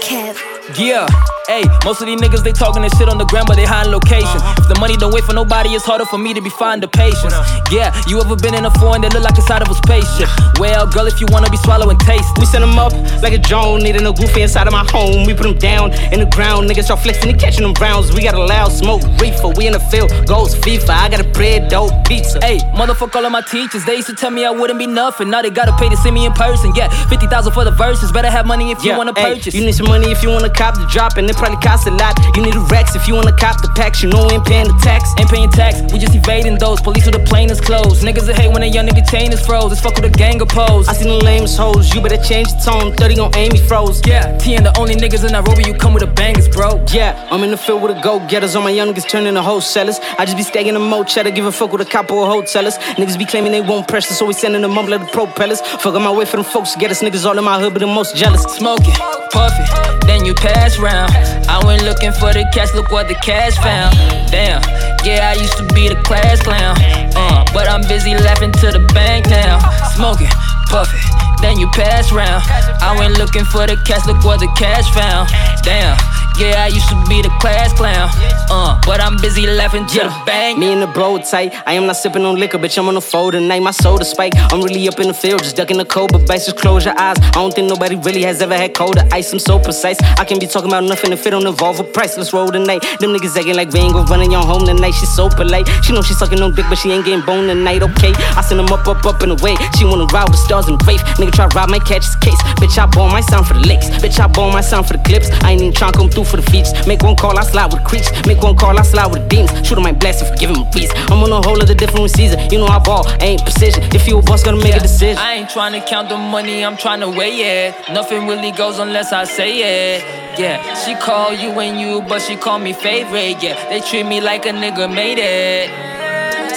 [0.01, 0.79] Kev.
[0.79, 1.07] Yeah,
[1.49, 3.93] hey, most of these niggas they talking this shit on the gram, but they hiding
[3.93, 4.39] location.
[4.39, 4.63] Uh-huh.
[4.63, 6.93] If the money don't wait for nobody, it's harder for me to be finding the
[6.93, 7.35] patience.
[7.73, 10.29] Yeah, you ever been in a foreign that look like inside of a spaceship?
[10.61, 12.93] Well, girl, if you wanna be swallowing taste, We send them up
[13.23, 15.25] like a drone, needing a goofy inside of my home.
[15.27, 18.13] We put them down in the ground, niggas start flexing and catching them rounds.
[18.13, 20.91] We got a loud smoke reefer, we in the field, goes FIFA.
[20.91, 22.39] I got a bread dope pizza.
[22.45, 23.85] Hey, motherfuck all of my teachers.
[23.85, 25.31] They used to tell me I wouldn't be nothing.
[25.31, 26.75] Now they gotta pay to see me in person.
[26.75, 28.13] Yeah, 50,000 for the verses.
[28.13, 29.55] Better have money if you wanna purchase.
[29.55, 32.19] You need some money if you wanna cop the drop, and probably costs a lot.
[32.37, 34.03] You need a Rex if you wanna cop the packs.
[34.03, 35.15] You know ain't paying the tax.
[35.19, 36.81] Ain't paying tax, we just evading those.
[36.81, 38.03] Police with the plane is closed.
[38.03, 39.73] Niggas that hate when a young nigga chain is froze.
[39.73, 40.89] It's fuck with a gang of pose.
[40.89, 41.95] I seen the lamest hoes.
[41.95, 42.93] You better change the tone.
[42.95, 44.01] 30 on Amy froze.
[44.07, 46.85] Yeah, T and the only niggas in Nairobi, you come with a bangers, bro.
[46.93, 48.57] Yeah, I'm in the field with the go getters.
[48.57, 50.01] All my young niggas turning to wholesalers.
[50.19, 52.79] I just be stacking them mo cheddar, give a fuck with a couple of hotellers.
[52.97, 55.61] Niggas be claiming they won't press so we sending them like the propellers.
[55.61, 57.81] Fuck my way for them folks to get us niggas all in my hood, but
[57.81, 58.43] the most jealous.
[58.43, 58.95] Smoking,
[59.31, 61.28] puffing, then you pass round.
[61.49, 63.97] I went looking for the cash, look what the cash found.
[64.31, 64.63] Damn,
[65.05, 66.77] yeah, I used to be the class clown.
[67.17, 69.59] Uh, but I'm busy laughing to the bank now.
[69.95, 70.31] Smoking,
[70.71, 71.05] puffing,
[71.41, 72.43] then you pass round.
[72.83, 75.29] I went looking for the cash, look what the cash found.
[75.63, 75.97] Damn.
[76.39, 78.09] Yeah, I used to be the class clown.
[78.49, 80.57] Uh, but I'm busy laughing to the bank.
[80.57, 81.53] Me and the bro tight.
[81.67, 82.79] I am not sipping on liquor, bitch.
[82.79, 83.59] I'm on the floor tonight.
[83.59, 84.35] My soda spike.
[84.37, 86.13] I'm really up in the field, just ducking the cold.
[86.13, 87.17] But bites, just close your eyes.
[87.19, 89.33] I don't think nobody really has ever had colder ice.
[89.33, 89.99] I'm so precise.
[90.17, 92.17] I can be talking about nothing if it don't involve a price.
[92.17, 92.83] Let's roll tonight.
[93.01, 94.93] Them niggas acting like we ain't gon' running your home tonight.
[94.93, 95.67] She's so polite.
[95.83, 97.83] She know she sucking on dick, but she ain't getting bone tonight.
[97.83, 99.57] Okay, I send them up, up, up and away.
[99.77, 101.03] She wanna ride with stars and wave.
[101.19, 102.41] Nigga try rob my catch his case.
[102.61, 103.89] Bitch, I ball my sound for the licks.
[104.03, 105.31] Bitch, I ball my sound for the clips.
[105.45, 106.73] I ain't even tryna come through for the features.
[106.87, 108.11] Make one call, I slide with creeps.
[108.27, 109.67] Make one call, I slide with the demons.
[109.67, 110.91] Shoot 'em my blast if give him a piece.
[111.11, 112.39] I'm on a whole other different season.
[112.51, 113.83] You know I ball, I ain't precision.
[113.95, 115.19] If you a boss, gonna make a decision.
[115.19, 117.75] I ain't trying to count the money, I'm trying to weigh it.
[117.93, 119.51] Nothing really goes unless I say
[119.97, 120.05] it.
[120.39, 123.43] Yeah, she call you and you, but she call me favorite.
[123.43, 126.08] Yeah, they treat me like a nigga made it.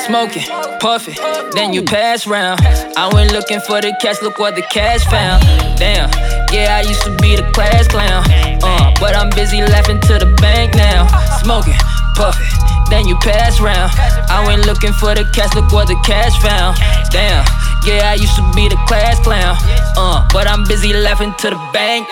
[0.05, 0.43] Smoking,
[0.79, 1.15] puffing,
[1.53, 2.59] then you pass round.
[2.97, 5.43] I went looking for the cash, look what the cash found.
[5.77, 6.09] Damn,
[6.51, 8.23] yeah, I used to be the class clown.
[8.63, 11.07] Uh, but I'm busy laughing to the bank now.
[11.43, 11.77] Smoking,
[12.15, 12.47] puffing,
[12.89, 13.91] then you pass round.
[14.29, 16.77] I went looking for the cash, look what the cash found.
[17.11, 17.45] Damn,
[17.85, 19.57] yeah, I used to be the class clown.
[19.97, 22.07] Uh, but I'm busy laughing to the bank.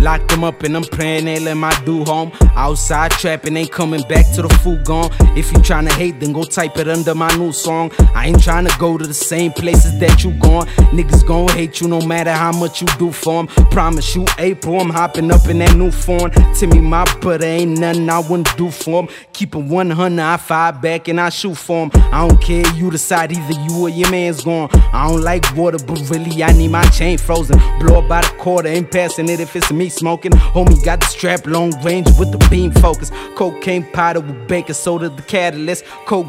[0.00, 2.32] Locked them up and I'm praying they let my dude home.
[2.56, 5.10] Outside trapping, ain't coming back to the food gone.
[5.36, 7.90] If you tryna hate, then go type it under my new song.
[8.14, 10.66] I ain't tryna go to the same places that you gone.
[10.92, 13.46] Niggas gon' hate you no matter how much you do for 'em.
[13.70, 16.30] Promise you, April, I'm hopping up in that new phone.
[16.68, 19.08] Me my brother ain't nothing I wouldn't do for him.
[19.32, 21.90] Keep it 100, I fire back and I shoot for him.
[22.12, 24.68] I don't care, you decide either you or your man's gone.
[24.92, 27.58] I don't like water, but really I need my chain frozen.
[27.80, 30.32] Blow up by the quarter, ain't passing it if it's me smoking.
[30.32, 33.10] Homie got the strap long range with the beam focus.
[33.36, 35.84] Cocaine powder with baking soda, the catalyst.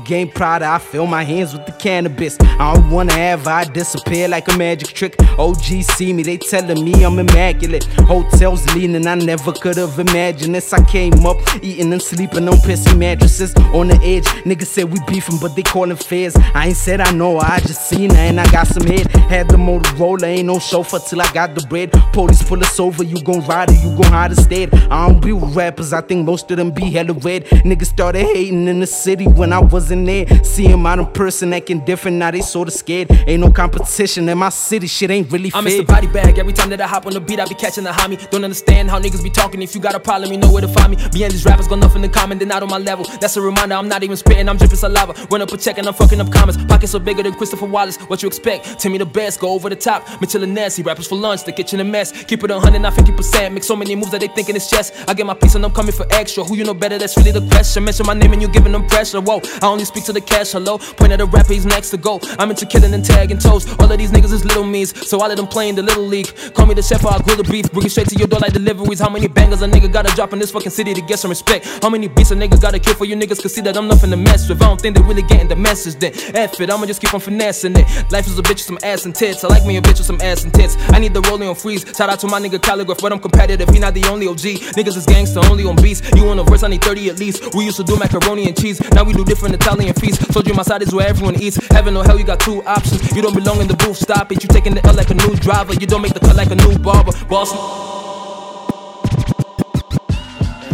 [0.05, 2.37] Game powder, I fill my hands with the cannabis.
[2.41, 5.15] I don't wanna have I disappear like a magic trick.
[5.37, 7.85] OG see me, they telling me I'm immaculate.
[8.07, 10.73] Hotels leaning, I never could have imagined this.
[10.73, 14.25] I came up eating and sleeping on pissy mattresses on the edge.
[14.43, 16.35] Niggas said we beefing, but they calling fairs.
[16.53, 19.07] I ain't said I know, I just seen her and I got some head.
[19.29, 21.91] Had the Motorola, ain't no chauffeur till I got the bread.
[22.13, 24.73] Police pull us over, you gon' ride or you gon' hide instead.
[24.91, 27.45] I don't be with rappers, I think most of them be hella red.
[27.69, 30.25] Niggas started hating in the city when I wasn't there.
[30.43, 33.09] See 'em out in person acting different, now they sorta scared.
[33.27, 35.59] Ain't no competition in my city, shit ain't really fair.
[35.59, 35.87] I'm Mr.
[35.87, 36.37] Body Bag.
[36.37, 38.17] Every time that I hop on the beat, I be catching the homie.
[38.29, 39.61] Don't understand how niggas be talking.
[39.61, 40.97] If you got a problem, you know where to find me.
[41.23, 43.05] And these rappers got nothing in common, they're not on my level.
[43.19, 45.13] That's a reminder, I'm not even spitting, I'm dripping saliva.
[45.31, 46.63] Run up a check and I'm fucking up comments.
[46.65, 47.97] Pockets are bigger than Christopher Wallace.
[48.09, 48.79] What you expect?
[48.79, 50.07] Tell me the best, go over the top.
[50.21, 52.11] Mitchell and Nancy, rappers for lunch, the kitchen a mess.
[52.11, 53.38] Keep it 100, not 50%.
[53.47, 54.91] Make so many moves that they thinking it's chess.
[55.07, 56.43] I get my piece and I'm coming for extra.
[56.43, 56.97] Who you know better?
[56.97, 57.85] That's really the question.
[57.85, 59.21] Mention my name and you giving them pressure.
[59.21, 60.51] Whoa, I only speak to the cash.
[60.51, 62.19] Hello, point at a rapper, he's next to go.
[62.37, 63.65] I'm into killing and tagging toes.
[63.79, 66.03] All of these niggas is little me's, so I let them play in the little
[66.03, 66.27] league.
[66.53, 67.71] Call me the chef, I'll grill the beef.
[67.71, 68.99] Bring it straight to your door like deliveries.
[68.99, 71.65] How many bangers a nigga gotta drop in this fucking city to get some respect?
[71.81, 74.09] How many beats a nigga gotta kill for you niggas can see that I'm nothing
[74.09, 74.61] to mess with?
[74.61, 76.13] I don't think they really getting the message then.
[76.35, 77.85] F it, I'ma just keep on finessing it.
[78.11, 79.43] Life is a bitch with some ass and tits.
[79.43, 80.75] I like me a bitch with some ass and tits.
[80.89, 81.85] I need the rolling on freeze.
[81.95, 83.69] Shout out to my nigga Calligraph, but I'm competitive.
[83.69, 84.73] He not the only OG.
[84.75, 86.01] Niggas is gangster, only on beats.
[86.15, 87.53] You want a verse, I need 30 at least.
[87.55, 88.79] We used to do macaroni and cheese.
[88.91, 90.25] Now we do different Italian feasts.
[90.33, 91.57] Told you my side is where everyone eats.
[91.67, 93.15] Heaven or hell, you got two options.
[93.15, 94.43] You don't belong in the booth, stop it.
[94.43, 95.73] You taking the L like a new driver.
[95.73, 97.11] You don't make the cut like a new barber.
[97.27, 97.51] Boss.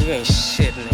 [0.01, 0.93] You ain't shit, nigga.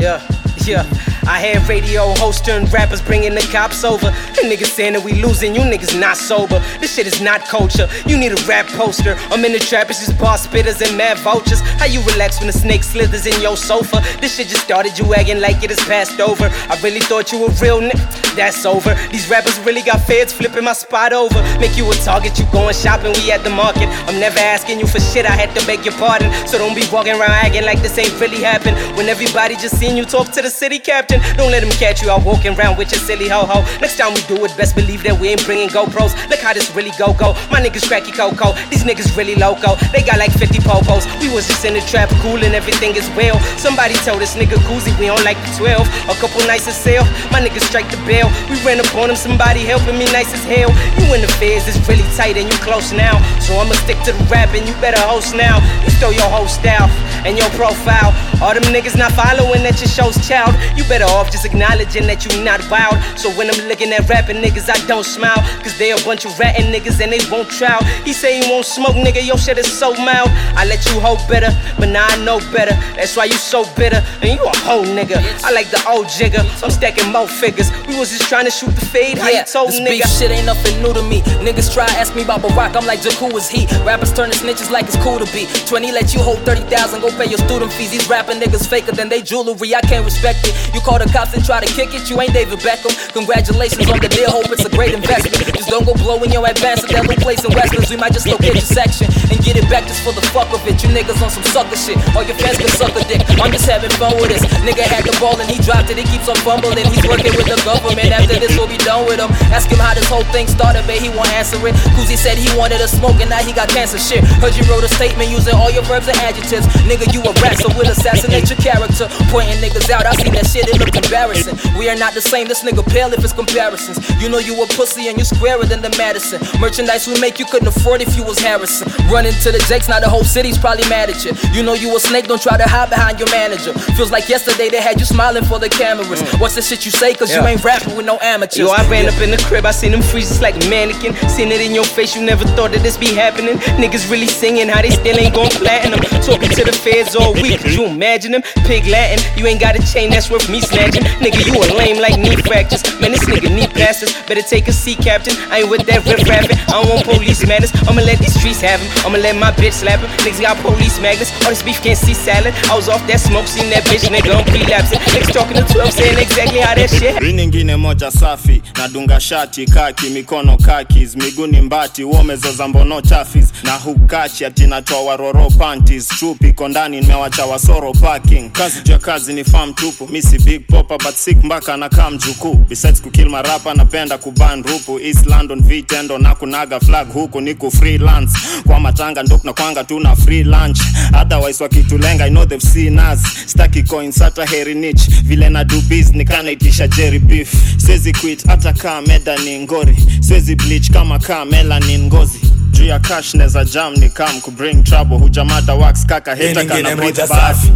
[0.00, 0.20] Yeah,
[0.68, 0.84] yeah.
[1.26, 4.10] I had radio hosts and rappers bringing the cops over.
[4.36, 6.58] The niggas saying that we losing, you niggas not sober.
[6.80, 7.88] This shit is not culture.
[8.06, 9.16] You need a rap poster.
[9.30, 11.60] I'm in the trap, it's just bar spitters and mad vultures.
[11.80, 14.00] How you relax when the snake slithers in your sofa?
[14.20, 16.48] This shit just started, you acting like it is passed over.
[16.48, 18.36] I really thought you were real nigga.
[18.36, 18.94] That's over.
[19.10, 21.40] These rappers really got feds flipping my spot over.
[21.60, 23.88] Make you a target, you going shopping, we at the market.
[24.08, 26.32] I'm never asking you for shit, I had to beg your pardon.
[26.46, 28.76] So don't be walking around acting like this ain't really happened.
[28.96, 31.22] When everybody just seen you talk to the city captain.
[31.38, 33.62] Don't let him catch you out walking around with your silly ho ho.
[33.78, 36.18] Next time we do it, best believe that we ain't bringing GoPros.
[36.28, 37.38] Look how this really go go.
[37.46, 38.58] My niggas cracky coco.
[38.66, 39.78] These niggas really loco.
[39.94, 41.06] They got like 50 popos.
[41.22, 43.38] We was just in the trap, cool and everything is well.
[43.54, 45.86] Somebody told this nigga Koozie we on like the 12.
[46.10, 47.06] A couple nights of sale.
[47.30, 48.26] My niggas strike the bell.
[48.50, 50.74] We ran up on him, somebody helping me nice as hell.
[50.98, 53.22] You in the feds, it's really tight and you close now.
[53.38, 55.62] So I'ma stick to the rap and you better host now.
[55.86, 56.90] You stole your whole style
[57.22, 58.10] and your profile.
[58.42, 60.78] All them niggas not following that your show's child.
[60.78, 62.96] You better off just acknowledging that you not wild.
[63.18, 65.40] So when I'm looking at rapping niggas, I don't smile.
[65.62, 67.82] Cause they a bunch of ratting niggas and they won't trial.
[68.04, 70.30] He say he won't smoke, nigga, your shit is so mild.
[70.54, 72.74] I let you hope better, but now I know better.
[72.94, 75.18] That's why you so bitter, and you a whole nigga.
[75.44, 77.70] I like the old jigger, I'm stacking more figures.
[77.86, 80.02] We was just trying to shoot the fade, how you told this nigga.
[80.02, 81.22] beef shit ain't nothing new to me.
[81.42, 83.66] Niggas try ask me about Barack, I'm like, Jakku is he.
[83.84, 85.46] Rappers turn to snitches like it's cool to be.
[85.66, 87.90] 20 let you hold 30,000, go pay your student fees.
[87.90, 90.27] These rapping niggas faker than they jewelry, I can't respect
[90.74, 92.92] You call the cops and try to kick it, you ain't David Beckham.
[93.16, 95.40] Congratulations on the deal, hope it's a great investment.
[95.56, 97.88] Just don't go blowing your advance at that little place in Westlands.
[97.88, 100.60] We might just locate your section and get it back just for the fuck of
[100.68, 100.76] it.
[100.84, 101.96] You niggas on some sucker shit.
[102.12, 103.24] All your fans can suck a dick.
[103.40, 104.44] I'm just having fun with this.
[104.60, 106.84] Nigga had the ball and he dropped it, he keeps on fumbling.
[106.92, 108.12] He's working with the government.
[108.12, 109.32] After this, we'll be done with him.
[109.48, 111.72] Ask him how this whole thing started, but he won't answer it.
[111.96, 114.20] Koozie said he wanted a smoke and now he got cancer shit.
[114.44, 116.68] Heard you wrote a statement using all your verbs and adjectives.
[116.84, 119.08] Nigga, you a rat, so we'll assassinate your character.
[119.32, 121.56] Pointing niggas out, I seen that shit, it looked embarrassing.
[121.78, 123.98] We are not the same, this nigga pale if it's comparisons.
[124.20, 126.40] You know you a pussy and you squarer than the Madison.
[126.60, 128.88] Merchandise we make you couldn't afford if you was Harrison.
[129.10, 131.32] Running to the Jakes, now the whole city's probably mad at you.
[131.52, 133.72] You know you a snake, don't try to hide behind your manager.
[133.96, 136.22] Feels like yesterday they had you smiling for the cameras.
[136.22, 136.40] Mm.
[136.40, 137.14] What's the shit you say?
[137.14, 138.58] Cause you ain't rapping with no amateurs.
[138.58, 141.14] Yo, I ran up in the crib, I seen them freeze just like mannequin.
[141.28, 143.54] Seen it in your face, you never thought that this be happening.
[143.78, 146.00] Niggas really singing how they still ain't gon' platinum.
[146.22, 148.42] Talking to the feds all week, could you imagine them?
[148.66, 151.02] Pig Latin, you ain't got a that's worth me snatching.
[151.22, 152.82] Nigga, you a lame like knee fractures.
[153.00, 154.14] Man, this nigga need plasters.
[154.26, 155.34] Better take a seat, captain.
[155.50, 156.56] I ain't with that rip rapping.
[156.68, 157.72] I don't want police matters.
[157.88, 158.88] I'ma let these streets have him.
[159.06, 160.10] I'ma let my bitch slap him.
[160.24, 161.30] Niggas got police magnets.
[161.44, 162.54] All this beef can't see salad.
[162.70, 164.98] I was off that smoke, seen that bitch, nigga, I'm relapsing.
[165.12, 169.66] Niggas talking to 12, saying exactly how that shit Ri nyingine moja safi nadunga shati
[169.66, 172.68] kaki mikono kakis miguuni mbati womezoza
[173.08, 178.98] chafis na hukachi ati natoa waroro panties chupi iko ndani nimewacha wasoro parking kazi juu
[178.98, 183.74] kazi ni farm tupu misi big popa but sick mpaka anakaa mjukuu besides kukill marapa
[183.74, 185.00] napenda kuban rupu.
[185.00, 188.38] East london vitendo na kunaga flag huku niku freelance.
[188.66, 190.78] Kwa matanga ndo kwanga tuna free lunch.
[191.22, 193.20] Otherwise wakitulenga i know they've seen us.
[193.46, 197.54] Staki coins hata heri nich vile na do biz nikanaitisha jerry beef.
[197.76, 199.96] Siwezi quit hata kaa meda ni ngori.
[200.20, 202.38] Siwezi bleach kama kaa melanin ngozi.
[202.70, 205.16] Juu ya cash neza jam ni kam kubring trouble.
[205.18, 207.72] Hujamada wax kaka heta kana breathe safi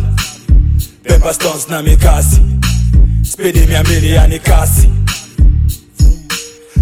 [1.04, 2.40] Pepper stones na mikasi.
[3.22, 4.88] Spidi mia mbili yani kasi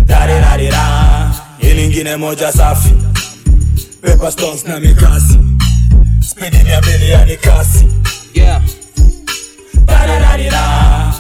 [0.06, 2.92] darirarira hii nyingine moja safi.
[4.02, 5.38] Pepper stones na mikasi.
[6.30, 7.86] Spidi mia mbili yani kasi
[8.34, 8.62] Yeah.
[9.86, 11.14] darirarira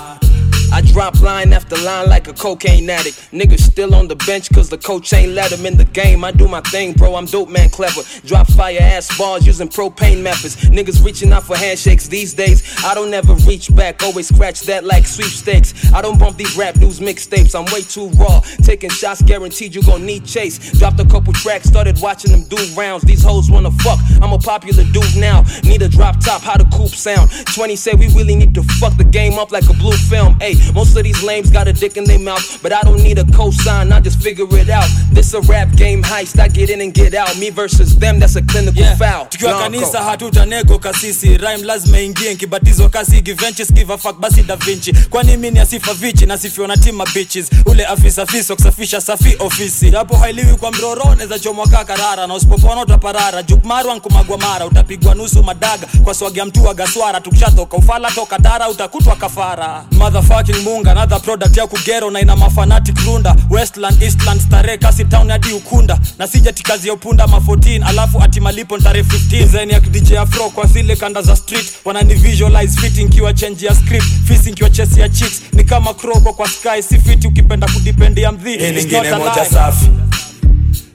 [0.80, 3.32] I drop line after line like a cocaine addict.
[3.32, 6.24] Niggas still on the bench cause the coach ain't let him in the game.
[6.24, 7.16] I do my thing, bro.
[7.16, 8.00] I'm dope, man, clever.
[8.24, 10.56] Drop fire ass bars using propane methods.
[10.70, 12.82] Niggas reaching out for handshakes these days.
[12.82, 15.92] I don't ever reach back, always scratch that like sweepstakes.
[15.92, 18.40] I don't bump these rap news mixtapes, I'm way too raw.
[18.62, 20.72] Taking shots guaranteed you gon' need chase.
[20.78, 23.04] Dropped a couple tracks, started watching them do rounds.
[23.04, 23.98] These hoes wanna fuck.
[24.22, 25.44] I'm a popular dude now.
[25.62, 27.30] Need a drop top, how the coupe sound.
[27.54, 30.38] 20 say we really need to fuck the game up like a blue film.
[30.38, 33.18] Ayy, most of these lames got a dick in their mouth, but I don't need
[33.18, 34.88] a cosign, I just figure it out.
[35.12, 37.36] This a rap game heist, I get in and get out.
[37.38, 39.26] Me versus them, that's a clinical foul.
[39.26, 41.36] tukiwa kanisa hatutanego kasisi.
[41.36, 44.92] Rhyme lazima ingie nkibatizwa kasi givenches give a fuck basi da vinci.
[45.10, 47.46] Kwani mimi ni asifa vichi nasifiwa na tima bitches?
[47.66, 49.90] Ule afisa fiso kusafisha safi ofisi.
[49.90, 54.66] Hapo hailiwi kwa mroro neza chomwa kakarara na usipopona utaparara jukmarwa nkumagwa mara.
[54.66, 57.20] Utapigwa nusu madaga kwa swagia mtu wa gaswara.
[57.20, 59.84] Tukishatoka ufala toka dara utakutwa kafara.
[59.92, 65.30] Motherfucking munga another product ya kugero na ina mafanatic runda westland eastland stare kasi town
[65.30, 65.98] hadi ukunda.
[66.18, 70.12] Na sijati kazi ya upunda ma 14 alafu ati malipo ntare 15 zeni ya DJ
[70.12, 71.66] afro kwa zile kanda za street.
[71.84, 74.06] Wanani visualize fit nkiwa change ya script.
[74.24, 75.42] Fisi nkiwa chesi ya chicks.
[75.52, 78.56] Ni kama kroko kwa sky si fit ukipenda kudipendia mdhi.
[78.56, 79.90] Nyingine moja safi.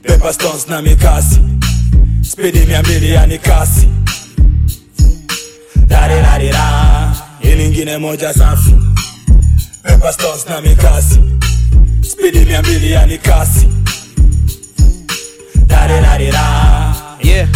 [0.04, 1.40] Pepper stones na mikasi.
[2.22, 3.88] Spidi mia mbili yani kasi
[5.88, 8.76] darirarira hii nyingine moja safi
[9.86, 9.98] Na
[12.90, 13.68] yani kasi
[15.68, 17.48] darirarira Yeah,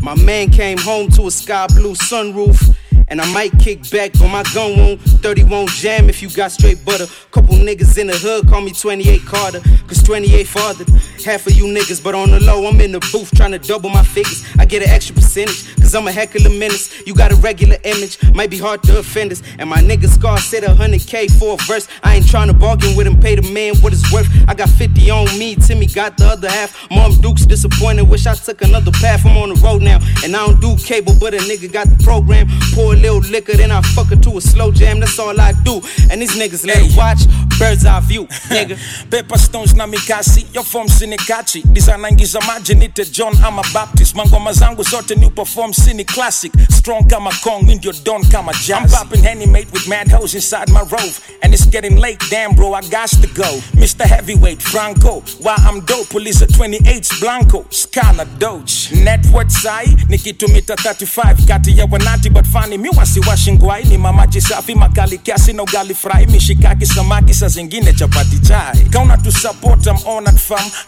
[0.00, 2.74] my man came home to a sky blue sunroof.
[3.08, 4.98] And I might kick back, on my gun.
[4.98, 7.06] 30 won't jam if you got straight butter.
[7.30, 10.88] Couple niggas in the hood call me 28 Carter, cause 28 fathered.
[11.24, 13.90] Half of you niggas, but on the low, I'm in the booth trying to double
[13.90, 14.44] my figures.
[14.58, 17.06] I get an extra percentage, cause I'm a heck of a menace.
[17.06, 19.42] You got a regular image, might be hard to offend us.
[19.58, 21.88] And my nigga Scar said 100k for a verse.
[22.02, 24.28] I ain't trying to bargain with him, pay the man what it's worth.
[24.48, 26.90] I got 50 on me, Timmy got the other half.
[26.90, 29.24] Mom Duke's disappointed, wish I took another path.
[29.24, 32.02] I'm on the road now, and I don't do cable, but a nigga got the
[32.02, 32.48] program.
[32.74, 35.00] Pour a little liquor, then I fuck her to a slow jam.
[35.00, 35.80] That's all I do.
[36.10, 37.20] And these niggas let it watch,
[37.58, 38.76] bird's eye view, nigga.
[39.10, 41.62] Pepper stones na mikasi yo form sinikachi.
[41.62, 44.14] Disanaingiza maji nite john ama baptist.
[44.14, 46.52] Mangoma zangu zote new perform sini classic.
[46.70, 48.70] Strong kama kong mi ndio don kama jazz.
[48.70, 51.20] I'm popping henny mate with mad hoes inside my rove.
[51.42, 53.58] And it's getting late damn bro i got to go.
[53.76, 56.08] Mr heavyweight franco why i'm dope?
[56.10, 57.66] Police at 28 blanco.
[57.70, 58.92] Scala doge.
[58.92, 64.40] Net worth sai nikitumita 35 kati ya wanati but fani mi wasiwashi ngwai ni mamaji
[64.40, 66.26] safi makali kiasi na ugali fry.
[66.26, 68.84] Mishikaki samaki sa zingine chapati chai.
[68.90, 69.96] Kauna tu support am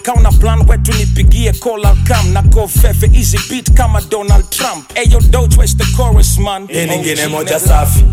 [0.02, 4.92] kauna plan wetu nipigie I'll na kofefe easy beat kama Donald Trump.
[4.94, 6.66] Eyo doge where's the chorus man.
[6.68, 8.04] Hii nyingine moja safi.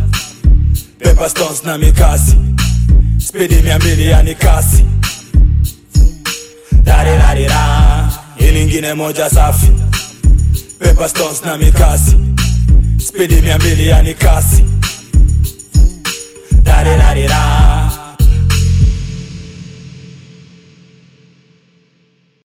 [1.00, 2.36] Pepper stones na mikasi.
[3.18, 4.84] Spidi mia mbili yani kasi
[6.84, 8.52] darirarira hii
[8.94, 9.72] moja safi.
[10.80, 12.16] Pepper stones na mikasi
[12.98, 14.66] spidi mia mbili yani kasi
[16.64, 17.85] darirarira